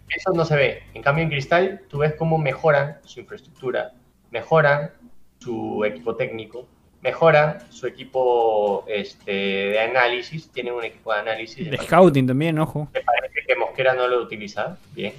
Eso 0.09 0.31
no 0.33 0.43
se 0.43 0.55
ve. 0.55 0.83
En 0.95 1.03
cambio, 1.03 1.23
en 1.23 1.29
Cristal, 1.29 1.81
tú 1.87 1.99
ves 1.99 2.15
cómo 2.17 2.39
mejoran 2.39 2.97
su 3.03 3.19
infraestructura, 3.19 3.91
mejoran 4.31 4.89
su 5.37 5.85
equipo 5.85 6.15
técnico, 6.15 6.67
mejoran 7.01 7.59
su 7.71 7.85
equipo 7.85 8.85
este, 8.87 9.31
de 9.31 9.79
análisis, 9.79 10.49
tienen 10.51 10.73
un 10.73 10.83
equipo 10.83 11.13
de 11.13 11.19
análisis. 11.19 11.69
De 11.69 11.77
scouting 11.77 12.25
también, 12.25 12.57
ojo. 12.57 12.87
Me 12.91 13.01
parece 13.01 13.35
que 13.47 13.55
Mosquera 13.55 13.93
no 13.93 14.07
lo 14.07 14.19
utiliza 14.23 14.77
bien. 14.93 15.13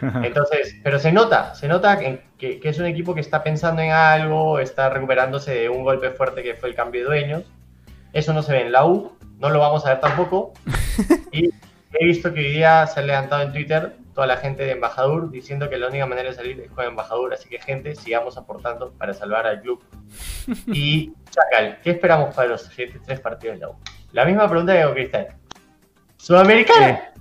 Entonces, 0.24 0.76
pero 0.82 0.98
se 0.98 1.12
nota, 1.12 1.54
se 1.54 1.68
nota 1.68 1.98
que, 1.98 2.22
que- 2.38 2.60
que 2.60 2.68
es 2.68 2.78
un 2.78 2.86
equipo 2.86 3.14
que 3.14 3.20
está 3.20 3.42
pensando 3.42 3.82
en 3.82 3.90
algo, 3.90 4.58
está 4.60 4.88
recuperándose 4.90 5.52
de 5.54 5.68
un 5.68 5.82
golpe 5.84 6.10
fuerte 6.10 6.42
que 6.42 6.54
fue 6.54 6.68
el 6.68 6.74
cambio 6.74 7.02
de 7.02 7.06
dueños. 7.06 7.42
Eso 8.12 8.32
no 8.32 8.42
se 8.42 8.52
ve 8.52 8.62
en 8.62 8.72
la 8.72 8.84
U, 8.86 9.12
no 9.38 9.50
lo 9.50 9.58
vamos 9.58 9.84
a 9.86 9.90
ver 9.90 10.00
tampoco. 10.00 10.52
Y 11.32 11.50
he 11.92 12.04
visto 12.04 12.32
que 12.34 12.40
hoy 12.40 12.50
día 12.52 12.86
se 12.86 13.00
ha 13.00 13.02
levantado 13.02 13.42
en 13.42 13.52
Twitter 13.52 13.96
toda 14.14 14.26
la 14.26 14.36
gente 14.36 14.64
de 14.64 14.72
Embajador 14.72 15.30
diciendo 15.30 15.70
que 15.70 15.78
la 15.78 15.86
única 15.88 16.04
manera 16.06 16.28
de 16.30 16.34
salir 16.34 16.60
es 16.60 16.70
con 16.70 16.84
Embajador. 16.84 17.32
Así 17.32 17.48
que, 17.48 17.58
gente, 17.60 17.94
sigamos 17.94 18.36
aportando 18.36 18.92
para 18.92 19.14
salvar 19.14 19.46
al 19.46 19.60
club. 19.60 19.82
Y, 20.66 21.12
Chacal, 21.30 21.78
¿qué 21.82 21.90
esperamos 21.90 22.34
para 22.34 22.48
los 22.48 22.62
siguientes 22.62 23.00
tres 23.04 23.20
partidos 23.20 23.56
de 23.56 23.60
la 23.66 23.70
U? 23.70 23.76
La 24.12 24.24
misma 24.24 24.48
pregunta 24.48 24.74
que 24.76 24.82
con 24.84 24.94
Cristal. 24.94 25.28
¿Sudamericana? 26.16 27.12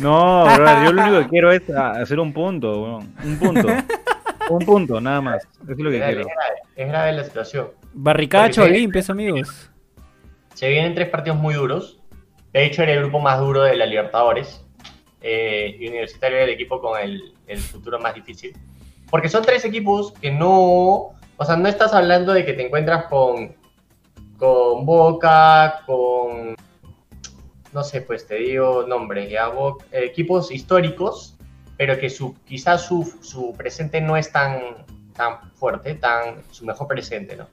No, 0.00 0.44
brother, 0.44 0.84
yo 0.84 0.92
lo 0.92 1.02
único 1.02 1.18
que 1.20 1.28
quiero 1.28 1.52
es 1.52 1.62
hacer 1.70 2.20
un 2.20 2.32
punto, 2.32 2.82
weón. 2.82 3.14
Un 3.24 3.38
punto. 3.38 3.68
un 4.50 4.58
punto, 4.64 5.00
nada 5.00 5.20
más. 5.20 5.44
Eso 5.62 5.72
es 5.72 5.78
lo 5.78 5.90
que 5.90 5.96
Es 5.96 6.00
grave, 6.00 6.14
quiero. 6.14 6.28
es 6.28 6.34
grave, 6.34 6.60
es 6.76 6.88
grave 6.88 7.12
la 7.12 7.24
situación. 7.24 7.68
Barricacho 7.92 8.66
limpios, 8.68 9.10
amigos. 9.10 9.70
Se 10.54 10.68
vienen 10.68 10.94
tres 10.94 11.08
partidos 11.08 11.38
muy 11.38 11.54
duros. 11.54 12.00
De 12.52 12.64
hecho, 12.64 12.82
era 12.82 12.92
el 12.92 13.00
grupo 13.00 13.20
más 13.20 13.38
duro 13.40 13.62
de 13.62 13.76
la 13.76 13.86
Libertadores. 13.86 14.64
Eh, 15.20 15.76
y 15.78 15.88
Universitario 15.88 16.36
era 16.36 16.44
el 16.46 16.52
equipo 16.52 16.80
con 16.80 17.00
el, 17.00 17.34
el 17.46 17.58
futuro 17.58 17.98
más 17.98 18.14
difícil. 18.14 18.56
Porque 19.10 19.28
son 19.28 19.42
tres 19.42 19.64
equipos 19.64 20.12
que 20.12 20.30
no. 20.30 21.12
O 21.36 21.44
sea, 21.44 21.56
no 21.56 21.68
estás 21.68 21.92
hablando 21.92 22.32
de 22.32 22.44
que 22.44 22.52
te 22.52 22.64
encuentras 22.66 23.06
con, 23.06 23.54
con 24.38 24.86
Boca, 24.86 25.82
con. 25.86 26.54
No 27.72 27.84
sé, 27.84 28.00
pues 28.00 28.26
te 28.26 28.36
digo 28.36 28.84
nombres, 28.86 29.30
ya. 29.30 29.48
Eh, 29.92 30.04
equipos 30.04 30.50
históricos, 30.50 31.36
pero 31.76 31.98
que 31.98 32.10
su, 32.10 32.34
quizás 32.44 32.86
su, 32.86 33.04
su 33.20 33.54
presente 33.56 34.00
no 34.00 34.16
es 34.16 34.32
tan, 34.32 34.60
tan 35.14 35.50
fuerte, 35.54 35.94
tan 35.94 36.42
su 36.50 36.64
mejor 36.64 36.88
presente, 36.88 37.36
¿no? 37.36 37.46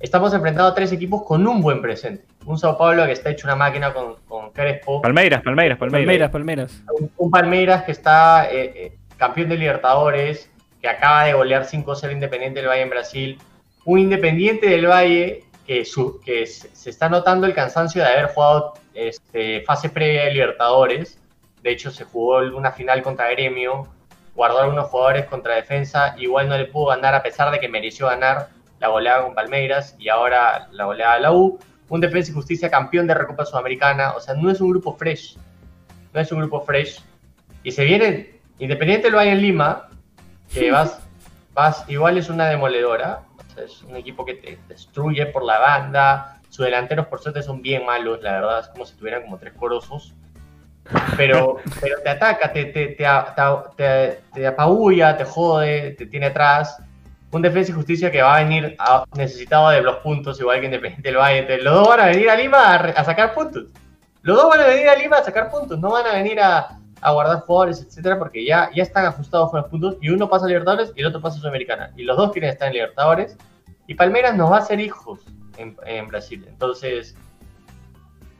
Estamos 0.00 0.32
enfrentando 0.32 0.70
a 0.70 0.74
tres 0.74 0.92
equipos 0.92 1.24
con 1.24 1.44
un 1.46 1.60
buen 1.60 1.82
presente. 1.82 2.24
Un 2.46 2.56
Sao 2.56 2.78
Paulo 2.78 3.04
que 3.04 3.12
está 3.12 3.30
hecho 3.30 3.48
una 3.48 3.56
máquina 3.56 3.92
con, 3.92 4.14
con 4.28 4.52
Crespo. 4.52 5.02
Palmeiras, 5.02 5.42
Palmeiras, 5.42 5.76
Palmeiras. 5.76 6.06
Palmeras, 6.06 6.30
palmeras. 6.30 6.82
Un, 7.00 7.10
un 7.16 7.30
Palmeiras 7.32 7.82
que 7.82 7.92
está 7.92 8.48
eh, 8.48 8.72
eh, 8.76 8.98
campeón 9.16 9.48
de 9.48 9.56
Libertadores, 9.56 10.48
que 10.80 10.88
acaba 10.88 11.24
de 11.24 11.32
golear 11.32 11.66
5-0 11.66 12.12
Independiente 12.12 12.60
del 12.60 12.68
Valle 12.68 12.82
en 12.82 12.90
Brasil. 12.90 13.38
Un 13.84 13.98
Independiente 13.98 14.68
del 14.68 14.86
Valle 14.86 15.42
que, 15.68 15.84
su- 15.84 16.18
que 16.20 16.46
se 16.46 16.74
se 16.74 16.90
está 16.90 17.08
notando 17.10 17.46
el 17.46 17.54
cansancio 17.54 18.02
de 18.02 18.08
haber 18.08 18.28
jugado 18.28 18.72
este, 18.94 19.60
fase 19.60 19.90
previa 19.90 20.24
de 20.24 20.32
Libertadores. 20.32 21.18
De 21.62 21.70
hecho, 21.70 21.90
se 21.90 22.04
jugó 22.04 22.38
una 22.38 22.72
final 22.72 23.02
contra 23.02 23.28
Gremio, 23.30 23.86
guardó 24.34 24.60
algunos 24.60 24.86
jugadores 24.86 25.26
contra 25.26 25.56
defensa, 25.56 26.14
igual 26.18 26.48
no 26.48 26.56
le 26.56 26.64
pudo 26.64 26.86
ganar 26.86 27.14
a 27.14 27.22
pesar 27.22 27.50
de 27.52 27.60
que 27.60 27.68
mereció 27.68 28.06
ganar 28.06 28.48
la 28.80 28.88
goleada 28.88 29.24
con 29.24 29.34
Palmeiras 29.34 29.94
y 29.98 30.08
ahora 30.08 30.68
la 30.72 30.86
goleada 30.86 31.16
de 31.16 31.20
la 31.20 31.32
U. 31.32 31.58
Un 31.90 32.00
Defensa 32.00 32.30
y 32.30 32.34
Justicia 32.34 32.70
campeón 32.70 33.06
de 33.06 33.14
Recopa 33.14 33.44
Sudamericana, 33.46 34.12
o 34.12 34.20
sea, 34.20 34.34
no 34.34 34.50
es 34.50 34.60
un 34.60 34.70
grupo 34.70 34.94
fresh, 34.94 35.36
no 36.12 36.20
es 36.20 36.30
un 36.32 36.38
grupo 36.40 36.60
fresh. 36.62 37.02
Y 37.62 37.72
se 37.72 37.84
viene 37.84 38.40
Independiente 38.58 39.10
lo 39.10 39.18
hay 39.18 39.28
en 39.28 39.40
Lima, 39.42 39.88
que 40.52 40.70
vas, 40.76 41.00
igual 41.88 42.18
es 42.18 42.28
una 42.28 42.46
demoledora, 42.48 43.20
o 43.36 43.54
sea, 43.54 43.64
es 43.64 43.82
un 43.82 43.96
equipo 43.96 44.24
que 44.24 44.34
te 44.34 44.58
destruye 44.68 45.26
por 45.26 45.44
la 45.44 45.58
banda, 45.58 46.40
sus 46.48 46.64
delanteros 46.64 47.06
por 47.06 47.20
suerte 47.20 47.42
son 47.42 47.60
bien 47.62 47.84
malos, 47.84 48.22
la 48.22 48.32
verdad, 48.32 48.60
es 48.60 48.68
como 48.68 48.84
si 48.86 48.94
tuvieran 48.96 49.22
como 49.22 49.38
tres 49.38 49.52
corosos. 49.54 50.14
Pero, 51.16 51.56
pero 51.80 52.00
te 52.02 52.08
ataca, 52.08 52.52
te, 52.52 52.64
te, 52.66 52.88
te, 52.88 53.04
te, 53.76 54.20
te- 54.32 54.46
apabulla, 54.46 55.16
te 55.16 55.24
jode, 55.24 55.90
te 55.92 56.06
tiene 56.06 56.26
atrás. 56.26 56.82
Un 57.30 57.42
defensa 57.42 57.72
y 57.72 57.74
justicia 57.74 58.10
que 58.10 58.22
va 58.22 58.36
a 58.36 58.42
venir 58.42 58.74
a- 58.78 59.04
necesitado 59.14 59.68
de 59.68 59.82
los 59.82 59.96
puntos, 59.96 60.40
igual 60.40 60.60
que 60.60 60.66
Independiente 60.66 61.08
del 61.08 61.18
Valle. 61.18 61.38
Entonces, 61.40 61.62
Los 61.64 61.74
dos 61.74 61.88
van 61.88 62.00
a 62.00 62.06
venir 62.06 62.30
a 62.30 62.36
Lima 62.36 62.74
a 62.74 63.04
sacar 63.04 63.34
puntos. 63.34 63.64
Los 64.22 64.36
dos 64.36 64.48
van 64.48 64.60
a 64.60 64.66
venir 64.66 64.88
a 64.88 64.94
Lima 64.94 65.16
a 65.18 65.24
sacar 65.24 65.50
puntos, 65.50 65.78
no 65.78 65.90
van 65.90 66.06
a 66.06 66.12
venir 66.12 66.40
a, 66.40 66.77
a 67.00 67.12
guardar 67.12 67.40
jugadores, 67.40 67.80
etcétera, 67.82 68.18
porque 68.18 68.44
ya, 68.44 68.70
ya 68.74 68.82
están 68.82 69.06
ajustados 69.06 69.50
con 69.50 69.60
los 69.60 69.70
puntos 69.70 69.96
y 70.00 70.08
uno 70.10 70.28
pasa 70.28 70.44
a 70.46 70.48
Libertadores 70.48 70.92
y 70.96 71.00
el 71.00 71.06
otro 71.06 71.20
pasa 71.20 71.36
a 71.36 71.40
Sudamericana. 71.40 71.90
Y 71.96 72.02
los 72.02 72.16
dos 72.16 72.32
quieren 72.32 72.50
estar 72.50 72.68
en 72.68 72.74
Libertadores. 72.74 73.36
Y 73.86 73.94
Palmeiras 73.94 74.36
nos 74.36 74.50
va 74.50 74.56
a 74.56 74.60
hacer 74.60 74.80
hijos 74.80 75.20
en, 75.56 75.76
en 75.86 76.08
Brasil. 76.08 76.44
Entonces, 76.48 77.16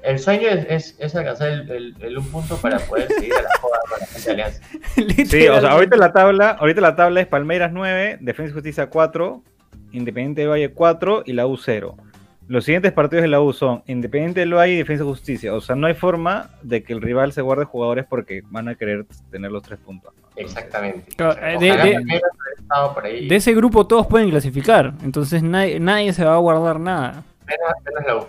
el 0.02 0.18
sueño 0.18 0.48
es, 0.48 0.66
es- 0.68 0.96
es 0.98 1.14
alcanzar 1.16 1.48
el, 1.48 1.70
el- 1.70 1.96
el 2.00 2.18
un 2.18 2.26
punto 2.30 2.56
para 2.56 2.78
poder 2.78 3.09
seguir 3.12 3.34
a 3.34 3.42
la 3.42 3.48
joda 3.61 3.78
con 3.88 4.00
la 4.00 4.06
gente 4.06 4.26
de 4.26 4.32
Alianza. 4.32 4.62
Sí, 5.30 5.48
o 5.48 5.61
sea, 5.61 5.70
ahorita 5.72 5.96
la 5.96 6.12
tabla, 6.12 6.50
ahorita 6.50 6.80
la 6.80 6.94
tabla 6.96 7.20
es 7.20 7.26
Palmeiras 7.26 7.70
9, 7.72 8.18
Defensa 8.20 8.50
y 8.50 8.54
Justicia 8.54 8.88
4, 8.90 9.42
Independiente 9.92 10.42
del 10.42 10.50
Valle 10.50 10.70
4 10.72 11.22
y 11.26 11.32
la 11.32 11.46
U 11.46 11.56
0. 11.56 11.96
Los 12.49 12.64
siguientes 12.64 12.92
partidos 12.92 13.22
de 13.22 13.28
la 13.28 13.40
U 13.40 13.53
son 13.53 13.82
Independiente 13.86 14.40
del 14.40 14.55
Valle 14.55 14.72
y 14.72 14.76
Defensa 14.78 15.05
y 15.05 15.07
Justicia. 15.07 15.55
O 15.55 15.61
sea, 15.61 15.76
no 15.76 15.86
hay 15.86 15.94
forma 15.94 16.49
de 16.62 16.82
que 16.82 16.92
el 16.94 17.03
rival 17.03 17.32
se 17.32 17.42
guarde 17.42 17.64
jugadores 17.64 18.07
porque 18.09 18.42
van 18.46 18.68
a 18.68 18.74
querer 18.74 19.05
tener 19.30 19.53
los 19.53 19.62
tres 19.62 19.78
puntos. 19.78 20.14
Exactamente. 20.34 21.14
Claro, 21.16 21.38
eh, 21.46 21.59
de- 21.59 21.76
de- 21.76 22.20
por 22.94 23.05
ahí. 23.05 23.28
De 23.28 23.36
ese 23.36 23.55
grupo 23.55 23.86
todos 23.86 24.07
pueden 24.07 24.30
clasificar. 24.30 24.92
Entonces 25.03 25.42
nadie, 25.42 25.78
nadie 25.80 26.12
se 26.12 26.24
va 26.24 26.34
a 26.34 26.38
guardar 26.38 26.80
nada. 26.80 27.22
Menos, 27.46 27.84
menos 27.84 28.07
la 28.07 28.16
U. 28.16 28.26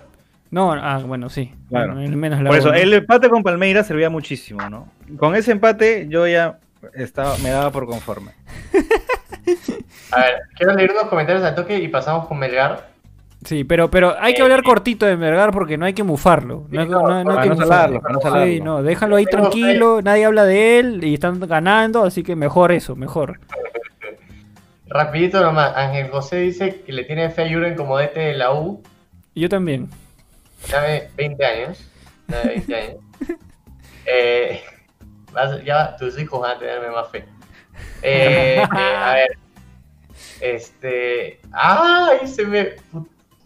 No, 0.52 0.74
ah, 0.74 1.02
bueno, 1.06 1.30
sí. 1.30 1.54
Claro. 1.70 1.94
Bueno, 1.96 2.18
menos 2.18 2.42
la 2.42 2.50
Por 2.50 2.58
eso, 2.58 2.70
U, 2.70 2.72
¿no? 2.72 2.78
el 2.78 2.94
empate 2.94 3.30
con 3.30 3.44
Palmeiras 3.44 3.86
servía 3.88 4.10
muchísimo, 4.10 4.68
¿no? 4.70 4.88
Con 5.18 5.36
ese 5.36 5.52
empate 5.52 6.08
yo 6.10 6.28
ya 6.28 6.58
estaba, 6.94 7.38
me 7.38 7.50
daba 7.52 7.72
por 7.72 7.86
conforme. 7.86 8.32
A 10.12 10.22
ver, 10.22 10.40
quiero 10.58 10.74
leer 10.74 10.92
unos 10.92 11.04
comentarios 11.06 11.44
al 11.46 11.54
toque 11.56 11.78
y 11.78 11.88
pasamos 11.88 12.28
con 12.28 12.40
Melgar. 12.40 12.89
Sí, 13.46 13.64
pero, 13.64 13.90
pero 13.90 14.16
hay 14.20 14.34
que 14.34 14.42
hablar 14.42 14.64
cortito 14.64 15.06
de 15.06 15.16
Melgar 15.16 15.52
porque 15.52 15.78
no 15.78 15.86
hay 15.86 15.94
que 15.94 16.04
mufarlo. 16.04 16.66
No, 16.70 16.82
hay 16.82 16.88
que- 16.88 16.92
no, 16.94 17.02
no- 17.02 17.24
no 17.24 17.32
hay 17.32 17.36
para 17.38 17.44
que 17.44 17.50
no 17.50 17.56
mufarlo. 17.56 18.02
Sí, 18.46 18.60
no, 18.62 18.84
déjalo 18.84 19.16
ahí 19.16 19.26
tranquilo, 19.26 20.02
nadie 20.02 20.26
habla 20.26 20.44
de 20.46 20.80
él 20.80 21.04
y 21.04 21.14
están 21.14 21.40
ganando, 21.40 22.04
así 22.04 22.22
que 22.24 22.36
mejor 22.36 22.72
eso, 22.74 22.96
mejor. 22.98 23.40
Rapidito 24.88 25.42
nomás, 25.42 25.76
Ángel 25.76 26.10
José 26.10 26.38
dice 26.38 26.82
que 26.86 26.92
le 26.92 27.04
tiene 27.04 27.30
fe 27.30 27.44
a 27.44 27.50
Juren 27.50 27.76
como 27.76 27.98
DT 27.98 28.20
de 28.20 28.34
la 28.34 28.54
U. 28.54 28.82
Yo 29.36 29.48
también. 29.48 29.88
Dame 30.70 31.04
20 31.16 31.46
años. 31.46 31.90
Dame 32.28 32.50
20 32.50 32.76
años. 32.76 32.96
Eh, 34.12 34.64
ya 35.64 35.96
tus 35.98 36.20
hijos 36.20 36.42
van 36.42 36.56
a 36.56 36.60
tenerme 36.60 36.90
más 36.90 37.08
fe. 37.12 37.26
Eh, 38.02 38.56
eh, 38.60 38.64
a 38.72 39.14
ver. 39.14 39.38
Este. 40.42 41.40
¡Ay! 41.52 42.28
Se 42.28 42.44
me. 42.46 42.70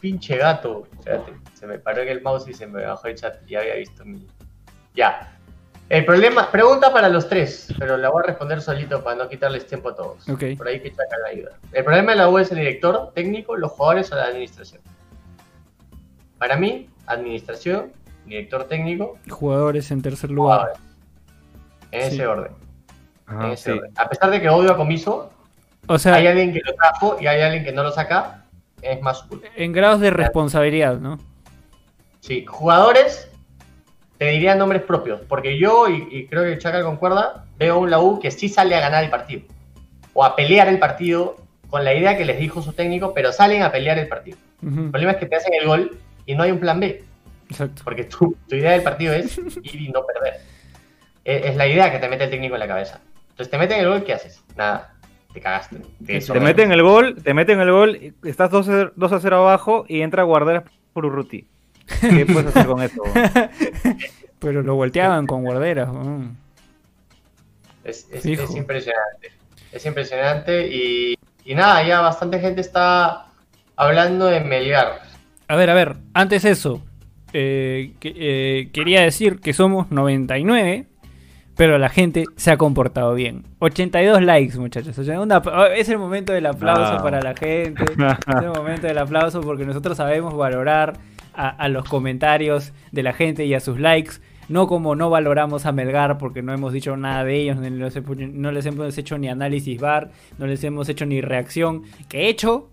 Pinche 0.04 0.36
gato. 0.36 0.84
Espérate. 1.00 1.32
Se 1.54 1.66
me 1.66 1.80
paró 1.80 2.02
en 2.02 2.10
el 2.10 2.22
mouse 2.22 2.46
y 2.50 2.54
se 2.54 2.68
me 2.68 2.84
bajó 2.86 3.08
el 3.08 3.16
chat. 3.16 3.38
Ya 3.48 3.62
había 3.62 3.76
visto 3.76 4.04
mi. 4.04 4.28
Ya. 4.94 5.32
El 5.88 6.04
problema. 6.04 6.52
Pregunta 6.52 6.92
para 6.92 7.08
los 7.08 7.30
tres, 7.30 7.74
pero 7.80 7.96
la 7.96 8.10
voy 8.10 8.22
a 8.22 8.28
responder 8.28 8.62
solito 8.62 9.02
para 9.02 9.16
no 9.16 9.30
quitarles 9.30 9.66
tiempo 9.66 9.88
a 9.90 9.96
todos. 9.96 10.28
Ok. 10.28 10.44
Por 10.58 10.68
ahí 10.68 10.82
que 10.82 10.90
chaca 10.92 11.18
la 11.24 11.30
ayuda. 11.30 11.52
El 11.72 11.86
problema 11.86 12.12
de 12.12 12.18
la 12.18 12.28
U 12.28 12.38
es 12.38 12.52
el 12.52 12.58
director 12.58 13.14
técnico, 13.16 13.56
los 13.56 13.72
jugadores 13.72 14.12
o 14.12 14.16
la 14.18 14.26
administración. 14.26 14.82
Para 16.38 16.58
mí, 16.58 16.90
administración, 17.06 17.94
director 18.26 18.66
técnico, 18.68 19.18
Jugadores 19.30 19.90
en 19.92 20.02
tercer 20.02 20.32
lugar. 20.32 20.60
jugadores. 20.74 20.82
En 21.92 22.02
Sí. 22.10 22.16
ese 22.16 22.28
orden. 22.28 22.52
en 23.30 23.38
Ajá, 23.38 23.52
ese 23.54 23.72
sí. 23.72 23.78
orden. 23.80 23.94
A 23.96 24.10
pesar 24.10 24.32
de 24.32 24.42
que 24.42 24.50
odio 24.50 24.70
a 24.74 24.76
Comiso, 24.76 25.32
O 25.88 25.98
sea, 25.98 26.16
hay 26.16 26.28
alguien 26.28 26.52
que 26.52 26.60
lo 26.66 26.74
trajo 26.76 27.16
y 27.22 27.28
hay 27.28 27.42
alguien 27.42 27.64
que 27.64 27.72
no 27.72 27.84
lo 27.84 27.92
saca, 27.92 28.43
es 28.84 29.02
más 29.02 29.26
en 29.56 29.72
grados 29.72 30.00
de 30.02 30.10
responsabilidad, 30.12 31.00
¿no? 31.00 31.18
Sí, 32.20 32.46
jugadores, 32.46 33.30
te 34.18 34.26
diría 34.28 34.56
nombres 34.56 34.82
propios, 34.84 35.22
porque 35.28 35.58
yo, 35.58 35.88
y, 35.90 36.08
y 36.12 36.28
creo 36.28 36.44
que 36.44 36.58
Chacal 36.58 36.84
concuerda, 36.84 37.46
veo 37.58 37.80
un 37.80 37.90
la 37.90 38.00
U 38.00 38.20
que 38.20 38.32
sí 38.32 38.48
sale 38.50 38.76
a 38.76 38.80
ganar 38.80 39.04
el 39.04 39.10
partido, 39.10 39.44
o 40.14 40.24
a 40.24 40.36
pelear 40.36 40.68
el 40.68 40.80
partido 40.80 41.38
con 41.70 41.84
la 41.84 41.94
idea 41.94 42.18
que 42.18 42.26
les 42.26 42.40
dijo 42.40 42.62
su 42.62 42.74
técnico, 42.74 43.14
pero 43.14 43.32
salen 43.32 43.64
a 43.64 43.72
pelear 43.72 43.98
el 43.98 44.08
partido. 44.08 44.38
El 44.62 44.92
problema 44.92 45.12
es 45.14 45.18
que 45.18 45.26
te 45.26 45.36
hacen 45.36 45.54
el 45.54 45.68
gol 45.68 45.98
y 46.26 46.36
no 46.36 46.44
hay 46.44 46.52
un 46.52 46.60
plan 46.60 46.80
B, 46.80 47.04
Exacto. 47.50 47.82
porque 47.84 48.06
tu, 48.06 48.38
tu 48.48 48.56
idea 48.56 48.72
del 48.72 48.84
partido 48.84 49.14
es 49.14 49.38
ir 49.64 49.82
y 49.82 49.90
no 49.90 50.06
perder. 50.06 50.40
es, 51.26 51.46
es 51.48 51.56
la 51.58 51.68
idea 51.68 51.92
que 51.92 52.00
te 52.00 52.08
mete 52.08 52.26
el 52.26 52.30
técnico 52.30 52.56
en 52.56 52.60
la 52.60 52.68
cabeza. 52.68 53.02
Entonces 53.32 53.50
te 53.50 53.58
meten 53.58 53.80
el 53.82 53.88
gol, 53.90 54.04
¿qué 54.04 54.14
haces? 54.14 54.42
Nada, 54.56 54.93
te 55.34 55.42
cagaste. 55.42 55.78
Te, 56.06 56.20
Te 56.20 56.40
meten 56.40 56.72
el 56.72 56.82
gol, 56.84 57.16
te 57.24 57.34
meten 57.34 57.60
el 57.60 57.72
gol, 57.72 58.14
estás 58.24 58.50
2 58.52 58.70
a 58.70 58.92
2 58.96 59.12
a 59.12 59.20
0 59.20 59.38
abajo 59.38 59.86
y 59.88 60.02
entra 60.02 60.24
Guarderas 60.24 60.64
por 60.94 61.06
Urruti. 61.06 61.48
¿Qué 62.02 62.26
puedes 62.32 62.48
hacer 62.56 62.68
con 62.68 62.82
eso? 62.82 63.02
Pero 64.40 64.62
lo 64.62 64.76
volteaban 64.76 65.26
con 65.28 65.44
guarderas. 65.44 65.90
mm. 65.92 66.28
Es, 67.84 68.08
es- 68.12 68.24
Fijo. 68.24 68.44
es 68.44 68.56
impresionante. 68.56 69.32
Es 69.72 69.86
impresionante 69.86 70.68
y, 70.68 71.16
y 71.46 71.56
nada, 71.56 71.86
ya 71.86 72.02
bastante 72.02 72.40
gente 72.40 72.62
está 72.62 73.26
hablando 73.76 74.28
de 74.28 74.40
Melgar. 74.42 75.02
A 75.48 75.56
ver, 75.56 75.70
a 75.70 75.74
ver, 75.74 75.96
antes 76.14 76.46
eso, 76.46 76.82
eh, 77.34 77.94
que- 78.00 78.14
eh, 78.16 78.70
quería 78.72 79.02
decir 79.02 79.40
que 79.40 79.54
somos 79.54 79.90
99, 79.92 80.86
pero 81.56 81.78
la 81.78 81.90
gente 81.90 82.26
se 82.36 82.52
ha 82.52 82.58
comportado 82.58 83.14
bien. 83.14 83.44
82 83.60 84.22
likes, 84.22 84.58
muchachos. 84.58 84.98
O 84.98 85.04
sea, 85.04 85.22
una- 85.22 85.42
es 85.76 85.88
el 85.90 85.98
momento 86.00 86.34
del 86.34 86.46
aplauso 86.46 87.02
para 87.04 87.22
la 87.22 87.36
gente. 87.36 87.84
Es 87.84 88.44
el 88.44 88.50
momento 88.50 88.88
del 88.88 88.98
aplauso 88.98 89.42
porque 89.42 89.66
nosotros 89.66 89.98
sabemos 89.98 90.36
valorar 90.36 90.94
a, 91.36 91.50
a 91.50 91.68
los 91.70 91.88
comentarios 91.88 92.74
de 92.92 93.04
la 93.04 93.14
gente 93.14 93.46
y 93.46 93.54
a 93.54 93.60
sus 93.60 93.80
likes. 93.80 94.14
No 94.50 94.68
como 94.68 94.94
no 94.96 95.10
valoramos 95.10 95.66
a 95.66 95.72
Melgar 95.72 96.18
porque 96.18 96.42
no 96.42 96.54
hemos 96.54 96.74
dicho 96.74 96.98
nada 96.98 97.24
de 97.24 97.36
ellos, 97.42 97.58
no 97.58 98.52
les 98.52 98.66
hemos 98.66 98.98
hecho 98.98 99.18
ni 99.18 99.30
análisis 99.30 99.80
bar, 99.80 100.12
no 100.38 100.48
les 100.48 100.64
hemos 100.66 100.90
hecho 100.90 101.06
ni 101.06 101.22
reacción. 101.22 101.84
Que 102.10 102.24
he 102.26 102.30
hecho, 102.30 102.70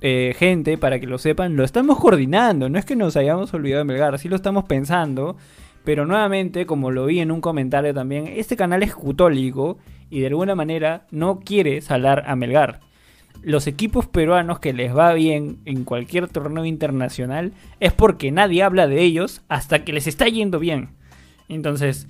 eh, 0.00 0.34
gente, 0.38 0.78
para 0.78 0.98
que 1.00 1.06
lo 1.06 1.18
sepan, 1.18 1.54
lo 1.54 1.64
estamos 1.64 1.98
coordinando. 2.00 2.68
No 2.70 2.78
es 2.78 2.86
que 2.86 2.96
nos 2.96 3.16
hayamos 3.16 3.52
olvidado 3.52 3.80
de 3.80 3.84
Melgar, 3.84 4.18
sí 4.18 4.28
lo 4.30 4.36
estamos 4.36 4.64
pensando. 4.64 5.36
Pero 5.84 6.06
nuevamente, 6.06 6.66
como 6.66 6.90
lo 6.90 7.06
vi 7.06 7.20
en 7.20 7.30
un 7.30 7.40
comentario 7.40 7.92
también, 7.92 8.28
este 8.28 8.56
canal 8.56 8.82
es 8.82 8.94
cutólico 8.94 9.78
y 10.10 10.20
de 10.20 10.28
alguna 10.28 10.54
manera 10.54 11.06
no 11.10 11.40
quiere 11.40 11.80
salar 11.80 12.24
a 12.26 12.36
Melgar. 12.36 12.80
Los 13.42 13.66
equipos 13.66 14.06
peruanos 14.06 14.60
que 14.60 14.72
les 14.72 14.96
va 14.96 15.12
bien 15.14 15.58
en 15.64 15.84
cualquier 15.84 16.28
torneo 16.28 16.64
internacional 16.64 17.52
es 17.80 17.92
porque 17.92 18.30
nadie 18.30 18.62
habla 18.62 18.86
de 18.86 19.02
ellos 19.02 19.42
hasta 19.48 19.84
que 19.84 19.92
les 19.92 20.06
está 20.06 20.28
yendo 20.28 20.60
bien. 20.60 20.90
Entonces, 21.48 22.06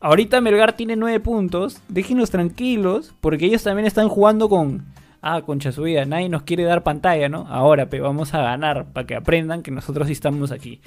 ahorita 0.00 0.42
Melgar 0.42 0.76
tiene 0.76 0.96
9 0.96 1.20
puntos, 1.20 1.80
déjenos 1.88 2.30
tranquilos 2.30 3.14
porque 3.20 3.46
ellos 3.46 3.62
también 3.62 3.86
están 3.86 4.08
jugando 4.08 4.48
con... 4.48 4.84
Ah, 5.26 5.40
concha 5.40 5.72
su 5.72 5.84
vida, 5.84 6.04
nadie 6.04 6.28
nos 6.28 6.42
quiere 6.42 6.64
dar 6.64 6.82
pantalla, 6.82 7.30
¿no? 7.30 7.46
Ahora, 7.48 7.88
pe, 7.88 7.98
vamos 7.98 8.34
a 8.34 8.42
ganar 8.42 8.92
para 8.92 9.06
que 9.06 9.14
aprendan 9.14 9.62
que 9.62 9.70
nosotros 9.70 10.08
sí 10.08 10.12
estamos 10.12 10.50
aquí. 10.50 10.82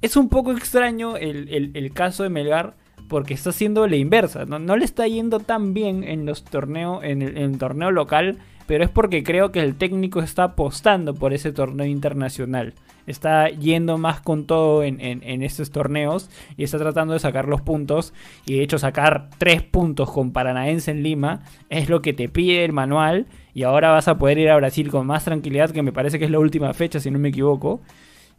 Es 0.00 0.16
un 0.16 0.28
poco 0.28 0.52
extraño 0.52 1.16
el, 1.16 1.90
caso 1.92 2.22
de 2.22 2.28
Melgar 2.28 2.74
porque 3.08 3.34
está 3.34 3.50
haciendo 3.50 3.86
la 3.88 3.96
inversa. 3.96 4.44
No, 4.44 4.58
no 4.58 4.76
le 4.76 4.84
está 4.84 5.06
yendo 5.08 5.40
tan 5.40 5.74
bien 5.74 6.04
en 6.04 6.26
los 6.26 6.44
torneos, 6.44 7.02
en 7.02 7.22
el 7.22 7.58
torneo 7.58 7.90
local, 7.90 8.38
pero 8.66 8.84
es 8.84 8.90
porque 8.90 9.22
creo 9.24 9.50
que 9.50 9.60
el 9.60 9.74
técnico 9.76 10.20
está 10.20 10.44
apostando 10.44 11.14
por 11.14 11.32
ese 11.32 11.52
torneo 11.52 11.86
internacional. 11.86 12.74
Está 13.06 13.48
yendo 13.48 13.96
más 13.96 14.20
con 14.20 14.44
todo 14.46 14.82
en, 14.84 15.00
en- 15.00 15.22
en 15.24 15.42
estos 15.42 15.70
torneos 15.70 16.28
y 16.58 16.64
está 16.64 16.76
tratando 16.76 17.14
de 17.14 17.18
sacar 17.20 17.48
los 17.48 17.62
puntos. 17.62 18.12
Y 18.44 18.56
de 18.58 18.62
hecho 18.62 18.78
sacar 18.78 19.30
tres 19.38 19.62
puntos 19.62 20.10
con 20.10 20.30
Paranaense 20.32 20.90
en 20.90 21.02
Lima 21.02 21.40
es 21.70 21.88
lo 21.88 22.02
que 22.02 22.12
te 22.12 22.28
pide 22.28 22.64
el 22.66 22.74
manual. 22.74 23.26
Y 23.54 23.62
ahora 23.62 23.90
vas 23.90 24.06
a 24.06 24.18
poder 24.18 24.36
ir 24.38 24.50
a 24.50 24.56
Brasil 24.56 24.90
con 24.90 25.06
más 25.06 25.24
tranquilidad, 25.24 25.70
que 25.70 25.82
me 25.82 25.92
parece 25.92 26.18
que 26.18 26.26
es 26.26 26.30
la 26.30 26.38
última 26.38 26.72
fecha, 26.74 27.00
si 27.00 27.10
no 27.10 27.18
me 27.18 27.30
equivoco 27.30 27.80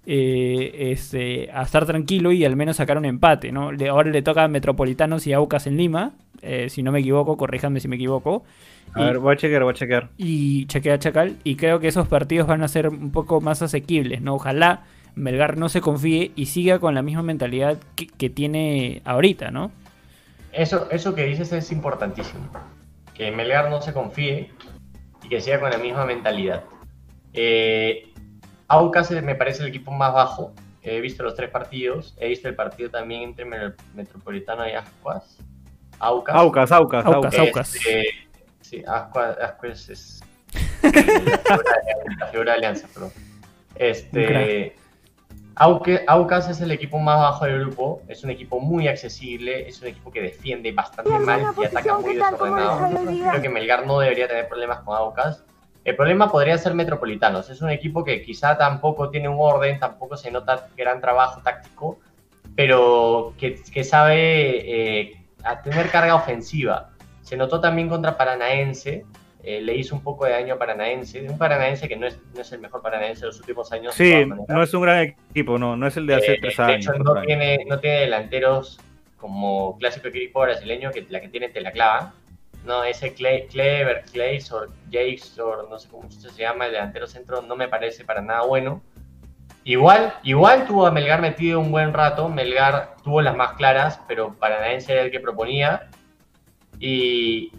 eh, 0.05 0.91
este, 0.91 1.49
a 1.51 1.63
estar 1.63 1.85
tranquilo 1.85 2.31
y 2.31 2.45
al 2.45 2.55
menos 2.55 2.77
sacar 2.77 2.97
un 2.97 3.05
empate, 3.05 3.51
¿no? 3.51 3.71
Le- 3.71 3.89
ahora 3.89 4.09
le 4.09 4.21
toca 4.21 4.43
a 4.43 4.47
Metropolitanos 4.47 5.27
y 5.27 5.33
Aucas 5.33 5.67
en 5.67 5.77
Lima, 5.77 6.13
eh, 6.41 6.69
si 6.69 6.83
no 6.83 6.91
me 6.91 6.99
equivoco, 6.99 7.37
corríjanme 7.37 7.79
si 7.79 7.87
me 7.87 7.95
equivoco. 7.97 8.43
A 8.95 9.03
ver, 9.03 9.19
voy 9.19 9.33
a 9.33 9.37
chequear, 9.37 9.63
voy 9.63 9.71
a 9.71 9.75
chequear. 9.75 10.09
Y 10.17 10.65
chequea 10.65 10.97
Chacal, 10.97 11.37
y 11.43 11.55
creo 11.57 11.79
que 11.79 11.87
esos 11.87 12.07
partidos 12.07 12.47
van 12.47 12.63
a 12.63 12.67
ser 12.67 12.89
un 12.89 13.11
poco 13.11 13.39
más 13.39 13.61
asequibles, 13.61 14.21
¿no? 14.21 14.35
Ojalá 14.35 14.83
Melgar 15.15 15.57
no 15.57 15.69
se 15.69 15.81
confíe 15.81 16.31
y 16.35 16.47
siga 16.47 16.79
con 16.79 16.95
la 16.95 17.01
misma 17.03 17.21
mentalidad 17.21 17.77
que, 17.95 18.07
que 18.07 18.29
tiene 18.31 19.01
ahorita, 19.05 19.51
¿no? 19.51 19.71
Eso, 20.53 20.89
eso 20.89 21.13
que 21.13 21.25
dices 21.25 21.51
es 21.53 21.71
importantísimo. 21.71 22.49
Que 23.13 23.31
Melgar 23.31 23.69
no 23.69 23.81
se 23.81 23.93
confíe 23.93 24.49
y 25.23 25.29
que 25.29 25.41
siga 25.41 25.59
con 25.59 25.69
la 25.69 25.77
misma 25.77 26.05
mentalidad. 26.05 26.63
Eh, 27.33 28.08
Aucas 28.69 29.11
me 29.11 29.35
parece 29.35 29.63
el 29.63 29.69
equipo 29.69 29.91
más 29.91 30.13
bajo. 30.13 30.53
He 30.81 31.01
visto 31.01 31.23
los 31.23 31.35
tres 31.35 31.49
partidos. 31.49 32.15
He 32.17 32.29
visto 32.29 32.47
el 32.47 32.55
partido 32.55 32.89
también 32.89 33.23
entre 33.23 33.45
Met- 33.45 33.75
Metropolitano 33.93 34.67
y 34.67 34.71
Ascuas. 34.71 35.37
Aucas. 35.99 36.35
Aucas, 36.35 36.71
Aucas, 36.71 37.05
Aucas, 37.05 37.15
Aucas. 37.33 37.39
Aucas. 37.39 37.75
Este, 37.75 38.05
sí, 38.61 38.83
Ascuas, 38.87 39.37
Ascuas 39.39 39.89
es 39.89 40.23
la 40.83 40.89
figura 40.91 41.73
de- 41.85 42.15
la 42.19 42.27
figura 42.27 42.51
de 42.53 42.57
Alianza, 42.57 42.87
perdón. 42.93 43.11
Este, 43.75 44.75
Auque- 45.55 46.03
Aucas 46.07 46.47
es 46.49 46.61
el 46.61 46.71
equipo 46.71 46.99
más 46.99 47.17
bajo 47.19 47.45
del 47.45 47.59
grupo, 47.61 48.01
es 48.07 48.23
un 48.23 48.29
equipo 48.29 48.59
muy 48.61 48.87
accesible, 48.87 49.67
es 49.67 49.81
un 49.81 49.89
equipo 49.89 50.09
que 50.11 50.21
defiende 50.21 50.71
bastante 50.71 51.11
mal 51.19 51.41
y 51.61 51.65
ataca 51.65 51.97
muy 51.97 52.15
desordenado. 52.15 52.89
Creo 53.29 53.41
que 53.41 53.49
Melgar 53.49 53.85
no 53.85 53.99
debería 53.99 54.27
tener 54.27 54.47
problemas 54.47 54.79
con 54.81 54.95
Aucas. 54.95 55.43
El 55.89 55.95
problema 55.95 56.31
podría 56.31 56.55
ser 56.59 56.75
Metropolitanos, 56.75 57.49
es 57.49 57.63
un 57.63 57.71
equipo 57.71 58.03
que 58.03 58.21
quizá 58.21 58.55
tampoco 58.55 59.09
tiene 59.09 59.27
un 59.27 59.37
orden, 59.39 59.79
tampoco 59.79 60.15
se 60.17 60.29
nota 60.29 60.67
gran 60.77 61.01
trabajo 61.01 61.41
táctico, 61.41 61.99
pero 62.55 63.33
que, 63.39 63.59
que 63.73 63.83
sabe 63.83 64.99
eh, 64.99 65.17
a 65.43 65.63
tener 65.63 65.89
carga 65.89 66.13
ofensiva. 66.13 66.91
Se 67.23 67.35
notó 67.35 67.59
también 67.59 67.89
contra 67.89 68.15
Paranaense, 68.15 69.03
eh, 69.41 69.61
le 69.61 69.75
hizo 69.75 69.95
un 69.95 70.03
poco 70.03 70.25
de 70.25 70.31
daño 70.33 70.53
a 70.53 70.57
Paranaense, 70.59 71.27
un 71.27 71.39
Paranaense 71.39 71.87
que 71.87 71.95
no 71.95 72.05
es, 72.05 72.19
no 72.35 72.41
es 72.41 72.51
el 72.51 72.59
mejor 72.59 72.83
Paranaense 72.83 73.21
de 73.21 73.27
los 73.27 73.39
últimos 73.39 73.71
años. 73.71 73.97
de 73.97 74.05
Sí, 74.05 74.31
no 74.47 74.61
es 74.61 74.71
un 74.75 74.81
gran 74.83 75.15
equipo, 75.31 75.57
no, 75.57 75.75
no 75.75 75.87
es 75.87 75.97
el 75.97 76.05
de 76.05 76.13
hace 76.13 76.33
Eh, 76.33 76.37
tres 76.39 76.55
de 76.55 76.63
años. 76.63 76.85
hecho, 76.85 76.91
cuatro 76.97 77.15
no 77.15 77.21
tiene, 77.23 77.65
no 77.67 77.79
tiene 77.79 78.01
delanteros 78.01 78.79
como 79.17 79.75
clásico 79.79 80.09
equipo 80.09 80.41
brasileño, 80.41 80.91
que 80.91 81.07
la 81.09 81.19
que 81.19 81.29
tiene 81.29 81.49
te 81.49 81.61
la 81.61 81.71
clava. 81.71 82.13
No, 82.65 82.83
ese 82.83 83.13
Clever, 83.13 84.03
Clays 84.11 84.51
o 84.51 84.65
Jakes, 84.91 85.39
o 85.39 85.67
no 85.69 85.79
sé 85.79 85.89
cómo 85.89 86.09
se 86.11 86.29
llama, 86.31 86.65
el 86.65 86.73
delantero 86.73 87.07
centro, 87.07 87.41
no 87.41 87.55
me 87.55 87.67
parece 87.67 88.03
para 88.03 88.21
nada 88.21 88.41
bueno. 88.41 88.81
Igual, 89.63 90.13
igual 90.23 90.65
tuvo 90.65 90.85
a 90.85 90.91
Melgar 90.91 91.21
metido 91.21 91.59
un 91.59 91.71
buen 91.71 91.93
rato. 91.93 92.27
Melgar 92.29 92.95
tuvo 93.03 93.21
las 93.21 93.35
más 93.35 93.53
claras, 93.53 94.01
pero 94.07 94.33
Paranaense 94.33 94.93
era 94.93 95.03
el 95.03 95.11
que 95.11 95.19
proponía. 95.19 95.89
Y 96.79 97.51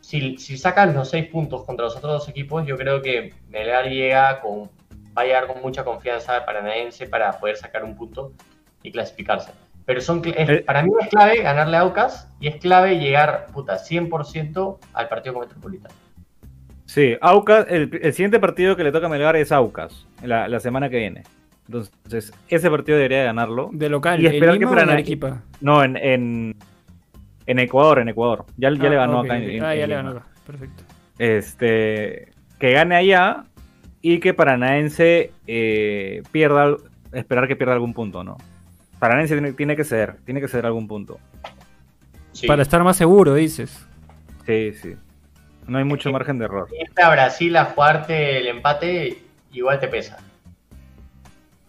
si, 0.00 0.36
sacan 0.56 0.94
los 0.94 1.10
seis 1.10 1.28
puntos 1.28 1.64
contra 1.64 1.86
los 1.86 1.96
otros 1.96 2.12
dos 2.12 2.28
equipos, 2.28 2.66
yo 2.66 2.76
creo 2.76 3.02
que 3.02 3.34
Melgar 3.48 3.88
llega 3.88 4.40
con, 4.40 4.70
va 5.16 5.22
a 5.22 5.24
llegar 5.24 5.46
con 5.46 5.60
mucha 5.60 5.84
confianza 5.84 6.44
Paranaense 6.44 7.06
para 7.06 7.32
poder 7.32 7.56
sacar 7.56 7.84
un 7.84 7.96
punto 7.96 8.32
y 8.82 8.92
clasificarse. 8.92 9.52
Pero 9.86 10.00
son, 10.00 10.22
es- 10.24 10.48
Eh. 10.48 10.64
para 10.66 10.82
mí 10.82 10.90
es 11.00 11.08
clave 11.08 11.42
ganarle 11.42 11.76
a 11.76 11.80
Aucas 11.80 12.28
y 12.40 12.48
es 12.48 12.56
clave 12.56 12.98
llegar 12.98 13.46
puta, 13.52 13.78
100% 13.78 14.78
al 14.94 15.08
partido 15.08 15.34
con 15.34 15.42
Metropolitano. 15.42 15.94
Sí, 16.86 17.16
Aucas, 17.20 17.66
el, 17.68 17.90
el 18.02 18.12
siguiente 18.12 18.38
partido 18.38 18.76
que 18.76 18.84
le 18.84 18.92
toca 18.92 19.06
a 19.06 19.08
Melgar 19.08 19.36
es 19.36 19.52
Aucas, 19.52 20.06
la, 20.22 20.48
la 20.48 20.60
semana 20.60 20.88
que 20.88 20.98
viene. 20.98 21.22
Entonces, 21.66 22.32
ese 22.48 22.70
partido 22.70 22.98
debería 22.98 23.24
ganarlo. 23.24 23.70
De 23.72 23.88
local, 23.88 24.20
Y 24.22 24.26
¿en 24.26 24.34
esperar 24.34 24.58
que 24.58 24.64
Arequipa? 24.66 25.42
No, 25.62 25.82
en, 25.82 25.96
en, 25.96 26.54
en 27.46 27.58
Ecuador, 27.58 28.00
en 28.00 28.08
Ecuador. 28.10 28.44
Ya, 28.58 28.68
ya 28.70 28.88
le 28.90 28.96
Ah, 28.96 29.00
ganó 29.00 29.20
ok, 29.20 29.24
acá 29.26 29.36
en, 29.38 29.62
Ah, 29.64 29.74
ya 29.74 29.84
en 29.84 29.88
le 29.90 29.94
ganó 29.96 30.10
acá. 30.10 30.22
Perfecto. 30.46 30.82
Este, 31.18 32.28
que 32.58 32.72
gane 32.72 32.96
allá 32.96 33.44
y 34.02 34.20
que 34.20 34.34
Paranaense 34.34 35.32
eh, 35.46 36.22
pierda, 36.32 36.76
esperar 37.12 37.48
que 37.48 37.56
pierda 37.56 37.72
algún 37.74 37.94
punto, 37.94 38.22
¿no? 38.24 38.36
Paranaense 39.04 39.34
tiene, 39.34 39.52
tiene 39.52 39.76
que 39.76 39.84
ceder, 39.84 40.16
tiene 40.24 40.40
que 40.40 40.48
ceder 40.48 40.64
algún 40.64 40.88
punto. 40.88 41.20
Sí. 42.32 42.46
Para 42.46 42.62
estar 42.62 42.82
más 42.82 42.96
seguro, 42.96 43.34
dices. 43.34 43.86
Sí, 44.46 44.72
sí. 44.72 44.94
No 45.66 45.76
hay 45.76 45.84
mucho 45.84 46.10
margen 46.10 46.38
de 46.38 46.46
error. 46.46 46.68
irte 46.80 47.02
a 47.02 47.10
Brasil 47.10 47.54
a 47.58 47.66
jugarte 47.66 48.38
el 48.38 48.46
empate, 48.46 49.18
igual 49.52 49.78
te 49.78 49.88
pesa. 49.88 50.16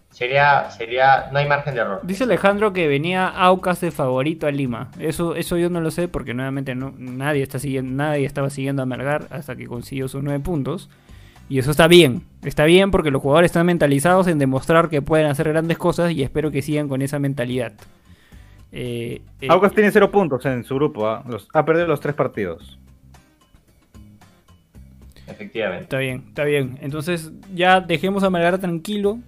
Sería, 0.08 0.70
sería, 0.70 1.28
no 1.30 1.38
hay 1.38 1.46
margen 1.46 1.74
de 1.74 1.82
error. 1.82 2.00
Dice 2.04 2.24
Alejandro 2.24 2.72
que 2.72 2.88
venía 2.88 3.28
Aucas 3.28 3.82
de 3.82 3.90
favorito 3.90 4.46
a 4.46 4.50
Lima. 4.50 4.90
Eso, 4.98 5.36
eso 5.36 5.58
yo 5.58 5.68
no 5.68 5.82
lo 5.82 5.90
sé 5.90 6.08
porque 6.08 6.32
nuevamente 6.32 6.74
no, 6.74 6.94
nadie 6.96 7.42
está 7.42 7.58
siguiendo, 7.58 8.02
nadie 8.02 8.24
estaba 8.24 8.48
siguiendo 8.48 8.80
a 8.80 8.86
Melgar 8.86 9.26
hasta 9.28 9.56
que 9.56 9.66
consiguió 9.66 10.08
sus 10.08 10.22
nueve 10.22 10.40
puntos. 10.40 10.88
Y 11.48 11.58
eso 11.58 11.70
está 11.70 11.86
bien. 11.86 12.22
Está 12.42 12.64
bien 12.64 12.90
porque 12.90 13.10
los 13.10 13.22
jugadores 13.22 13.50
están 13.50 13.66
mentalizados 13.66 14.26
en 14.26 14.38
demostrar 14.38 14.88
que 14.88 15.02
pueden 15.02 15.26
hacer 15.26 15.48
grandes 15.48 15.78
cosas 15.78 16.12
y 16.12 16.22
espero 16.22 16.50
que 16.50 16.62
sigan 16.62 16.88
con 16.88 17.02
esa 17.02 17.18
mentalidad. 17.18 17.72
Eh, 18.72 19.22
eh, 19.40 19.46
Aucas 19.48 19.72
tiene 19.72 19.90
cero 19.92 20.10
puntos 20.10 20.44
en 20.44 20.64
su 20.64 20.74
grupo, 20.74 21.06
¿ah? 21.08 21.24
Los- 21.28 21.48
ha 21.54 21.64
perdido 21.64 21.86
los 21.86 22.00
tres 22.00 22.14
partidos. 22.14 22.78
Efectivamente. 25.28 25.84
Está 25.84 25.98
bien, 25.98 26.24
está 26.28 26.44
bien. 26.44 26.78
Entonces 26.80 27.32
ya 27.54 27.80
dejemos 27.80 28.22
a 28.22 28.30
Melgar 28.30 28.58
tranquilo. 28.58 29.18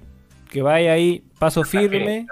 Que 0.51 0.63
vaya 0.63 0.93
ahí, 0.95 1.23
paso 1.39 1.63
firme. 1.63 2.27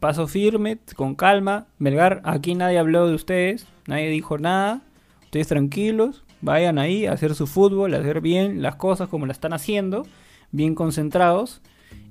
paso 0.00 0.26
firme, 0.26 0.78
con 0.96 1.14
calma. 1.14 1.66
Melgar, 1.78 2.20
aquí 2.24 2.56
nadie 2.56 2.76
habló 2.78 3.06
de 3.06 3.14
ustedes, 3.14 3.68
nadie 3.86 4.08
dijo 4.08 4.36
nada. 4.36 4.82
Ustedes 5.24 5.46
tranquilos, 5.46 6.24
vayan 6.42 6.78
ahí 6.78 7.06
a 7.06 7.12
hacer 7.12 7.34
su 7.34 7.46
fútbol, 7.46 7.94
a 7.94 7.98
hacer 7.98 8.20
bien 8.20 8.60
las 8.60 8.76
cosas 8.76 9.08
como 9.08 9.26
la 9.26 9.32
están 9.32 9.52
haciendo, 9.52 10.06
bien 10.50 10.74
concentrados. 10.74 11.62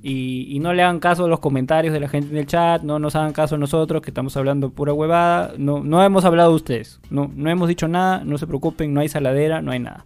Y, 0.04 0.58
no 0.62 0.74
le 0.74 0.82
hagan 0.82 1.00
caso 1.00 1.26
a 1.26 1.28
los 1.28 1.40
comentarios 1.40 1.94
de 1.94 2.00
la 2.00 2.08
gente 2.08 2.30
en 2.32 2.38
el 2.38 2.48
chat, 2.48 2.82
no 2.82 2.98
nos 2.98 3.16
hagan 3.16 3.34
caso 3.34 3.56
a 3.56 3.58
nosotros 3.60 4.02
que 4.02 4.10
estamos 4.10 4.36
hablando 4.36 4.72
pura 4.72 4.94
huevada. 4.94 5.54
No, 5.58 5.84
no 5.84 6.04
hemos 6.04 6.26
hablado 6.26 6.50
de 6.50 6.56
ustedes, 6.56 7.00
no, 7.12 7.32
no 7.36 7.50
hemos 7.52 7.68
dicho 7.68 7.88
nada, 7.88 8.24
no 8.24 8.38
se 8.38 8.48
preocupen, 8.48 8.94
no 8.94 9.02
hay 9.02 9.10
saladera, 9.10 9.62
no 9.62 9.72
hay 9.72 9.80
nada. 9.80 10.06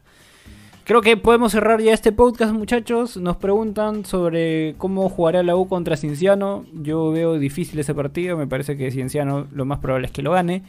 Creo 0.86 1.02
que 1.02 1.18
podemos 1.18 1.52
cerrar 1.52 1.82
ya 1.82 1.94
este 1.94 2.12
podcast, 2.12 2.54
muchachos. 2.54 3.18
Nos 3.18 3.38
preguntan 3.38 4.06
sobre 4.06 4.76
cómo 4.78 5.10
jugará 5.10 5.42
la 5.42 5.56
U 5.56 5.68
contra 5.68 5.98
Cienciano. 5.98 6.64
Yo 6.74 7.12
veo 7.12 7.40
difícil 7.40 7.80
ese 7.80 7.96
partido. 7.96 8.38
Me 8.38 8.46
parece 8.46 8.78
que 8.78 8.92
Cienciano 8.92 9.48
lo 9.52 9.66
más 9.66 9.80
probable 9.80 10.06
es 10.06 10.14
que 10.14 10.22
lo 10.22 10.32
gane. 10.32 10.62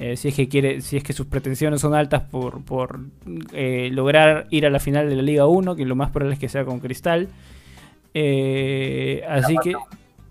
Eh, 0.00 0.16
si 0.16 0.28
es 0.28 0.34
que 0.34 0.48
quiere, 0.48 0.80
si 0.80 0.96
es 0.96 1.02
que 1.02 1.12
sus 1.12 1.26
pretensiones 1.26 1.80
son 1.80 1.92
altas 1.92 2.22
por, 2.22 2.62
por 2.62 3.00
eh, 3.52 3.90
lograr 3.92 4.46
ir 4.50 4.64
a 4.64 4.70
la 4.70 4.78
final 4.78 5.08
de 5.08 5.16
la 5.16 5.22
Liga 5.22 5.46
1, 5.46 5.74
que 5.74 5.84
lo 5.84 5.96
más 5.96 6.10
probable 6.10 6.34
es 6.34 6.40
que 6.40 6.48
sea 6.48 6.64
con 6.64 6.78
Cristal. 6.78 7.28
Eh, 8.14 9.24
así 9.28 9.56
que. 9.62 9.74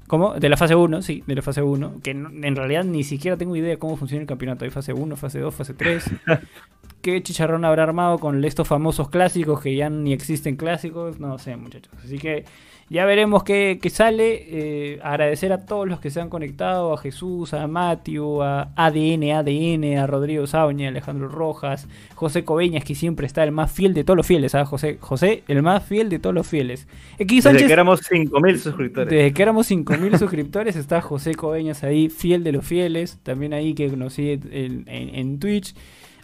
¿Cómo? 0.07 0.35
De 0.35 0.47
la 0.47 0.55
fase 0.55 0.73
1, 0.73 1.01
sí, 1.01 1.23
de 1.27 1.35
la 1.35 1.41
fase 1.41 1.61
1. 1.61 1.99
Que 2.01 2.11
en 2.11 2.55
realidad 2.55 2.85
ni 2.85 3.03
siquiera 3.03 3.37
tengo 3.37 3.55
idea 3.55 3.69
de 3.69 3.77
cómo 3.77 3.97
funciona 3.97 4.21
el 4.21 4.27
campeonato. 4.27 4.63
Hay 4.63 4.71
fase 4.71 4.93
1, 4.93 5.15
fase 5.17 5.39
2, 5.39 5.53
fase 5.53 5.73
3. 5.73 6.11
¿Qué 7.01 7.21
chicharrón 7.21 7.65
habrá 7.65 7.83
armado 7.83 8.17
con 8.17 8.43
estos 8.43 8.67
famosos 8.67 9.09
clásicos 9.09 9.61
que 9.61 9.75
ya 9.75 9.89
ni 9.89 10.13
existen 10.13 10.55
clásicos? 10.55 11.19
No 11.19 11.37
sé, 11.37 11.55
muchachos. 11.55 11.93
Así 12.03 12.17
que 12.17 12.45
ya 12.89 13.05
veremos 13.05 13.43
qué, 13.43 13.79
qué 13.81 13.89
sale. 13.89 14.45
Eh, 14.47 14.99
agradecer 15.03 15.51
a 15.51 15.65
todos 15.65 15.87
los 15.87 15.99
que 15.99 16.09
se 16.09 16.21
han 16.21 16.29
conectado: 16.29 16.93
a 16.93 16.97
Jesús, 16.97 17.53
a 17.53 17.67
Matthew, 17.67 18.41
a 18.41 18.71
ADN, 18.75 19.31
ADN, 19.31 19.97
a 19.97 20.07
Rodrigo 20.07 20.47
Sauña, 20.47 20.87
Alejandro 20.87 21.27
Rojas, 21.27 21.87
José 22.15 22.45
Coveñas, 22.45 22.83
que 22.85 22.95
siempre 22.95 23.27
está 23.27 23.43
el 23.43 23.51
más 23.51 23.71
fiel 23.71 23.93
de 23.93 24.03
todos 24.03 24.17
los 24.17 24.25
fieles. 24.25 24.55
¿ah? 24.55 24.65
José, 24.65 24.97
José, 25.01 25.43
el 25.47 25.61
más 25.63 25.83
fiel 25.83 26.09
de 26.09 26.19
todos 26.19 26.33
los 26.33 26.47
fieles. 26.47 26.87
X 27.19 27.43
Desde 27.43 27.67
que 27.67 27.73
éramos 27.73 27.99
5000 28.01 28.59
suscriptores. 28.59 29.09
Desde 29.09 29.33
que 29.33 29.41
éramos 29.41 29.69
5.000 29.69 29.96
suscriptores 30.17 30.75
está 30.75 31.01
José 31.01 31.35
Coveñas 31.35 31.83
ahí, 31.83 32.09
fiel 32.09 32.43
de 32.43 32.51
los 32.51 32.65
fieles, 32.65 33.19
también 33.23 33.53
ahí 33.53 33.73
que 33.73 33.87
nos 33.89 34.13
sigue 34.13 34.39
en, 34.51 34.85
en- 34.87 35.39
Twitch. 35.39 35.75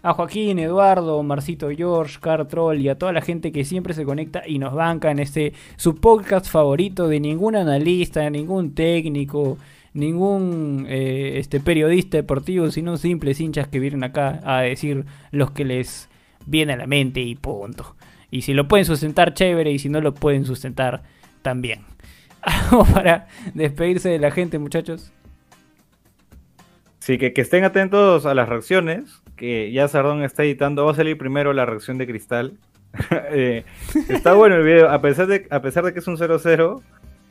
A 0.02 0.12
Joaquín, 0.12 0.58
Eduardo, 0.58 1.22
Marcito 1.22 1.70
George, 1.70 2.18
Car 2.20 2.46
Troll 2.46 2.78
y 2.78 2.90
a 2.90 2.98
toda 2.98 3.14
la 3.14 3.22
gente 3.22 3.52
que 3.52 3.64
siempre 3.64 3.94
se 3.94 4.04
conecta 4.04 4.42
y 4.46 4.58
nos 4.58 4.74
banca 4.74 5.10
en 5.10 5.18
este 5.18 5.54
su 5.76 5.94
podcast 5.94 6.46
favorito 6.46 7.08
de 7.08 7.20
ningún 7.20 7.56
analista, 7.56 8.28
ningún 8.28 8.74
técnico, 8.74 9.56
ningún 9.94 10.84
eh, 10.90 11.38
este 11.38 11.58
periodista 11.58 12.18
deportivo, 12.18 12.70
sino 12.70 12.98
simples 12.98 13.40
hinchas 13.40 13.68
que 13.68 13.80
vienen 13.80 14.04
acá 14.04 14.40
a 14.44 14.60
decir 14.60 15.06
los 15.30 15.52
que 15.52 15.64
les 15.64 16.10
viene 16.44 16.74
a 16.74 16.76
la 16.76 16.86
mente 16.86 17.22
y 17.22 17.34
punto. 17.34 17.96
Y 18.30 18.42
si 18.42 18.52
lo 18.52 18.68
pueden 18.68 18.84
sustentar, 18.84 19.32
chévere, 19.32 19.72
y 19.72 19.78
si 19.78 19.88
no 19.88 20.02
lo 20.02 20.12
pueden 20.12 20.44
sustentar, 20.44 21.02
también. 21.40 21.93
Algo 22.70 22.84
para 22.84 23.28
despedirse 23.54 24.08
de 24.08 24.18
la 24.18 24.30
gente, 24.30 24.58
muchachos. 24.58 25.12
Sí, 26.98 27.18
que, 27.18 27.32
que 27.32 27.40
estén 27.40 27.64
atentos 27.64 28.26
a 28.26 28.34
las 28.34 28.48
reacciones, 28.48 29.22
que 29.36 29.70
ya 29.72 29.88
Sardón 29.88 30.22
está 30.22 30.42
editando, 30.44 30.84
va 30.86 30.92
a 30.92 30.94
salir 30.94 31.18
primero 31.18 31.52
la 31.52 31.66
reacción 31.66 31.98
de 31.98 32.06
Cristal. 32.06 32.54
Eh, 33.32 33.64
está 34.08 34.32
bueno 34.34 34.54
el 34.54 34.62
video, 34.62 34.88
a 34.88 35.00
pesar 35.02 35.26
de, 35.26 35.48
a 35.50 35.60
pesar 35.60 35.84
de 35.84 35.92
que 35.92 35.98
es 35.98 36.06
un 36.06 36.16
0-0, 36.16 36.80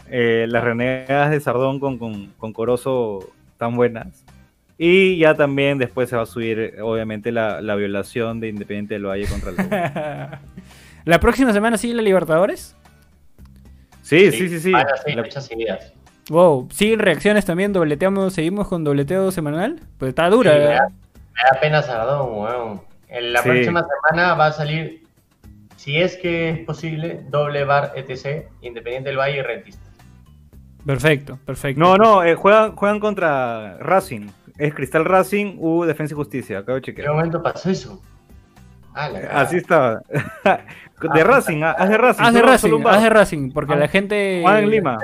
eh, 0.09 0.45
las 0.49 0.61
renegadas 0.61 1.31
de 1.31 1.39
Sardón 1.39 1.79
con, 1.79 1.97
con, 1.97 2.33
con 2.37 2.51
Corozo 2.51 3.29
están 3.53 3.77
buenas. 3.77 4.25
Y 4.77 5.17
ya 5.19 5.35
también 5.35 5.77
después 5.77 6.09
se 6.09 6.17
va 6.17 6.23
a 6.23 6.25
subir, 6.25 6.75
obviamente, 6.81 7.31
la, 7.31 7.61
la 7.61 7.75
violación 7.75 8.41
de 8.41 8.49
Independiente 8.49 8.95
del 8.95 9.05
Valle 9.05 9.27
contra 9.27 9.51
el 9.51 10.39
la 11.05 11.19
próxima 11.19 11.53
semana 11.53 11.77
sigue 11.77 11.93
la 11.93 12.01
Libertadores. 12.01 12.75
Sí, 14.03 14.31
sí, 14.31 14.49
sí, 14.49 14.59
sí. 14.59 14.71
Van 14.71 14.87
a 14.87 14.97
ser 14.97 15.15
La- 15.15 15.23
fechas 15.23 15.45
seguidas. 15.47 15.93
Wow, 16.29 16.69
siguen 16.71 16.99
reacciones 16.99 17.43
también, 17.45 17.73
dobleteamos, 17.73 18.33
seguimos 18.33 18.67
con 18.67 18.83
dobleteo 18.83 19.31
semanal. 19.31 19.79
Pues 19.97 20.09
está 20.09 20.29
dura. 20.29 20.51
Sí, 20.51 20.57
me, 20.59 20.63
¿verdad? 20.65 20.79
da, 20.81 20.89
me 20.89 21.41
da 21.55 21.59
pena 21.61 21.81
Sardón, 21.81 22.37
weón. 22.37 22.81
En 23.09 23.33
la 23.33 23.41
Sí. 23.41 23.49
próxima 23.49 23.83
semana 24.09 24.33
va 24.35 24.45
a 24.47 24.51
salir, 24.53 25.03
si 25.75 25.97
es 25.99 26.15
que 26.17 26.49
es 26.51 26.59
posible, 26.59 27.21
doble 27.29 27.65
bar 27.65 27.91
ETC, 27.95 28.47
Independiente 28.61 29.09
del 29.09 29.17
Valle 29.17 29.37
y 29.39 29.41
Rentista. 29.41 29.81
Perfecto, 30.85 31.39
perfecto. 31.45 31.79
No, 31.79 31.97
no, 31.97 32.23
eh, 32.23 32.35
juegan, 32.35 32.75
juegan 32.75 32.99
contra 32.99 33.77
Racing. 33.79 34.27
Es 34.57 34.73
Cristal 34.73 35.05
Racing, 35.05 35.55
U 35.59 35.83
Defensa 35.85 36.13
y 36.13 36.17
Justicia. 36.17 36.59
Acabo 36.59 36.73
de 36.75 36.79
¿En 36.79 36.83
qué 36.83 36.91
chequear. 36.91 37.13
momento 37.15 37.41
pasó 37.41 37.69
eso? 37.69 38.01
Ah. 38.95 39.09
Así 39.31 39.57
estaba. 39.57 40.01
de 41.13 41.23
Racing, 41.23 41.63
ah, 41.63 41.71
haz 41.71 41.89
de 41.89 41.97
Racing. 41.97 42.23
Haz 42.23 42.33
de 42.33 42.41
Racing, 42.41 42.85
haz 42.85 43.01
de 43.01 43.51
porque 43.53 43.73
Ah, 43.73 43.77
la 43.77 43.87
gente. 43.87 44.39
Juan 44.41 44.63
en 44.63 44.69
Lima. 44.69 44.97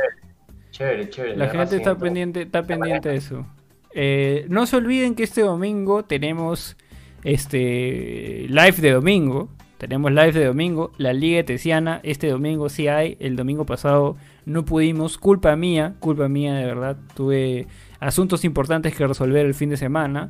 Chévere, 0.72 1.10
chévere. 1.10 1.36
La 1.36 1.50
gente 1.50 1.76
está 1.76 1.96
pendiente, 1.96 2.44
está 2.44 2.64
pendiente 2.64 3.10
de 3.10 3.16
eso. 3.16 3.46
Eh, 3.94 4.46
no 4.50 4.66
se 4.66 4.78
olviden 4.78 5.16
que 5.16 5.24
este 5.24 5.42
domingo 5.42 6.04
tenemos 6.06 6.78
este 7.24 8.46
live 8.48 8.78
de 8.78 8.92
domingo. 8.92 9.50
Tenemos 9.78 10.12
live 10.12 10.34
de 10.34 10.46
domingo. 10.46 10.92
La 10.98 11.14
Liga 11.14 11.44
Tesiana. 11.44 12.02
Este 12.04 12.28
domingo 12.28 12.70
sí 12.70 12.88
hay. 12.88 13.18
El 13.20 13.36
domingo 13.36 13.66
pasado 13.66 14.18
no 14.46 14.66
pudimos. 14.66 15.18
Culpa 15.18 15.56
mía. 15.56 15.96
Culpa 16.00 16.28
mía 16.28 16.54
de 16.54 16.66
verdad. 16.66 16.98
Tuve 17.16 17.68
asuntos 18.00 18.44
importantes 18.44 18.96
que 18.96 19.08
resolver 19.08 19.46
el 19.46 19.54
fin 19.54 19.70
de 19.70 19.78
semana. 19.78 20.30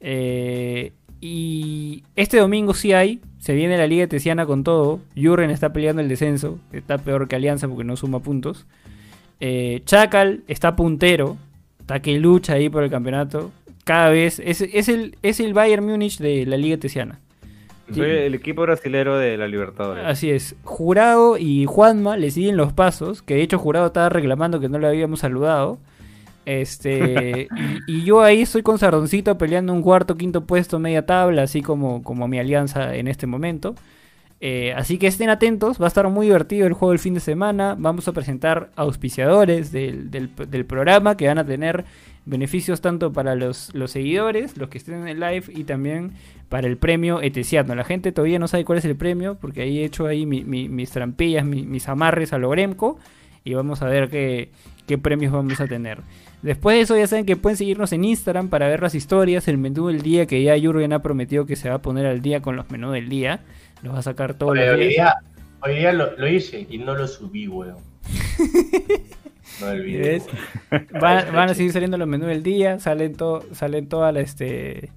Eh, 0.00 0.92
y 1.20 2.04
este 2.14 2.38
domingo 2.38 2.74
sí 2.74 2.92
hay. 2.92 3.20
Se 3.38 3.54
viene 3.54 3.78
la 3.78 3.86
Liga 3.86 4.06
Tesiana 4.06 4.46
con 4.46 4.64
todo. 4.64 5.00
Jurgen 5.16 5.50
está 5.50 5.72
peleando 5.72 6.02
el 6.02 6.08
descenso. 6.08 6.58
Está 6.72 6.98
peor 6.98 7.28
que 7.28 7.36
Alianza 7.36 7.68
porque 7.68 7.84
no 7.84 7.96
suma 7.96 8.20
puntos. 8.20 8.66
Eh, 9.40 9.82
Chacal 9.84 10.42
está 10.48 10.76
puntero. 10.76 11.36
Está 11.80 12.00
que 12.00 12.18
lucha 12.18 12.54
ahí 12.54 12.68
por 12.68 12.82
el 12.82 12.90
campeonato. 12.90 13.52
Cada 13.84 14.10
vez. 14.10 14.40
Es, 14.44 14.60
es 14.60 14.88
el, 14.88 15.16
es 15.22 15.40
el 15.40 15.54
Bayern 15.54 15.86
Múnich 15.86 16.18
de 16.18 16.44
la 16.46 16.56
Liga 16.56 16.76
Tesiana. 16.76 17.20
Soy 17.92 18.10
el 18.10 18.34
equipo 18.34 18.62
brasilero 18.62 19.16
de 19.16 19.36
la 19.36 19.46
Libertadores. 19.46 20.04
Así 20.04 20.30
es. 20.30 20.56
Jurado 20.64 21.38
y 21.38 21.66
Juanma 21.66 22.16
le 22.16 22.32
siguen 22.32 22.56
los 22.56 22.72
pasos. 22.72 23.22
Que 23.22 23.34
de 23.34 23.42
hecho 23.42 23.58
Jurado 23.58 23.86
estaba 23.86 24.08
reclamando 24.08 24.58
que 24.58 24.68
no 24.68 24.78
le 24.78 24.88
habíamos 24.88 25.20
saludado. 25.20 25.78
Este. 26.46 27.48
y, 27.86 27.98
y 27.98 28.04
yo 28.04 28.22
ahí 28.22 28.42
estoy 28.42 28.62
con 28.62 28.78
Sardoncito 28.78 29.36
peleando 29.36 29.72
un 29.74 29.82
cuarto, 29.82 30.16
quinto 30.16 30.46
puesto, 30.46 30.78
media 30.78 31.04
tabla, 31.04 31.42
así 31.42 31.60
como, 31.60 32.02
como 32.02 32.26
mi 32.28 32.38
alianza 32.38 32.94
en 32.96 33.08
este 33.08 33.26
momento. 33.26 33.74
Eh, 34.40 34.74
así 34.76 34.98
que 34.98 35.06
estén 35.06 35.30
atentos, 35.30 35.80
va 35.80 35.86
a 35.86 35.88
estar 35.88 36.06
muy 36.10 36.26
divertido 36.26 36.66
el 36.66 36.74
juego 36.74 36.92
el 36.92 36.98
fin 36.98 37.14
de 37.14 37.20
semana. 37.20 37.74
Vamos 37.78 38.06
a 38.06 38.12
presentar 38.12 38.70
auspiciadores 38.76 39.72
del, 39.72 40.10
del- 40.10 40.30
del 40.48 40.64
programa 40.66 41.16
que 41.16 41.26
van 41.26 41.38
a 41.38 41.46
tener 41.46 41.84
beneficios 42.26 42.80
tanto 42.80 43.12
para 43.12 43.34
los, 43.34 43.74
los 43.74 43.92
seguidores, 43.92 44.56
los 44.58 44.68
que 44.68 44.78
estén 44.78 44.96
en 44.96 45.08
el 45.08 45.20
live 45.20 45.44
y 45.48 45.64
también 45.64 46.12
para 46.50 46.66
el 46.66 46.76
premio 46.76 47.22
Etesiano. 47.22 47.74
La 47.74 47.84
gente 47.84 48.12
todavía 48.12 48.38
no 48.38 48.46
sabe 48.46 48.64
cuál 48.64 48.78
es 48.78 48.84
el 48.84 48.94
premio 48.96 49.36
porque 49.40 49.62
ahí 49.62 49.78
he 49.78 49.84
hecho 49.84 50.06
ahí 50.06 50.26
mi- 50.26 50.44
mi- 50.44 50.68
mis 50.68 50.90
trampillas, 50.90 51.44
mi- 51.46 51.64
mis 51.64 51.88
amarres 51.88 52.32
a 52.34 52.38
lo 52.38 52.50
Gremco 52.50 52.98
y 53.42 53.54
vamos 53.54 53.80
a 53.80 53.86
ver 53.86 54.10
qué, 54.10 54.50
qué 54.86 54.98
premios 54.98 55.32
vamos 55.32 55.60
a 55.60 55.66
tener. 55.66 56.00
Después 56.42 56.76
de 56.76 56.82
eso 56.82 56.96
ya 56.96 57.06
saben 57.06 57.26
que 57.26 57.36
pueden 57.36 57.56
seguirnos 57.56 57.92
en 57.92 58.04
Instagram 58.04 58.48
para 58.48 58.68
ver 58.68 58.80
las 58.80 58.94
historias, 58.94 59.48
el 59.48 59.58
menú 59.58 59.88
del 59.88 60.02
día 60.02 60.26
que 60.26 60.42
ya 60.42 60.54
Jurgen 60.60 60.92
ha 60.92 61.02
prometido 61.02 61.46
que 61.46 61.56
se 61.56 61.68
va 61.68 61.76
a 61.76 61.82
poner 61.82 62.06
al 62.06 62.20
día 62.22 62.40
con 62.40 62.56
los 62.56 62.70
menús 62.70 62.92
del 62.92 63.08
día. 63.08 63.40
Los 63.82 63.94
va 63.94 63.98
a 63.98 64.02
sacar 64.02 64.34
todos 64.34 64.52
Oye, 64.52 64.66
los 64.66 64.74
hoy 64.74 64.80
días. 64.88 64.90
día, 64.90 65.14
hoy 65.60 65.74
día 65.78 65.92
lo, 65.92 66.16
lo 66.16 66.28
hice 66.28 66.66
y 66.68 66.78
no 66.78 66.94
lo 66.94 67.06
subí, 67.08 67.48
weón. 67.48 67.78
No 69.60 69.68
olvidé. 69.68 70.08
¿Ves? 70.08 70.26
Van, 71.00 71.32
van 71.32 71.48
a 71.50 71.54
seguir 71.54 71.72
saliendo 71.72 71.96
los 71.96 72.08
menús 72.08 72.28
del 72.28 72.42
día, 72.42 72.78
salen 72.78 73.14
todo, 73.14 73.44
salen 73.54 73.88
toda 73.88 74.12
la 74.12 74.20
este. 74.20 74.90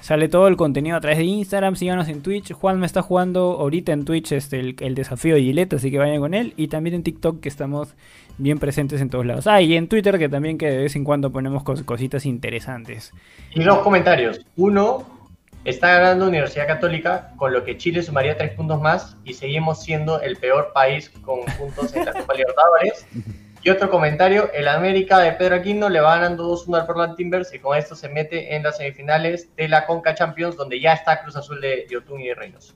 Sale 0.00 0.28
todo 0.28 0.48
el 0.48 0.56
contenido 0.56 0.96
a 0.96 1.00
través 1.00 1.18
de 1.18 1.24
Instagram, 1.24 1.76
síganos 1.76 2.08
en 2.08 2.22
Twitch. 2.22 2.52
Juan 2.52 2.80
me 2.80 2.86
está 2.86 3.02
jugando 3.02 3.58
ahorita 3.60 3.92
en 3.92 4.04
Twitch 4.04 4.32
este, 4.32 4.58
el, 4.58 4.76
el 4.80 4.94
desafío 4.94 5.34
de 5.34 5.42
Gillette, 5.42 5.74
así 5.74 5.90
que 5.90 5.98
vayan 5.98 6.20
con 6.20 6.34
él. 6.34 6.54
Y 6.56 6.68
también 6.68 6.94
en 6.96 7.02
TikTok 7.02 7.40
que 7.40 7.48
estamos 7.48 7.94
bien 8.38 8.58
presentes 8.58 9.00
en 9.02 9.10
todos 9.10 9.26
lados. 9.26 9.46
Ah, 9.46 9.60
y 9.60 9.76
en 9.76 9.88
Twitter 9.88 10.18
que 10.18 10.28
también 10.28 10.56
que 10.58 10.66
de 10.70 10.78
vez 10.78 10.96
en 10.96 11.04
cuando 11.04 11.30
ponemos 11.30 11.62
cos- 11.62 11.84
cositas 11.84 12.24
interesantes. 12.26 13.12
Y 13.54 13.62
dos 13.62 13.80
comentarios. 13.80 14.40
Uno, 14.56 15.06
está 15.64 15.88
ganando 15.98 16.26
Universidad 16.26 16.66
Católica, 16.66 17.32
con 17.36 17.52
lo 17.52 17.62
que 17.64 17.76
Chile 17.76 18.02
sumaría 18.02 18.38
tres 18.38 18.52
puntos 18.54 18.80
más 18.80 19.16
y 19.24 19.34
seguimos 19.34 19.82
siendo 19.82 20.20
el 20.22 20.36
peor 20.36 20.70
país 20.72 21.10
con 21.22 21.40
puntos 21.58 21.94
en 21.94 22.06
la 22.06 22.12
Copa 22.14 22.32
Libertadores. 22.38 23.06
Y 23.62 23.68
otro 23.68 23.90
comentario, 23.90 24.50
el 24.54 24.68
América 24.68 25.18
de 25.18 25.32
Pedro 25.32 25.56
Aquino 25.56 25.90
le 25.90 26.00
va 26.00 26.16
ganando 26.16 26.50
2-1 26.50 26.80
al 26.80 26.86
Portland 26.86 27.16
Timbers 27.16 27.52
y 27.52 27.58
con 27.58 27.76
esto 27.76 27.94
se 27.94 28.08
mete 28.08 28.54
en 28.56 28.62
las 28.62 28.78
semifinales 28.78 29.54
de 29.54 29.68
la 29.68 29.86
Conca 29.86 30.14
Champions, 30.14 30.56
donde 30.56 30.80
ya 30.80 30.94
está 30.94 31.20
Cruz 31.22 31.36
Azul 31.36 31.60
de 31.60 31.86
Yotun 31.90 32.20
y 32.20 32.28
de 32.28 32.34
Reynoso. 32.34 32.72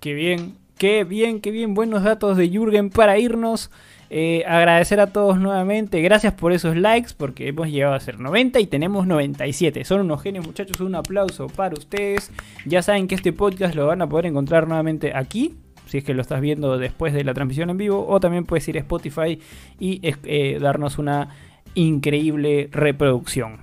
Qué 0.00 0.12
bien, 0.12 0.58
qué 0.76 1.04
bien, 1.04 1.40
qué 1.40 1.52
bien. 1.52 1.74
Buenos 1.74 2.02
datos 2.02 2.36
de 2.36 2.48
Jürgen 2.48 2.90
para 2.90 3.16
irnos. 3.16 3.70
Eh, 4.10 4.44
agradecer 4.46 4.98
a 4.98 5.06
todos 5.06 5.38
nuevamente. 5.38 6.02
Gracias 6.02 6.32
por 6.34 6.52
esos 6.52 6.76
likes 6.76 7.12
porque 7.16 7.48
hemos 7.48 7.68
llegado 7.68 7.94
a 7.94 8.00
ser 8.00 8.18
90 8.18 8.58
y 8.58 8.66
tenemos 8.66 9.06
97. 9.06 9.84
Son 9.84 10.00
unos 10.00 10.20
genios 10.20 10.46
muchachos. 10.46 10.80
Un 10.80 10.96
aplauso 10.96 11.46
para 11.46 11.74
ustedes. 11.74 12.32
Ya 12.66 12.82
saben 12.82 13.06
que 13.06 13.14
este 13.14 13.32
podcast 13.32 13.74
lo 13.74 13.86
van 13.86 14.02
a 14.02 14.08
poder 14.08 14.26
encontrar 14.26 14.66
nuevamente 14.66 15.12
aquí. 15.14 15.56
Si 15.86 15.98
es 15.98 16.04
que 16.04 16.14
lo 16.14 16.22
estás 16.22 16.40
viendo 16.40 16.78
después 16.78 17.12
de 17.12 17.24
la 17.24 17.34
transmisión 17.34 17.70
en 17.70 17.76
vivo. 17.76 18.06
O 18.08 18.20
también 18.20 18.44
puedes 18.44 18.66
ir 18.68 18.76
a 18.76 18.80
Spotify 18.80 19.40
y 19.78 20.00
eh, 20.02 20.58
darnos 20.60 20.98
una 20.98 21.28
increíble 21.74 22.68
reproducción. 22.72 23.58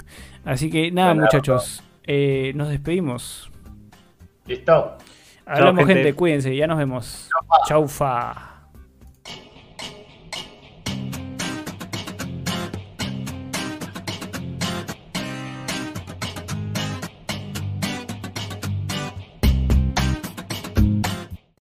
Así 0.46 0.70
que 0.70 0.92
nada 0.92 1.14
muchachos. 1.14 1.84
Eh, 2.06 2.52
nos 2.56 2.70
despedimos. 2.70 3.52
Listo. 4.48 4.98
Hablamos 5.46 5.86
gente. 5.86 6.14
cuídense. 6.14 6.56
Ya 6.56 6.68
nos 6.68 6.78
vemos. 6.78 7.30
Chaufa. 7.68 8.51